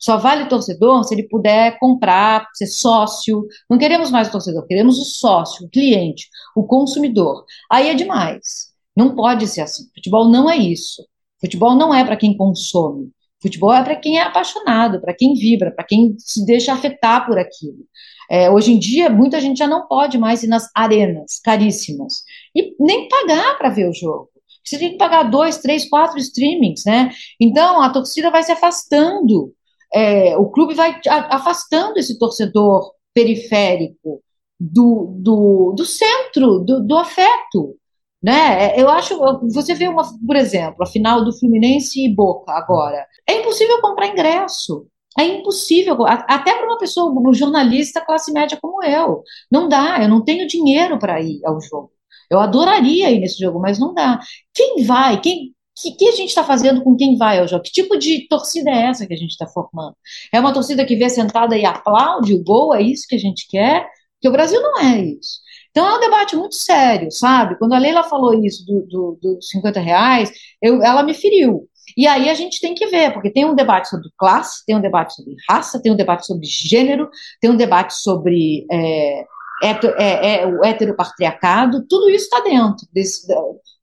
Só 0.00 0.16
vale 0.16 0.48
torcedor 0.48 1.04
se 1.04 1.14
ele 1.14 1.28
puder 1.28 1.78
comprar, 1.78 2.46
ser 2.54 2.66
sócio. 2.66 3.46
Não 3.68 3.76
queremos 3.76 4.10
mais 4.10 4.28
o 4.28 4.32
torcedor, 4.32 4.66
queremos 4.66 4.98
o 4.98 5.04
sócio, 5.04 5.66
o 5.66 5.70
cliente, 5.70 6.26
o 6.56 6.64
consumidor. 6.64 7.44
Aí 7.70 7.90
é 7.90 7.94
demais. 7.94 8.70
Não 8.96 9.14
pode 9.14 9.46
ser 9.46 9.60
assim. 9.60 9.84
Futebol 9.94 10.28
não 10.30 10.50
é 10.50 10.56
isso. 10.56 11.06
Futebol 11.38 11.74
não 11.76 11.94
é 11.94 12.02
para 12.02 12.16
quem 12.16 12.36
consome. 12.36 13.10
Futebol 13.42 13.72
é 13.72 13.82
para 13.82 13.96
quem 13.96 14.18
é 14.18 14.22
apaixonado, 14.22 15.00
para 15.00 15.14
quem 15.14 15.34
vibra, 15.34 15.70
para 15.70 15.84
quem 15.84 16.14
se 16.18 16.44
deixa 16.44 16.72
afetar 16.72 17.26
por 17.26 17.38
aquilo. 17.38 17.86
É, 18.30 18.50
hoje 18.50 18.72
em 18.72 18.78
dia, 18.78 19.10
muita 19.10 19.40
gente 19.40 19.58
já 19.58 19.66
não 19.66 19.86
pode 19.86 20.18
mais 20.18 20.42
ir 20.42 20.46
nas 20.46 20.70
arenas 20.74 21.40
caríssimas 21.42 22.22
e 22.54 22.74
nem 22.78 23.08
pagar 23.08 23.56
para 23.58 23.70
ver 23.70 23.88
o 23.88 23.94
jogo. 23.94 24.28
Você 24.62 24.78
tem 24.78 24.92
que 24.92 24.98
pagar 24.98 25.24
dois, 25.24 25.58
três, 25.58 25.88
quatro 25.88 26.18
streamings, 26.18 26.84
né? 26.84 27.10
Então 27.40 27.80
a 27.80 27.90
torcida 27.90 28.30
vai 28.30 28.42
se 28.42 28.52
afastando, 28.52 29.52
é, 29.92 30.36
o 30.36 30.50
clube 30.50 30.74
vai 30.74 31.00
afastando 31.06 31.98
esse 31.98 32.18
torcedor 32.18 32.92
periférico 33.14 34.22
do, 34.58 35.16
do, 35.18 35.74
do 35.76 35.84
centro, 35.84 36.60
do, 36.60 36.80
do 36.86 36.96
afeto. 36.96 37.76
Né? 38.22 38.78
Eu 38.78 38.88
acho, 38.90 39.18
você 39.52 39.74
vê 39.74 39.88
uma, 39.88 40.02
por 40.26 40.36
exemplo, 40.36 40.82
a 40.82 40.86
final 40.86 41.24
do 41.24 41.36
Fluminense 41.38 42.04
e 42.04 42.14
Boca 42.14 42.52
agora. 42.52 43.06
É 43.26 43.40
impossível 43.40 43.80
comprar 43.80 44.08
ingresso. 44.08 44.86
É 45.18 45.24
impossível, 45.24 46.06
até 46.06 46.54
para 46.54 46.66
uma 46.66 46.78
pessoa, 46.78 47.10
um 47.10 47.34
jornalista 47.34 48.00
classe 48.00 48.32
média 48.32 48.58
como 48.60 48.82
eu. 48.84 49.22
Não 49.50 49.68
dá, 49.68 50.00
eu 50.02 50.08
não 50.08 50.22
tenho 50.22 50.46
dinheiro 50.46 50.98
para 50.98 51.20
ir 51.20 51.40
ao 51.44 51.60
jogo. 51.60 51.90
Eu 52.30 52.38
adoraria 52.38 53.10
ir 53.10 53.18
nesse 53.18 53.38
jogo, 53.38 53.58
mas 53.58 53.78
não 53.78 53.92
dá. 53.92 54.20
Quem 54.54 54.84
vai? 54.84 55.20
Quem, 55.20 55.52
que, 55.76 55.92
que 55.92 56.08
a 56.08 56.12
gente 56.12 56.28
está 56.28 56.44
fazendo 56.44 56.82
com 56.82 56.96
quem 56.96 57.16
vai 57.16 57.38
ao 57.38 57.48
jogo? 57.48 57.62
Que 57.62 57.72
tipo 57.72 57.96
de 57.98 58.26
torcida 58.28 58.70
é 58.70 58.86
essa 58.86 59.06
que 59.06 59.14
a 59.14 59.16
gente 59.16 59.30
está 59.30 59.46
formando? 59.46 59.96
É 60.32 60.40
uma 60.40 60.52
torcida 60.52 60.84
que 60.84 60.96
vê 60.96 61.08
sentada 61.08 61.56
e 61.56 61.64
aplaude 61.64 62.34
o 62.34 62.42
gol? 62.42 62.74
É 62.74 62.82
isso 62.82 63.06
que 63.08 63.16
a 63.16 63.18
gente 63.18 63.46
quer? 63.48 63.86
Porque 64.14 64.28
o 64.28 64.32
Brasil 64.32 64.60
não 64.60 64.78
é 64.80 65.00
isso. 65.00 65.40
Então 65.70 65.86
é 65.86 65.96
um 65.96 66.00
debate 66.00 66.36
muito 66.36 66.56
sério, 66.56 67.10
sabe? 67.10 67.56
Quando 67.58 67.74
a 67.74 67.78
Leila 67.78 68.02
falou 68.04 68.34
isso 68.44 68.64
dos 68.66 68.88
do, 68.88 69.18
do 69.20 69.42
50 69.42 69.80
reais, 69.80 70.30
eu, 70.60 70.82
ela 70.82 71.02
me 71.02 71.14
feriu. 71.14 71.68
E 71.96 72.06
aí 72.06 72.28
a 72.28 72.34
gente 72.34 72.60
tem 72.60 72.74
que 72.74 72.86
ver, 72.86 73.12
porque 73.12 73.30
tem 73.30 73.44
um 73.44 73.54
debate 73.54 73.88
sobre 73.88 74.08
classe, 74.16 74.64
tem 74.66 74.76
um 74.76 74.80
debate 74.80 75.14
sobre 75.14 75.34
raça, 75.48 75.80
tem 75.80 75.92
um 75.92 75.96
debate 75.96 76.26
sobre 76.26 76.46
gênero, 76.46 77.08
tem 77.40 77.50
um 77.50 77.56
debate 77.56 77.94
sobre 77.94 78.66
é, 78.70 79.24
é, 79.62 80.42
é, 80.42 80.46
o 80.46 80.64
heteropatriarcado, 80.64 81.84
tudo 81.88 82.08
isso 82.08 82.24
está 82.24 82.40
dentro 82.40 82.86
desse, 82.92 83.26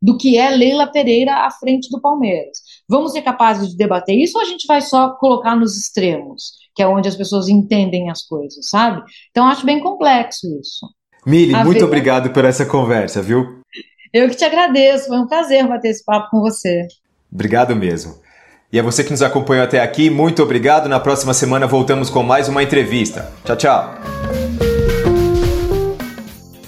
do 0.01 0.17
que 0.17 0.37
é 0.37 0.49
Leila 0.49 0.87
Pereira 0.87 1.45
à 1.45 1.51
frente 1.51 1.89
do 1.89 2.01
Palmeiras. 2.01 2.59
Vamos 2.87 3.11
ser 3.11 3.21
capazes 3.21 3.69
de 3.69 3.77
debater 3.77 4.15
isso 4.15 4.37
ou 4.37 4.43
a 4.43 4.47
gente 4.47 4.67
vai 4.67 4.81
só 4.81 5.09
colocar 5.09 5.55
nos 5.55 5.77
extremos, 5.77 6.51
que 6.75 6.83
é 6.83 6.87
onde 6.87 7.09
as 7.09 7.15
pessoas 7.15 7.49
entendem 7.49 8.09
as 8.09 8.23
coisas, 8.23 8.69
sabe? 8.69 9.01
Então 9.31 9.47
acho 9.47 9.65
bem 9.65 9.79
complexo 9.79 10.47
isso. 10.59 10.87
Mili, 11.25 11.53
a 11.53 11.63
muito 11.63 11.79
ver... 11.79 11.85
obrigado 11.85 12.29
por 12.31 12.45
essa 12.45 12.65
conversa, 12.65 13.21
viu? 13.21 13.61
Eu 14.13 14.29
que 14.29 14.35
te 14.35 14.45
agradeço, 14.45 15.07
foi 15.07 15.19
um 15.19 15.27
prazer 15.27 15.67
bater 15.67 15.89
esse 15.89 16.03
papo 16.05 16.29
com 16.29 16.39
você. 16.39 16.87
Obrigado 17.31 17.75
mesmo. 17.75 18.15
E 18.71 18.79
a 18.79 18.83
você 18.83 19.03
que 19.03 19.11
nos 19.11 19.21
acompanhou 19.21 19.63
até 19.63 19.81
aqui, 19.81 20.09
muito 20.09 20.43
obrigado. 20.43 20.89
Na 20.89 20.99
próxima 20.99 21.33
semana 21.33 21.67
voltamos 21.67 22.09
com 22.09 22.21
mais 22.21 22.47
uma 22.49 22.63
entrevista. 22.63 23.31
Tchau, 23.45 23.55
tchau. 23.55 24.26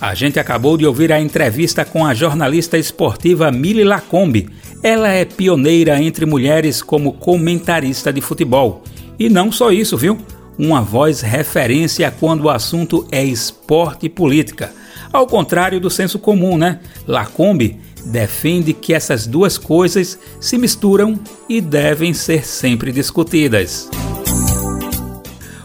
A 0.02 0.16
gente 0.16 0.40
acabou 0.40 0.78
de 0.78 0.86
ouvir 0.86 1.12
a 1.12 1.20
entrevista 1.20 1.84
com 1.84 2.06
a 2.06 2.14
jornalista 2.14 2.78
esportiva 2.78 3.52
Mili 3.52 3.84
Lacombe. 3.84 4.50
Ela 4.82 5.10
é 5.10 5.26
pioneira 5.26 6.02
entre 6.02 6.26
mulheres 6.26 6.82
como 6.82 7.14
comentarista 7.14 8.12
de 8.14 8.22
futebol. 8.22 8.84
E 9.18 9.30
não 9.30 9.52
só 9.52 9.72
isso, 9.72 9.98
viu? 9.98 10.18
uma 10.60 10.82
voz 10.82 11.22
referência 11.22 12.12
quando 12.12 12.44
o 12.44 12.50
assunto 12.50 13.08
é 13.10 13.24
esporte 13.24 14.08
e 14.08 14.10
política. 14.10 14.74
Ao 15.12 15.26
contrário 15.26 15.80
do 15.80 15.90
senso 15.90 16.20
comum, 16.20 16.58
né? 16.58 16.80
Lacombe 17.08 17.80
defende 18.06 18.74
que 18.74 18.94
essas 18.94 19.26
duas 19.26 19.58
coisas 19.58 20.20
se 20.40 20.58
misturam 20.58 21.18
e 21.48 21.62
devem 21.62 22.14
ser 22.14 22.46
sempre 22.46 22.92
discutidas. 22.92 23.90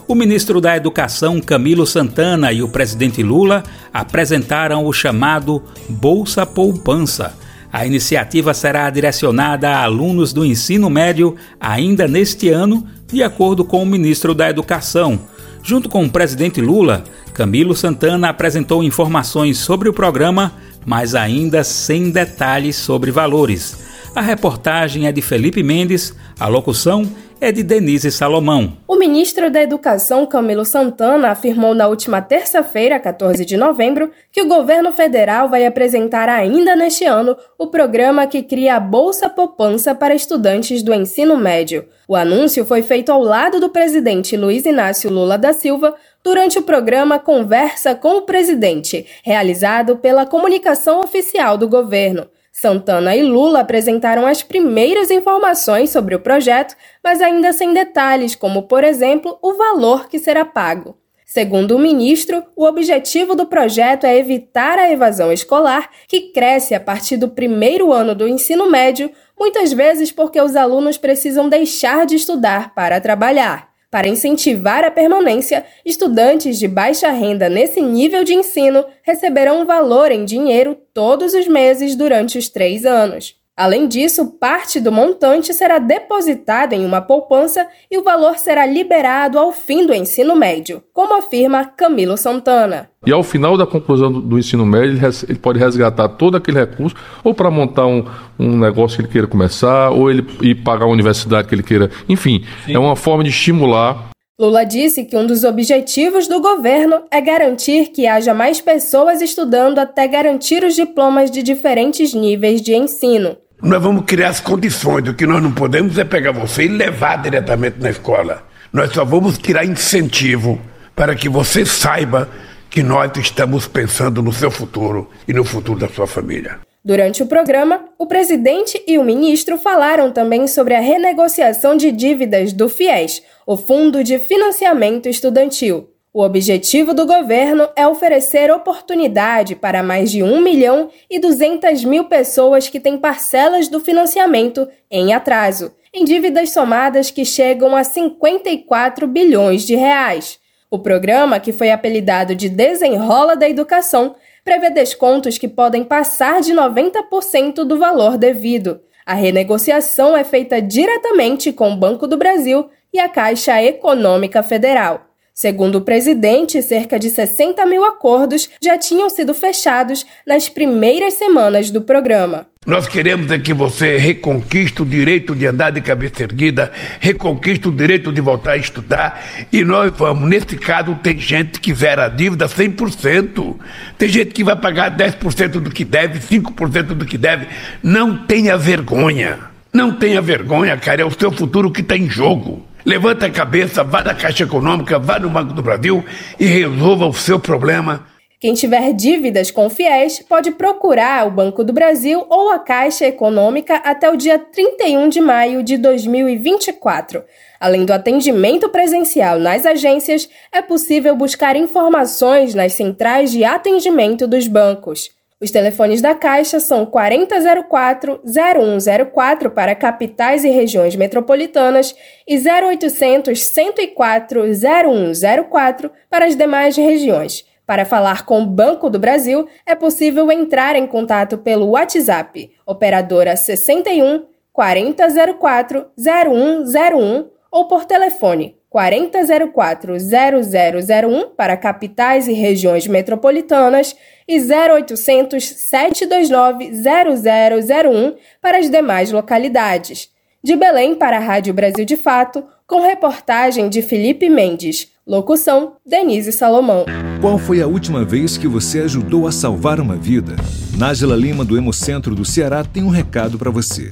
O 0.07 0.15
ministro 0.15 0.61
da 0.61 0.77
Educação, 0.77 1.41
Camilo 1.41 1.87
Santana, 1.87 2.53
e 2.53 2.63
o 2.63 2.69
presidente 2.69 3.23
Lula 3.23 3.65
apresentaram 3.91 4.85
o 4.85 4.93
chamado 4.93 5.63
Bolsa 5.89 6.45
Poupança. 6.45 7.35
A 7.73 7.87
iniciativa 7.87 8.53
será 8.53 8.91
direcionada 8.91 9.71
a 9.71 9.83
alunos 9.83 10.35
do 10.35 10.45
ensino 10.45 10.91
médio 10.91 11.37
ainda 11.59 12.07
neste 12.07 12.51
ano 12.51 12.87
de 13.11 13.23
acordo 13.23 13.65
com 13.65 13.83
o 13.83 13.87
ministro 13.87 14.35
da 14.35 14.51
Educação. 14.51 15.19
Junto 15.63 15.89
com 15.89 16.05
o 16.05 16.11
presidente 16.11 16.61
Lula, 16.61 17.03
Camilo 17.33 17.75
Santana 17.75 18.29
apresentou 18.29 18.85
informações 18.85 19.57
sobre 19.57 19.89
o 19.89 19.95
programa, 19.95 20.53
mas 20.85 21.15
ainda 21.15 21.65
sem 21.65 22.11
detalhes 22.11 22.77
sobre 22.77 23.11
valores. 23.11 23.79
A 24.15 24.21
reportagem 24.21 25.07
é 25.07 25.13
de 25.13 25.23
Felipe 25.23 25.63
Mendes, 25.63 26.15
a 26.39 26.47
locução 26.47 27.11
é 27.45 27.53
de 27.53 27.63
Denise 27.63 28.11
Salomão. 28.11 28.79
O 28.89 28.97
ministro 28.97 29.51
da 29.51 29.61
Educação, 29.61 30.25
Camilo 30.25 30.65
Santana, 30.65 31.29
afirmou 31.29 31.75
na 31.75 31.87
última 31.87 32.23
terça-feira, 32.23 32.99
14 32.99 33.45
de 33.45 33.55
novembro, 33.55 34.11
que 34.33 34.41
o 34.41 34.49
governo 34.49 34.91
federal 34.91 35.47
vai 35.47 35.67
apresentar 35.67 36.27
ainda 36.27 36.75
neste 36.75 37.05
ano 37.05 37.37
o 37.59 37.67
programa 37.67 38.27
que 38.27 38.43
cria 38.43 38.77
a 38.77 38.81
Bolsa 38.81 39.29
Poupança 39.29 39.95
para 39.95 40.15
estudantes 40.15 40.83
do 40.83 40.95
ensino 40.95 41.37
médio. 41.37 41.85
O 42.09 42.17
anúncio 42.17 42.65
foi 42.65 42.81
feito 42.83 43.13
ao 43.13 43.21
lado 43.23 43.61
do 43.61 43.69
presidente 43.69 44.39
Luiz 44.39 44.65
Inácio 44.65 45.11
Lula 45.11 45.37
da 45.37 45.53
Silva 45.53 45.95
durante 46.25 46.59
o 46.59 46.63
programa 46.63 47.19
Conversa 47.19 47.95
com 47.95 48.17
o 48.17 48.23
Presidente, 48.23 49.07
realizado 49.23 49.97
pela 49.99 50.25
comunicação 50.25 51.01
oficial 51.01 51.59
do 51.59 51.69
governo. 51.69 52.27
Santana 52.57 53.17
e 53.17 53.23
Lula 53.25 53.61
apresentaram 53.61 54.29
as 54.29 54.41
primeiras 54.41 55.11
informações 55.11 55.91
sobre 55.91 56.15
o 56.15 56.21
projeto, 56.21 56.77
mas 57.03 57.21
ainda 57.21 57.53
sem 57.53 57.75
detalhes, 57.75 58.37
como, 58.37 58.63
por 58.63 58.85
exemplo, 58.85 59.37
o 59.43 59.55
valor 59.55 60.09
que 60.09 60.21
será 60.21 60.45
pago. 60.45 60.97
Segundo 61.27 61.75
o 61.75 61.81
ministro, 61.81 62.45
o 62.55 62.65
objetivo 62.65 63.35
do 63.35 63.45
projeto 63.45 64.05
é 64.05 64.17
evitar 64.17 64.79
a 64.79 64.89
evasão 64.89 65.33
escolar, 65.33 65.91
que 66.07 66.31
cresce 66.31 66.77
a 66.77 66.81
partir 66.81 67.17
do 67.17 67.29
primeiro 67.29 67.93
ano 67.93 68.15
do 68.15 68.29
ensino 68.29 68.71
médio, 68.71 69.11
muitas 69.37 69.73
vezes 69.73 70.13
porque 70.13 70.41
os 70.41 70.55
alunos 70.55 70.97
precisam 70.97 71.49
deixar 71.49 72.07
de 72.07 72.15
estudar 72.15 72.73
para 72.73 73.01
trabalhar. 73.01 73.74
Para 73.95 74.09
incentivar 74.09 74.83
a 74.83 74.91
permanência, 74.91 75.65
estudantes 75.87 76.59
de 76.59 76.67
baixa 76.67 77.11
renda 77.11 77.49
nesse 77.49 77.81
nível 77.81 78.25
de 78.25 78.35
ensino 78.35 78.85
receberão 79.05 79.63
um 79.63 79.65
valor 79.65 80.11
em 80.11 80.25
dinheiro 80.25 80.77
todos 80.93 81.33
os 81.33 81.47
meses 81.47 81.95
durante 81.95 82.37
os 82.37 82.49
três 82.49 82.85
anos. 82.85 83.37
Além 83.57 83.87
disso, 83.87 84.33
parte 84.41 84.81
do 84.81 84.91
montante 84.91 85.55
será 85.55 85.79
depositado 85.79 86.73
em 86.73 86.85
uma 86.85 87.01
poupança 87.01 87.65
e 87.89 87.97
o 87.97 88.03
valor 88.03 88.37
será 88.37 88.67
liberado 88.67 89.39
ao 89.39 89.53
fim 89.53 89.87
do 89.87 89.95
ensino 89.95 90.35
médio, 90.35 90.83
como 90.93 91.17
afirma 91.17 91.65
Camilo 91.65 92.17
Santana. 92.17 92.91
E 93.07 93.13
ao 93.13 93.23
final 93.23 93.57
da 93.57 93.65
conclusão 93.65 94.11
do, 94.11 94.21
do 94.21 94.39
ensino 94.41 94.67
médio, 94.67 94.99
ele, 95.29 95.39
pode 95.39 95.61
resgatar 95.61 96.09
todo 96.09 96.37
aquele 96.37 96.59
recurso, 96.59 96.97
ou 97.23 97.33
para 97.33 97.49
montar 97.49 97.87
um, 97.87 98.05
um 98.41 98.59
negócio 98.59 98.97
que 98.97 99.03
ele 99.03 99.13
queira 99.13 99.27
começar, 99.29 99.91
ou 99.91 100.11
ele 100.11 100.27
ir 100.43 100.57
pagar 100.57 100.87
a 100.87 100.89
universidade 100.89 101.47
que 101.47 101.55
ele 101.55 101.63
queira. 101.63 101.91
Enfim, 102.09 102.45
Sim. 102.67 102.75
é 102.75 102.79
uma 102.79 102.97
forma 102.97 103.23
de 103.23 103.31
estimular 103.31 104.11
Lula 104.37 104.65
disse 104.65 105.05
que 105.05 105.17
um 105.17 105.25
dos 105.25 105.45
objetivos 105.45 106.27
do 106.27 106.41
governo 106.41 107.03
é 107.09 107.21
garantir 107.21 107.93
que 107.93 108.05
haja 108.05 108.35
mais 108.35 108.61
pessoas 108.61 109.23
estudando 109.23 109.79
até 109.79 110.09
garantir 110.09 110.65
os 110.65 110.75
diplomas 110.75 111.31
de 111.31 111.41
diferentes 111.41 112.13
níveis 112.13 112.61
de 112.61 112.75
ensino. 112.75 113.37
Nós 113.65 113.83
vamos 113.83 114.05
criar 114.05 114.29
as 114.29 114.41
condições. 114.41 115.09
O 115.09 115.15
que 115.15 115.25
nós 115.27 115.43
não 115.43 115.51
podemos 115.51 115.97
é 115.97 116.05
pegar 116.05 116.33
você 116.33 116.65
e 116.65 116.69
levar 116.69 117.23
diretamente 117.23 117.81
na 117.81 117.89
escola. 117.89 118.47
Nós 118.71 118.93
só 118.93 119.07
vamos 119.07 119.39
criar 119.39 119.65
incentivo 119.65 120.61
para 120.95 121.15
que 121.15 121.31
você 121.31 121.65
saiba 121.65 122.29
que 122.69 122.83
nós 122.83 123.11
estamos 123.17 123.67
pensando 123.67 124.21
no 124.21 124.35
seu 124.35 124.51
futuro 124.51 125.09
e 125.27 125.33
no 125.33 125.45
futuro 125.45 125.79
da 125.79 125.89
sua 125.89 126.07
família. 126.07 126.59
Durante 126.85 127.23
o 127.23 127.27
programa, 127.27 127.81
o 127.99 128.07
presidente 128.07 128.83
e 128.87 128.99
o 128.99 129.03
ministro 129.03 129.57
falaram 129.57 130.13
também 130.13 130.47
sobre 130.47 130.75
a 130.75 130.81
renegociação 130.81 131.75
de 131.75 131.91
dívidas 131.91 132.53
do 132.53 132.69
FIES, 132.69 133.23
o 133.47 133.57
Fundo 133.57 134.05
de 134.05 134.19
Financiamento 134.19 135.09
Estudantil. 135.09 135.89
O 136.17 136.23
objetivo 136.23 136.95
do 136.95 137.05
governo 137.05 137.69
é 137.75 137.85
oferecer 137.89 138.49
oportunidade 138.49 139.57
para 139.57 139.83
mais 139.83 140.13
de 140.13 140.23
1 140.23 140.41
milhão 140.41 140.89
e 141.11 141.19
200 141.19 141.83
mil 141.83 142.05
pessoas 142.05 142.69
que 142.69 142.79
têm 142.79 142.97
parcelas 142.97 143.67
do 143.67 143.81
financiamento 143.81 144.69
em 144.89 145.13
atraso, 145.13 145.73
em 145.93 146.05
dívidas 146.05 146.51
somadas 146.51 147.11
que 147.11 147.25
chegam 147.25 147.75
a 147.75 147.83
54 147.83 149.09
bilhões 149.09 149.65
de 149.65 149.75
reais. 149.75 150.39
O 150.71 150.79
programa, 150.79 151.41
que 151.41 151.53
foi 151.53 151.73
apelidado 151.73 152.33
de 152.33 152.49
Desenrola 152.49 153.35
da 153.35 153.49
Educação, 153.49 154.15
prevê 154.45 154.71
descontos 154.71 155.37
que 155.37 155.49
podem 155.49 155.83
passar 155.83 156.41
de 156.41 156.55
90% 156.55 157.65
do 157.65 157.77
valor 157.77 158.17
devido. 158.17 158.81
A 159.05 159.15
renegociação 159.15 160.17
é 160.17 160.23
feita 160.23 160.63
diretamente 160.63 161.53
com 161.53 161.73
o 161.73 161.77
Banco 161.77 162.07
do 162.07 162.17
Brasil 162.17 162.69
e 162.93 163.01
a 163.01 163.09
Caixa 163.09 163.61
Econômica 163.61 164.45
Federal. 164.45 165.04
Segundo 165.37 165.79
o 165.79 165.81
presidente, 165.81 166.63
cerca 166.63 166.97
de 166.97 167.11
60 167.11 167.67
mil 167.67 167.85
acordos 167.85 168.49
já 168.63 168.79
tinham 168.79 169.11
sido 169.11 169.35
fechados 169.35 170.07
nas 170.25 170.49
primeiras 170.49 171.15
semanas 171.15 171.73
do 171.73 171.83
programa. 171.83 172.47
Nós 172.65 172.87
queremos 172.87 173.29
é 173.33 173.39
que 173.41 173.53
você 173.53 173.97
reconquiste 173.99 174.81
o 174.81 174.87
direito 174.87 175.35
de 175.35 175.45
andar 175.45 175.71
de 175.71 175.81
cabeça 175.81 176.23
erguida, 176.23 176.71
reconquiste 177.01 177.67
o 177.67 177.73
direito 177.73 178.13
de 178.13 178.21
voltar 178.21 178.53
a 178.53 178.57
estudar. 178.57 179.27
E 179.53 179.65
nós 179.65 179.93
vamos, 179.97 180.31
nesse 180.31 180.57
caso, 180.57 180.95
tem 181.03 181.19
gente 181.19 181.59
que 181.59 181.75
zera 181.75 182.05
a 182.05 182.09
dívida 182.09 182.47
100%. 182.47 183.57
Tem 183.99 184.09
gente 184.09 184.31
que 184.31 184.45
vai 184.45 184.55
pagar 184.55 184.97
10% 184.97 185.49
do 185.59 185.69
que 185.69 185.85
deve, 185.85 186.21
5% 186.21 186.95
do 186.95 187.05
que 187.05 187.19
deve. 187.19 187.49
Não 187.83 188.17
tenha 188.17 188.57
vergonha. 188.57 189.41
Não 189.73 189.91
tenha 189.91 190.23
vergonha, 190.23 190.77
cara. 190.77 191.03
É 191.03 191.05
o 191.05 191.11
seu 191.11 191.33
futuro 191.33 191.73
que 191.73 191.81
está 191.81 191.97
em 191.97 192.09
jogo. 192.09 192.65
Levanta 192.85 193.25
a 193.25 193.31
cabeça, 193.31 193.83
vá 193.83 194.05
na 194.05 194.15
Caixa 194.15 194.45
Econômica, 194.45 194.99
vá 194.99 195.19
no 195.19 195.31
Banco 195.31 195.55
do 195.55 195.63
Brasil 195.63 196.05
e 196.39 196.45
resolva 196.45 197.07
o 197.07 197.15
seu 197.15 197.41
problema. 197.41 198.07
Quem 198.39 198.53
tiver 198.53 198.93
dívidas 198.93 199.51
com 199.51 199.71
fiéis 199.71 200.19
pode 200.19 200.51
procurar 200.51 201.27
o 201.27 201.31
Banco 201.31 201.65
do 201.65 201.73
Brasil 201.73 202.27
ou 202.29 202.51
a 202.51 202.59
Caixa 202.59 203.07
Econômica 203.07 203.77
até 203.77 204.11
o 204.11 204.17
dia 204.19 204.39
31 204.39 205.09
de 205.09 205.19
maio 205.19 205.63
de 205.63 205.79
2024. 205.79 207.25
Além 207.59 207.87
do 207.87 207.93
atendimento 207.95 208.69
presencial 208.69 209.39
nas 209.39 209.65
agências, 209.65 210.29
é 210.53 210.61
possível 210.61 211.17
buscar 211.17 211.57
informações 211.57 212.55
nas 212.55 212.75
centrais 212.75 213.33
de 213.33 213.45
atendimento 213.45 214.27
dos 214.27 214.47
bancos. 214.47 215.09
Os 215.45 215.51
telefones 215.51 216.01
da 216.01 216.15
Caixa 216.15 216.59
são 216.59 216.87
4004-0104 216.87 219.51
para 219.51 219.75
capitais 219.75 220.43
e 220.43 220.49
regiões 220.49 220.97
metropolitanas 220.97 221.95
e 222.27 222.39
0800 222.39 223.39
104 223.39 224.43
0104 224.55 225.93
para 226.09 226.25
as 226.25 226.35
demais 226.35 226.79
regiões. 226.79 227.45
Para 227.67 227.85
falar 227.85 228.25
com 228.25 228.41
o 228.41 228.47
Banco 228.47 228.89
do 228.89 228.99
Brasil, 228.99 229.47
é 229.67 229.75
possível 229.75 230.33
entrar 230.33 230.77
em 230.77 230.87
contato 230.87 231.37
pelo 231.37 231.73
WhatsApp, 231.73 232.51
operadora 232.65 233.37
61 233.37 234.25
4004 234.51 235.85
0101 235.99 237.29
ou 237.51 237.69
por 237.69 237.85
telefone 237.85 238.57
4004-0001 238.75 241.29
para 241.37 241.57
capitais 241.57 242.27
e 242.27 242.33
regiões 242.33 242.89
metropolitanas 242.89 243.95
e 244.27 244.41
0800 244.41 245.45
729 245.45 246.73
0001 246.73 248.17
para 248.43 248.59
as 248.59 248.69
demais 248.69 249.13
localidades. 249.13 250.11
De 250.43 250.57
Belém 250.57 250.97
para 250.97 251.19
a 251.19 251.21
Rádio 251.21 251.55
Brasil 251.55 251.85
de 251.85 251.97
Fato, 251.97 252.43
com 252.67 252.83
reportagem 252.83 253.69
de 253.69 253.81
Felipe 253.81 254.29
Mendes. 254.29 254.93
Locução: 255.07 255.77
Denise 255.87 256.33
Salomão. 256.33 256.85
Qual 257.21 257.39
foi 257.39 257.63
a 257.63 257.67
última 257.67 258.05
vez 258.05 258.37
que 258.37 258.49
você 258.49 258.81
ajudou 258.81 259.27
a 259.27 259.33
salvar 259.33 259.79
uma 259.79 259.97
vida? 259.97 260.35
Nájila 260.77 261.15
Lima, 261.15 261.45
do 261.45 261.57
Hemocentro 261.57 262.15
do 262.15 262.25
Ceará, 262.25 262.65
tem 262.65 262.83
um 262.83 262.89
recado 262.89 263.39
para 263.39 263.51
você. 263.51 263.89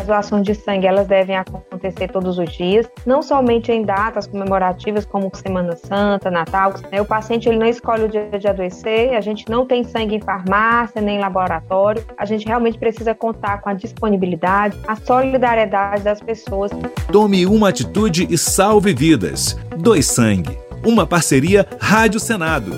As 0.00 0.06
doações 0.06 0.44
de 0.44 0.54
sangue 0.54 0.86
elas 0.86 1.06
devem 1.06 1.36
acontecer 1.36 2.08
todos 2.08 2.38
os 2.38 2.50
dias, 2.56 2.88
não 3.04 3.20
somente 3.20 3.70
em 3.70 3.82
datas 3.82 4.26
comemorativas 4.26 5.04
como 5.04 5.30
Semana 5.34 5.76
Santa, 5.76 6.30
Natal. 6.30 6.72
Né? 6.90 7.02
O 7.02 7.04
paciente 7.04 7.50
ele 7.50 7.58
não 7.58 7.66
escolhe 7.66 8.04
o 8.04 8.08
dia 8.08 8.30
de 8.38 8.48
adoecer, 8.48 9.14
a 9.14 9.20
gente 9.20 9.46
não 9.50 9.66
tem 9.66 9.84
sangue 9.84 10.14
em 10.14 10.20
farmácia 10.20 11.02
nem 11.02 11.18
em 11.18 11.20
laboratório. 11.20 12.02
A 12.16 12.24
gente 12.24 12.46
realmente 12.46 12.78
precisa 12.78 13.14
contar 13.14 13.60
com 13.60 13.68
a 13.68 13.74
disponibilidade, 13.74 14.74
a 14.88 14.96
solidariedade 14.96 16.02
das 16.02 16.22
pessoas. 16.22 16.70
Tome 17.12 17.44
uma 17.44 17.68
atitude 17.68 18.26
e 18.30 18.38
salve 18.38 18.94
vidas. 18.94 19.54
Doe 19.76 20.02
sangue. 20.02 20.58
Uma 20.82 21.06
parceria 21.06 21.66
Rádio 21.78 22.18
Senado. 22.18 22.72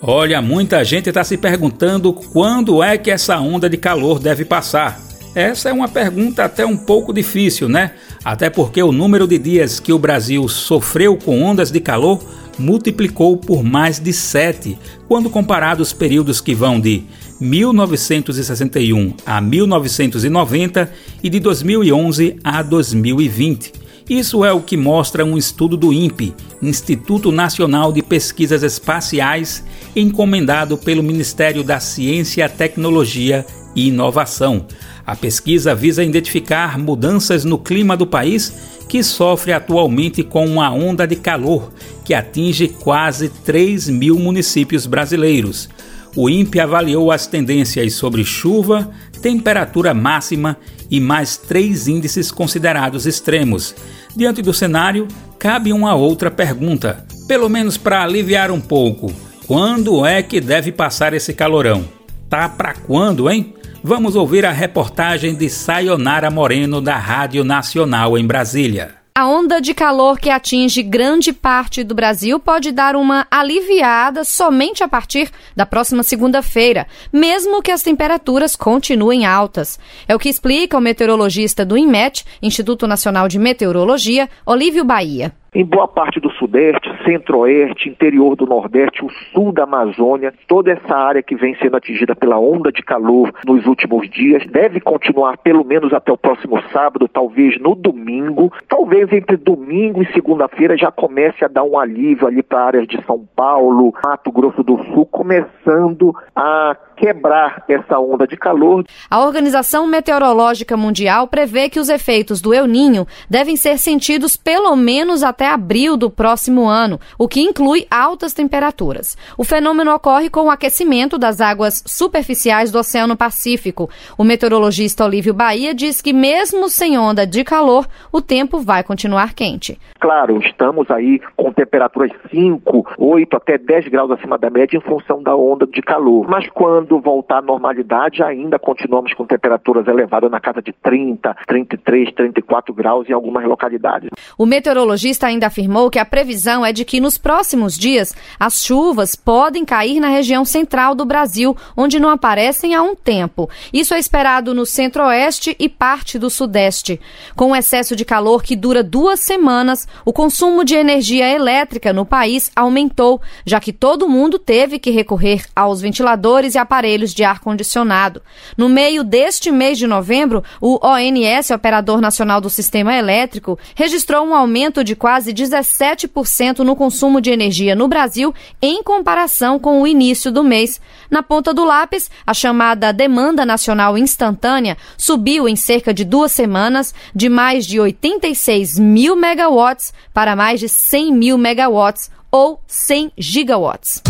Olha, 0.00 0.40
muita 0.40 0.82
gente 0.82 1.10
está 1.10 1.22
se 1.22 1.36
perguntando 1.36 2.10
quando 2.10 2.82
é 2.82 2.96
que 2.96 3.10
essa 3.10 3.38
onda 3.38 3.68
de 3.68 3.76
calor 3.76 4.18
deve 4.18 4.46
passar. 4.46 5.04
Essa 5.34 5.70
é 5.70 5.72
uma 5.72 5.88
pergunta 5.88 6.44
até 6.44 6.64
um 6.64 6.76
pouco 6.76 7.12
difícil, 7.12 7.68
né? 7.68 7.92
Até 8.24 8.48
porque 8.48 8.80
o 8.80 8.92
número 8.92 9.26
de 9.26 9.36
dias 9.36 9.80
que 9.80 9.92
o 9.92 9.98
Brasil 9.98 10.48
sofreu 10.48 11.16
com 11.16 11.42
ondas 11.42 11.72
de 11.72 11.80
calor 11.80 12.22
multiplicou 12.56 13.36
por 13.36 13.64
mais 13.64 13.98
de 13.98 14.12
7, 14.12 14.78
quando 15.08 15.28
comparado 15.28 15.82
os 15.82 15.92
períodos 15.92 16.40
que 16.40 16.54
vão 16.54 16.78
de 16.78 17.02
1961 17.40 19.14
a 19.26 19.40
1990 19.40 20.92
e 21.20 21.28
de 21.28 21.40
2011 21.40 22.36
a 22.44 22.62
2020. 22.62 23.72
Isso 24.08 24.44
é 24.44 24.52
o 24.52 24.60
que 24.60 24.76
mostra 24.76 25.24
um 25.24 25.36
estudo 25.36 25.76
do 25.76 25.92
INPE, 25.92 26.34
Instituto 26.62 27.32
Nacional 27.32 27.90
de 27.90 28.02
Pesquisas 28.02 28.62
Espaciais, 28.62 29.64
encomendado 29.96 30.76
pelo 30.76 31.02
Ministério 31.02 31.64
da 31.64 31.80
Ciência, 31.80 32.48
Tecnologia 32.48 33.44
e 33.74 33.88
Inovação. 33.88 34.66
A 35.06 35.14
pesquisa 35.14 35.74
visa 35.74 36.02
identificar 36.02 36.78
mudanças 36.78 37.44
no 37.44 37.58
clima 37.58 37.96
do 37.96 38.06
país 38.06 38.52
que 38.88 39.02
sofre 39.02 39.52
atualmente 39.52 40.22
com 40.22 40.46
uma 40.46 40.70
onda 40.70 41.06
de 41.06 41.16
calor 41.16 41.72
que 42.04 42.14
atinge 42.14 42.68
quase 42.68 43.28
3 43.28 43.88
mil 43.90 44.18
municípios 44.18 44.86
brasileiros. 44.86 45.68
O 46.16 46.30
INPE 46.30 46.60
avaliou 46.60 47.10
as 47.10 47.26
tendências 47.26 47.94
sobre 47.94 48.24
chuva, 48.24 48.90
temperatura 49.20 49.92
máxima 49.92 50.56
e 50.90 51.00
mais 51.00 51.36
três 51.36 51.88
índices 51.88 52.30
considerados 52.30 53.04
extremos. 53.04 53.74
Diante 54.14 54.40
do 54.40 54.54
cenário, 54.54 55.08
cabe 55.38 55.72
uma 55.72 55.94
outra 55.94 56.30
pergunta, 56.30 57.04
pelo 57.26 57.48
menos 57.48 57.76
para 57.76 58.04
aliviar 58.04 58.50
um 58.50 58.60
pouco: 58.60 59.12
quando 59.46 60.06
é 60.06 60.22
que 60.22 60.40
deve 60.40 60.70
passar 60.70 61.12
esse 61.12 61.34
calorão? 61.34 61.84
Tá 62.30 62.48
para 62.48 62.74
quando, 62.74 63.28
hein? 63.28 63.54
Vamos 63.86 64.16
ouvir 64.16 64.46
a 64.46 64.50
reportagem 64.50 65.34
de 65.34 65.50
Sayonara 65.50 66.30
Moreno, 66.30 66.80
da 66.80 66.96
Rádio 66.96 67.44
Nacional 67.44 68.16
em 68.16 68.26
Brasília. 68.26 68.94
A 69.14 69.28
onda 69.28 69.60
de 69.60 69.74
calor 69.74 70.18
que 70.18 70.30
atinge 70.30 70.82
grande 70.82 71.34
parte 71.34 71.84
do 71.84 71.94
Brasil 71.94 72.40
pode 72.40 72.72
dar 72.72 72.96
uma 72.96 73.26
aliviada 73.30 74.24
somente 74.24 74.82
a 74.82 74.88
partir 74.88 75.30
da 75.54 75.66
próxima 75.66 76.02
segunda-feira, 76.02 76.86
mesmo 77.12 77.60
que 77.60 77.70
as 77.70 77.82
temperaturas 77.82 78.56
continuem 78.56 79.26
altas. 79.26 79.78
É 80.08 80.14
o 80.14 80.18
que 80.18 80.30
explica 80.30 80.78
o 80.78 80.80
meteorologista 80.80 81.62
do 81.62 81.76
INMET, 81.76 82.24
Instituto 82.40 82.86
Nacional 82.86 83.28
de 83.28 83.38
Meteorologia, 83.38 84.30
Olívio 84.46 84.82
Bahia 84.82 85.30
em 85.54 85.64
boa 85.64 85.86
parte 85.86 86.18
do 86.18 86.30
Sudeste, 86.32 86.90
Centro-Oeste, 87.04 87.88
interior 87.88 88.34
do 88.34 88.44
Nordeste, 88.44 89.04
o 89.04 89.10
sul 89.32 89.52
da 89.52 89.62
Amazônia, 89.62 90.34
toda 90.48 90.72
essa 90.72 90.96
área 90.96 91.22
que 91.22 91.36
vem 91.36 91.54
sendo 91.56 91.76
atingida 91.76 92.16
pela 92.16 92.38
onda 92.38 92.72
de 92.72 92.82
calor 92.82 93.32
nos 93.46 93.64
últimos 93.64 94.10
dias, 94.10 94.44
deve 94.46 94.80
continuar 94.80 95.38
pelo 95.38 95.64
menos 95.64 95.92
até 95.92 96.10
o 96.10 96.18
próximo 96.18 96.60
sábado, 96.72 97.06
talvez 97.06 97.60
no 97.60 97.76
domingo. 97.76 98.52
Talvez 98.68 99.12
entre 99.12 99.36
domingo 99.36 100.02
e 100.02 100.12
segunda-feira 100.12 100.76
já 100.76 100.90
comece 100.90 101.44
a 101.44 101.48
dar 101.48 101.62
um 101.62 101.78
alívio 101.78 102.26
ali 102.26 102.42
para 102.42 102.64
áreas 102.64 102.88
de 102.88 103.00
São 103.04 103.24
Paulo, 103.36 103.94
Mato 104.04 104.32
Grosso 104.32 104.62
do 104.64 104.76
Sul, 104.92 105.06
começando 105.06 106.14
a 106.34 106.76
quebrar 106.96 107.64
essa 107.68 107.98
onda 107.98 108.26
de 108.26 108.36
calor. 108.36 108.84
A 109.10 109.20
Organização 109.20 109.86
Meteorológica 109.86 110.76
Mundial 110.76 111.28
prevê 111.28 111.68
que 111.68 111.80
os 111.80 111.88
efeitos 111.88 112.40
do 112.40 112.54
El 112.54 112.66
Ninho 112.66 113.06
devem 113.28 113.56
ser 113.56 113.78
sentidos 113.78 114.36
pelo 114.36 114.74
menos 114.76 115.22
até 115.22 115.43
abril 115.44 115.96
do 115.96 116.10
próximo 116.10 116.66
ano, 116.66 117.00
o 117.18 117.28
que 117.28 117.40
inclui 117.40 117.86
altas 117.90 118.32
temperaturas. 118.32 119.16
O 119.36 119.44
fenômeno 119.44 119.94
ocorre 119.94 120.30
com 120.30 120.46
o 120.46 120.50
aquecimento 120.50 121.18
das 121.18 121.40
águas 121.40 121.82
superficiais 121.86 122.70
do 122.70 122.78
Oceano 122.78 123.16
Pacífico. 123.16 123.90
O 124.16 124.24
meteorologista 124.24 125.04
Olívio 125.04 125.34
Bahia 125.34 125.74
diz 125.74 126.00
que 126.00 126.12
mesmo 126.12 126.68
sem 126.68 126.98
onda 126.98 127.26
de 127.26 127.42
calor, 127.44 127.86
o 128.12 128.20
tempo 128.20 128.60
vai 128.60 128.82
continuar 128.82 129.34
quente. 129.34 129.78
Claro, 129.98 130.38
estamos 130.38 130.90
aí 130.90 131.20
com 131.36 131.52
temperaturas 131.52 132.10
5, 132.30 132.94
8 132.98 133.36
até 133.36 133.58
10 133.58 133.88
graus 133.88 134.10
acima 134.10 134.38
da 134.38 134.50
média 134.50 134.76
em 134.76 134.80
função 134.80 135.22
da 135.22 135.34
onda 135.34 135.66
de 135.66 135.82
calor. 135.82 136.28
Mas 136.28 136.48
quando 136.50 136.74
quando 136.74 137.00
voltar 137.00 137.38
à 137.38 137.42
normalidade, 137.42 138.22
ainda 138.22 138.58
continuamos 138.58 139.14
com 139.14 139.24
temperaturas 139.24 139.86
elevadas 139.86 140.30
na 140.30 140.40
casa 140.40 140.60
de 140.60 140.72
30, 140.72 141.34
33, 141.46 142.12
34 142.12 142.74
graus 142.74 143.08
em 143.08 143.12
algumas 143.12 143.44
localidades. 143.44 144.10
O 144.36 144.44
meteorologista 144.44 145.26
ainda 145.34 145.46
afirmou 145.48 145.90
que 145.90 145.98
a 145.98 146.04
previsão 146.04 146.64
é 146.64 146.72
de 146.72 146.84
que 146.84 147.00
nos 147.00 147.18
próximos 147.18 147.76
dias 147.76 148.14
as 148.38 148.64
chuvas 148.64 149.14
podem 149.14 149.64
cair 149.64 150.00
na 150.00 150.08
região 150.08 150.44
central 150.44 150.94
do 150.94 151.04
Brasil, 151.04 151.56
onde 151.76 152.00
não 152.00 152.08
aparecem 152.08 152.74
há 152.74 152.82
um 152.82 152.94
tempo. 152.94 153.48
Isso 153.72 153.94
é 153.94 153.98
esperado 153.98 154.54
no 154.54 154.64
centro-oeste 154.64 155.54
e 155.58 155.68
parte 155.68 156.18
do 156.18 156.30
sudeste. 156.30 157.00
Com 157.36 157.50
o 157.50 157.56
excesso 157.56 157.94
de 157.94 158.04
calor 158.04 158.42
que 158.42 158.56
dura 158.56 158.82
duas 158.82 159.20
semanas, 159.20 159.86
o 160.04 160.12
consumo 160.12 160.64
de 160.64 160.74
energia 160.74 161.28
elétrica 161.28 161.92
no 161.92 162.06
país 162.06 162.50
aumentou, 162.54 163.20
já 163.44 163.60
que 163.60 163.72
todo 163.72 164.08
mundo 164.08 164.38
teve 164.38 164.78
que 164.78 164.90
recorrer 164.90 165.44
aos 165.54 165.80
ventiladores 165.80 166.54
e 166.54 166.58
aparelhos 166.58 167.12
de 167.12 167.24
ar-condicionado. 167.24 168.22
No 168.56 168.68
meio 168.68 169.02
deste 169.02 169.50
mês 169.50 169.78
de 169.78 169.86
novembro, 169.86 170.42
o 170.60 170.78
ONS, 170.86 171.50
Operador 171.50 172.00
Nacional 172.00 172.40
do 172.40 172.50
Sistema 172.50 172.94
Elétrico, 172.94 173.58
registrou 173.74 174.24
um 174.26 174.34
aumento 174.34 174.84
de 174.84 174.94
quase 174.94 175.23
17% 175.32 176.58
no 176.58 176.76
consumo 176.76 177.20
de 177.20 177.30
energia 177.30 177.74
no 177.74 177.88
Brasil 177.88 178.34
em 178.60 178.82
comparação 178.82 179.58
com 179.58 179.80
o 179.80 179.86
início 179.86 180.30
do 180.30 180.42
mês. 180.42 180.80
Na 181.10 181.22
ponta 181.22 181.54
do 181.54 181.64
lápis, 181.64 182.10
a 182.26 182.34
chamada 182.34 182.92
demanda 182.92 183.46
nacional 183.46 183.96
instantânea 183.96 184.76
subiu 184.98 185.48
em 185.48 185.56
cerca 185.56 185.94
de 185.94 186.04
duas 186.04 186.32
semanas 186.32 186.94
de 187.14 187.28
mais 187.28 187.66
de 187.66 187.80
86 187.80 188.78
mil 188.78 189.16
megawatts 189.16 189.94
para 190.12 190.36
mais 190.36 190.60
de 190.60 190.68
100 190.68 191.12
mil 191.12 191.38
megawatts 191.38 192.10
ou 192.30 192.60
100 192.66 193.12
gigawatts. 193.16 194.02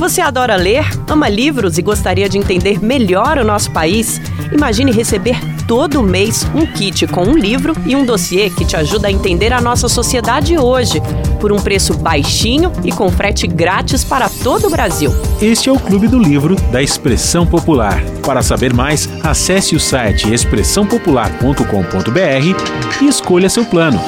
Você 0.00 0.20
adora 0.22 0.56
ler, 0.56 0.88
ama 1.06 1.28
livros 1.28 1.76
e 1.76 1.82
gostaria 1.82 2.26
de 2.26 2.38
entender 2.38 2.82
melhor 2.82 3.36
o 3.36 3.44
nosso 3.44 3.70
país? 3.70 4.18
Imagine 4.50 4.90
receber 4.90 5.38
todo 5.68 6.02
mês 6.02 6.46
um 6.54 6.64
kit 6.64 7.06
com 7.06 7.22
um 7.22 7.36
livro 7.36 7.74
e 7.84 7.94
um 7.94 8.06
dossiê 8.06 8.48
que 8.48 8.64
te 8.64 8.76
ajuda 8.76 9.08
a 9.08 9.12
entender 9.12 9.52
a 9.52 9.60
nossa 9.60 9.90
sociedade 9.90 10.56
hoje, 10.56 11.02
por 11.38 11.52
um 11.52 11.58
preço 11.58 11.92
baixinho 11.98 12.72
e 12.82 12.90
com 12.90 13.10
frete 13.10 13.46
grátis 13.46 14.02
para 14.02 14.30
todo 14.42 14.68
o 14.68 14.70
Brasil. 14.70 15.12
Este 15.38 15.68
é 15.68 15.72
o 15.72 15.78
Clube 15.78 16.08
do 16.08 16.18
Livro 16.18 16.56
da 16.72 16.82
Expressão 16.82 17.46
Popular. 17.46 18.02
Para 18.24 18.40
saber 18.40 18.72
mais, 18.72 19.06
acesse 19.22 19.76
o 19.76 19.80
site 19.80 20.32
expressãopopular.com.br 20.32 23.02
e 23.02 23.06
escolha 23.06 23.50
seu 23.50 23.66
plano. 23.66 24.00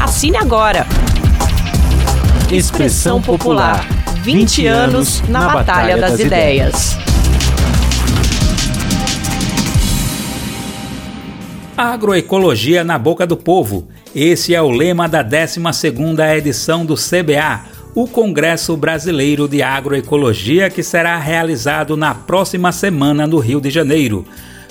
Assine 0.00 0.38
agora! 0.38 0.84
Expressão 2.50 3.22
Popular 3.22 3.99
20 4.22 4.66
anos 4.66 5.22
na 5.28 5.48
Batalha 5.48 5.96
das 5.96 6.20
Ideias. 6.20 6.98
Agroecologia 11.74 12.84
na 12.84 12.98
boca 12.98 13.26
do 13.26 13.34
povo. 13.34 13.88
Esse 14.14 14.54
é 14.54 14.60
o 14.60 14.70
lema 14.70 15.08
da 15.08 15.24
12ª 15.24 16.36
edição 16.36 16.84
do 16.84 16.96
CBA, 16.96 17.62
o 17.94 18.06
Congresso 18.06 18.76
Brasileiro 18.76 19.48
de 19.48 19.62
Agroecologia, 19.62 20.68
que 20.68 20.82
será 20.82 21.16
realizado 21.16 21.96
na 21.96 22.14
próxima 22.14 22.72
semana 22.72 23.26
no 23.26 23.38
Rio 23.38 23.60
de 23.60 23.70
Janeiro. 23.70 24.26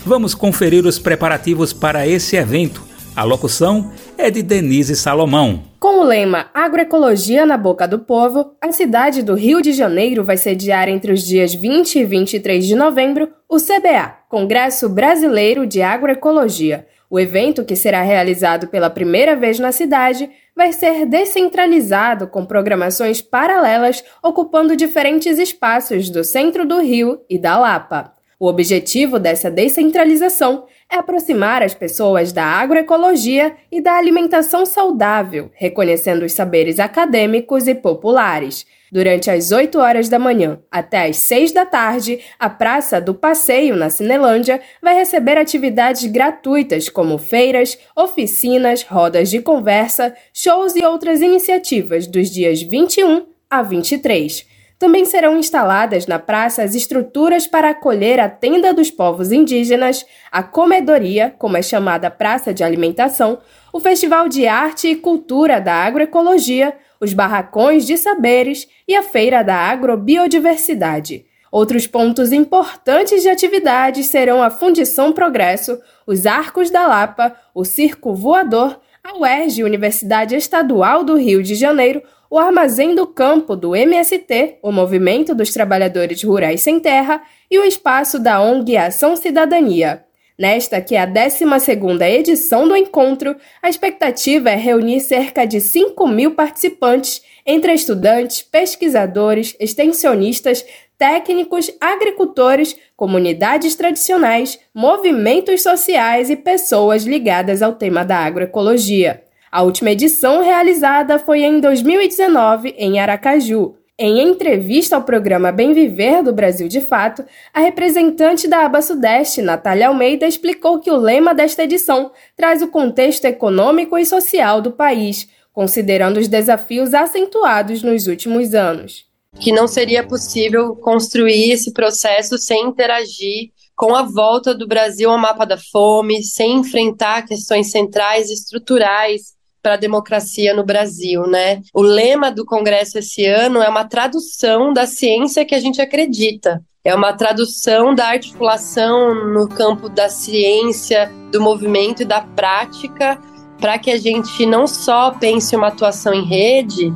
Vamos 0.05 0.35
conferir 0.35 0.85
os 0.85 0.99
preparativos 0.99 1.73
para 1.73 2.07
esse 2.07 2.35
evento. 2.35 2.83
A 3.15 3.23
locução 3.23 3.91
é 4.19 4.29
de 4.29 4.43
Denise 4.43 4.97
Salomão. 4.97 5.63
Com 5.79 6.01
o 6.01 6.03
lema 6.03 6.47
Agroecologia 6.53 7.45
na 7.45 7.57
Boca 7.57 7.87
do 7.87 7.99
Povo, 7.99 8.51
a 8.61 8.69
cidade 8.69 9.23
do 9.23 9.33
Rio 9.33 9.61
de 9.61 9.71
Janeiro 9.71 10.25
vai 10.25 10.35
sediar 10.35 10.89
entre 10.89 11.13
os 11.13 11.23
dias 11.23 11.53
20 11.53 11.99
e 11.99 12.03
23 12.03 12.67
de 12.67 12.75
novembro 12.75 13.29
o 13.47 13.55
CBA, 13.55 14.17
Congresso 14.27 14.89
Brasileiro 14.89 15.65
de 15.65 15.81
Agroecologia. 15.81 16.85
O 17.09 17.17
evento, 17.17 17.63
que 17.63 17.77
será 17.77 18.01
realizado 18.01 18.67
pela 18.67 18.89
primeira 18.89 19.37
vez 19.37 19.57
na 19.57 19.71
cidade, 19.71 20.29
vai 20.53 20.73
ser 20.73 21.05
descentralizado 21.05 22.27
com 22.27 22.45
programações 22.45 23.21
paralelas 23.21 24.03
ocupando 24.21 24.75
diferentes 24.75 25.39
espaços 25.39 26.09
do 26.09 26.25
centro 26.25 26.67
do 26.67 26.81
Rio 26.81 27.21
e 27.29 27.39
da 27.39 27.57
Lapa. 27.57 28.13
O 28.37 28.47
objetivo 28.47 29.17
dessa 29.17 29.49
descentralização 29.51 30.65
é 30.91 30.97
aproximar 30.97 31.61
as 31.61 31.73
pessoas 31.73 32.33
da 32.33 32.43
agroecologia 32.43 33.55
e 33.71 33.79
da 33.79 33.93
alimentação 33.93 34.65
saudável, 34.65 35.51
reconhecendo 35.53 36.23
os 36.23 36.33
saberes 36.33 36.79
acadêmicos 36.79 37.67
e 37.67 37.75
populares. 37.75 38.65
Durante 38.91 39.29
as 39.29 39.51
8 39.51 39.77
horas 39.77 40.09
da 40.09 40.17
manhã 40.17 40.59
até 40.71 41.05
as 41.05 41.17
6 41.17 41.51
da 41.51 41.63
tarde, 41.63 42.19
a 42.39 42.49
Praça 42.49 42.99
do 42.99 43.13
Passeio, 43.13 43.75
na 43.75 43.91
Cinelândia, 43.91 44.59
vai 44.81 44.95
receber 44.95 45.37
atividades 45.37 46.05
gratuitas 46.05 46.89
como 46.89 47.19
feiras, 47.19 47.77
oficinas, 47.95 48.81
rodas 48.81 49.29
de 49.29 49.43
conversa, 49.43 50.15
shows 50.33 50.75
e 50.75 50.83
outras 50.83 51.21
iniciativas 51.21 52.07
dos 52.07 52.31
dias 52.31 52.63
21 52.63 53.27
a 53.47 53.61
23. 53.61 54.48
Também 54.79 55.03
serão 55.03 55.35
instaladas 55.35 56.07
na 56.07 56.17
praça 56.17 56.63
as 56.63 56.73
estruturas 56.73 57.45
para 57.45 57.71
acolher 57.71 58.17
a 58.17 58.29
tenda 58.29 58.73
dos 58.73 58.89
povos 58.89 59.29
indígenas, 59.29 60.05
a 60.31 60.41
comedoria, 60.41 61.35
como 61.37 61.57
é 61.57 61.61
chamada 61.61 62.09
praça 62.09 62.53
de 62.53 62.63
alimentação, 62.63 63.39
o 63.73 63.81
Festival 63.81 64.29
de 64.29 64.47
Arte 64.47 64.87
e 64.87 64.95
Cultura 64.95 65.59
da 65.59 65.73
Agroecologia, 65.73 66.73
os 66.97 67.11
barracões 67.11 67.85
de 67.85 67.97
saberes 67.97 68.69
e 68.87 68.95
a 68.95 69.03
Feira 69.03 69.43
da 69.43 69.55
Agrobiodiversidade. 69.55 71.25
Outros 71.51 71.85
pontos 71.85 72.31
importantes 72.31 73.21
de 73.21 73.27
atividades 73.27 74.05
serão 74.05 74.41
a 74.41 74.49
Fundição 74.49 75.11
Progresso, 75.11 75.77
os 76.07 76.25
Arcos 76.25 76.71
da 76.71 76.87
Lapa, 76.87 77.35
o 77.53 77.65
Circo 77.65 78.13
Voador, 78.13 78.79
a 79.03 79.17
UERJ, 79.17 79.63
Universidade 79.63 80.35
Estadual 80.35 81.03
do 81.03 81.17
Rio 81.17 81.43
de 81.43 81.55
Janeiro, 81.55 82.01
o 82.29 82.37
Armazém 82.37 82.93
do 82.93 83.07
Campo 83.07 83.55
do 83.55 83.75
MST, 83.75 84.59
o 84.61 84.71
Movimento 84.71 85.33
dos 85.33 85.51
Trabalhadores 85.51 86.23
Rurais 86.23 86.61
Sem 86.61 86.79
Terra, 86.79 87.23
e 87.49 87.57
o 87.57 87.63
espaço 87.63 88.19
da 88.19 88.39
ONG 88.39 88.77
Ação 88.77 89.15
Cidadania. 89.15 90.05
Nesta, 90.37 90.79
que 90.79 90.95
é 90.95 91.01
a 91.01 91.07
12ª 91.07 92.07
edição 92.07 92.67
do 92.67 92.75
encontro, 92.75 93.35
a 93.61 93.67
expectativa 93.67 94.49
é 94.49 94.55
reunir 94.55 95.01
cerca 95.01 95.43
de 95.43 95.59
5 95.59 96.07
mil 96.07 96.35
participantes, 96.35 97.21
entre 97.45 97.73
estudantes, 97.73 98.43
pesquisadores, 98.43 99.55
extensionistas, 99.59 100.63
técnicos, 100.97 101.71
agricultores, 101.81 102.75
comunidades 102.95 103.75
tradicionais, 103.75 104.59
movimentos 104.73 105.63
sociais 105.63 106.29
e 106.29 106.35
pessoas 106.35 107.03
ligadas 107.03 107.61
ao 107.61 107.73
tema 107.73 108.05
da 108.05 108.17
agroecologia. 108.19 109.23
A 109.51 109.63
última 109.63 109.89
edição 109.89 110.43
realizada 110.43 111.17
foi 111.17 111.41
em 111.41 111.59
2019, 111.59 112.75
em 112.77 112.99
Aracaju. 112.99 113.75
Em 113.97 114.21
entrevista 114.21 114.95
ao 114.95 115.01
programa 115.01 115.51
Bem 115.51 115.73
Viver 115.73 116.21
do 116.21 116.31
Brasil 116.31 116.67
de 116.67 116.79
Fato, 116.79 117.25
a 117.51 117.59
representante 117.59 118.47
da 118.47 118.63
Aba 118.63 118.81
Sudeste, 118.81 119.41
Natália 119.41 119.87
Almeida, 119.87 120.27
explicou 120.27 120.79
que 120.79 120.91
o 120.91 120.95
lema 120.95 121.33
desta 121.33 121.63
edição 121.63 122.11
traz 122.37 122.61
o 122.61 122.67
contexto 122.67 123.25
econômico 123.25 123.97
e 123.97 124.05
social 124.05 124.61
do 124.61 124.71
país, 124.71 125.27
considerando 125.51 126.17
os 126.17 126.27
desafios 126.27 126.93
acentuados 126.93 127.81
nos 127.81 128.05
últimos 128.05 128.53
anos. 128.53 129.05
Que 129.39 129.51
não 129.51 129.67
seria 129.67 130.05
possível 130.05 130.75
construir 130.75 131.51
esse 131.51 131.73
processo 131.73 132.37
sem 132.37 132.67
interagir 132.67 133.49
com 133.75 133.95
a 133.95 134.03
volta 134.03 134.53
do 134.53 134.67
Brasil 134.67 135.09
ao 135.09 135.17
mapa 135.17 135.43
da 135.43 135.57
fome, 135.57 136.23
sem 136.23 136.57
enfrentar 136.57 137.25
questões 137.25 137.71
centrais 137.71 138.29
estruturais 138.29 139.38
para 139.61 139.73
a 139.73 139.77
democracia 139.77 140.53
no 140.53 140.63
Brasil, 140.63 141.27
né? 141.27 141.61
O 141.73 141.81
lema 141.81 142.31
do 142.31 142.45
Congresso 142.45 142.99
esse 142.99 143.25
ano 143.25 143.61
é 143.61 143.69
uma 143.69 143.85
tradução 143.85 144.73
da 144.73 144.85
ciência 144.85 145.45
que 145.45 145.55
a 145.55 145.59
gente 145.59 145.81
acredita. 145.81 146.61
É 146.83 146.95
uma 146.95 147.13
tradução 147.13 147.93
da 147.93 148.07
articulação 148.07 149.13
no 149.33 149.49
campo 149.49 149.89
da 149.89 150.09
ciência, 150.09 151.11
do 151.31 151.41
movimento 151.41 152.03
e 152.03 152.05
da 152.05 152.21
prática, 152.21 153.19
para 153.59 153.77
que 153.77 153.91
a 153.91 153.97
gente 153.97 154.45
não 154.45 154.65
só 154.65 155.11
pense 155.11 155.55
uma 155.55 155.67
atuação 155.67 156.13
em 156.13 156.23
rede, 156.23 156.93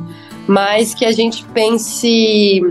mas 0.48 0.94
que 0.94 1.04
a 1.04 1.12
gente 1.12 1.44
pense 1.46 2.62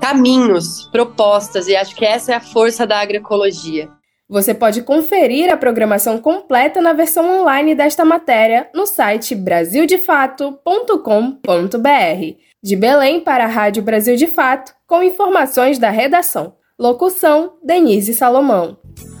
caminhos, 0.00 0.88
propostas, 0.90 1.68
e 1.68 1.76
acho 1.76 1.94
que 1.94 2.04
essa 2.04 2.32
é 2.32 2.34
a 2.34 2.40
força 2.40 2.86
da 2.86 2.98
agroecologia. 2.98 3.88
Você 4.28 4.52
pode 4.52 4.82
conferir 4.82 5.52
a 5.52 5.56
programação 5.56 6.18
completa 6.18 6.80
na 6.80 6.92
versão 6.92 7.40
online 7.40 7.76
desta 7.76 8.04
matéria 8.04 8.68
no 8.74 8.84
site 8.84 9.36
brasildefato.com.br. 9.36 12.36
De 12.60 12.74
Belém 12.74 13.20
para 13.20 13.44
a 13.44 13.48
Rádio 13.48 13.84
Brasil 13.84 14.16
de 14.16 14.26
Fato, 14.26 14.74
com 14.84 15.00
informações 15.00 15.78
da 15.78 15.90
redação. 15.90 16.54
Locução: 16.76 17.52
Denise 17.62 18.14
Salomão. 18.14 18.76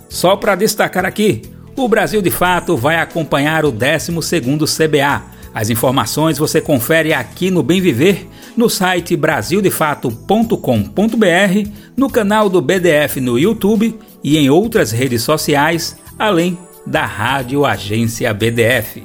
Só 0.08 0.34
para 0.34 0.56
destacar 0.56 1.04
aqui, 1.04 1.42
o 1.76 1.86
Brasil 1.86 2.20
de 2.20 2.30
Fato 2.30 2.76
vai 2.76 2.96
acompanhar 2.96 3.64
o 3.64 3.72
12º 3.72 4.66
CBA. 4.66 5.35
As 5.56 5.70
informações 5.70 6.36
você 6.36 6.60
confere 6.60 7.14
aqui 7.14 7.50
no 7.50 7.62
Bem 7.62 7.80
Viver, 7.80 8.28
no 8.54 8.68
site 8.68 9.16
brasildefato.com.br, 9.16 11.70
no 11.96 12.10
canal 12.10 12.50
do 12.50 12.60
BDF 12.60 13.22
no 13.22 13.38
YouTube 13.38 13.98
e 14.22 14.36
em 14.36 14.50
outras 14.50 14.92
redes 14.92 15.22
sociais, 15.22 15.96
além 16.18 16.58
da 16.86 17.06
Rádio 17.06 17.64
Agência 17.64 18.34
BDF. 18.34 19.02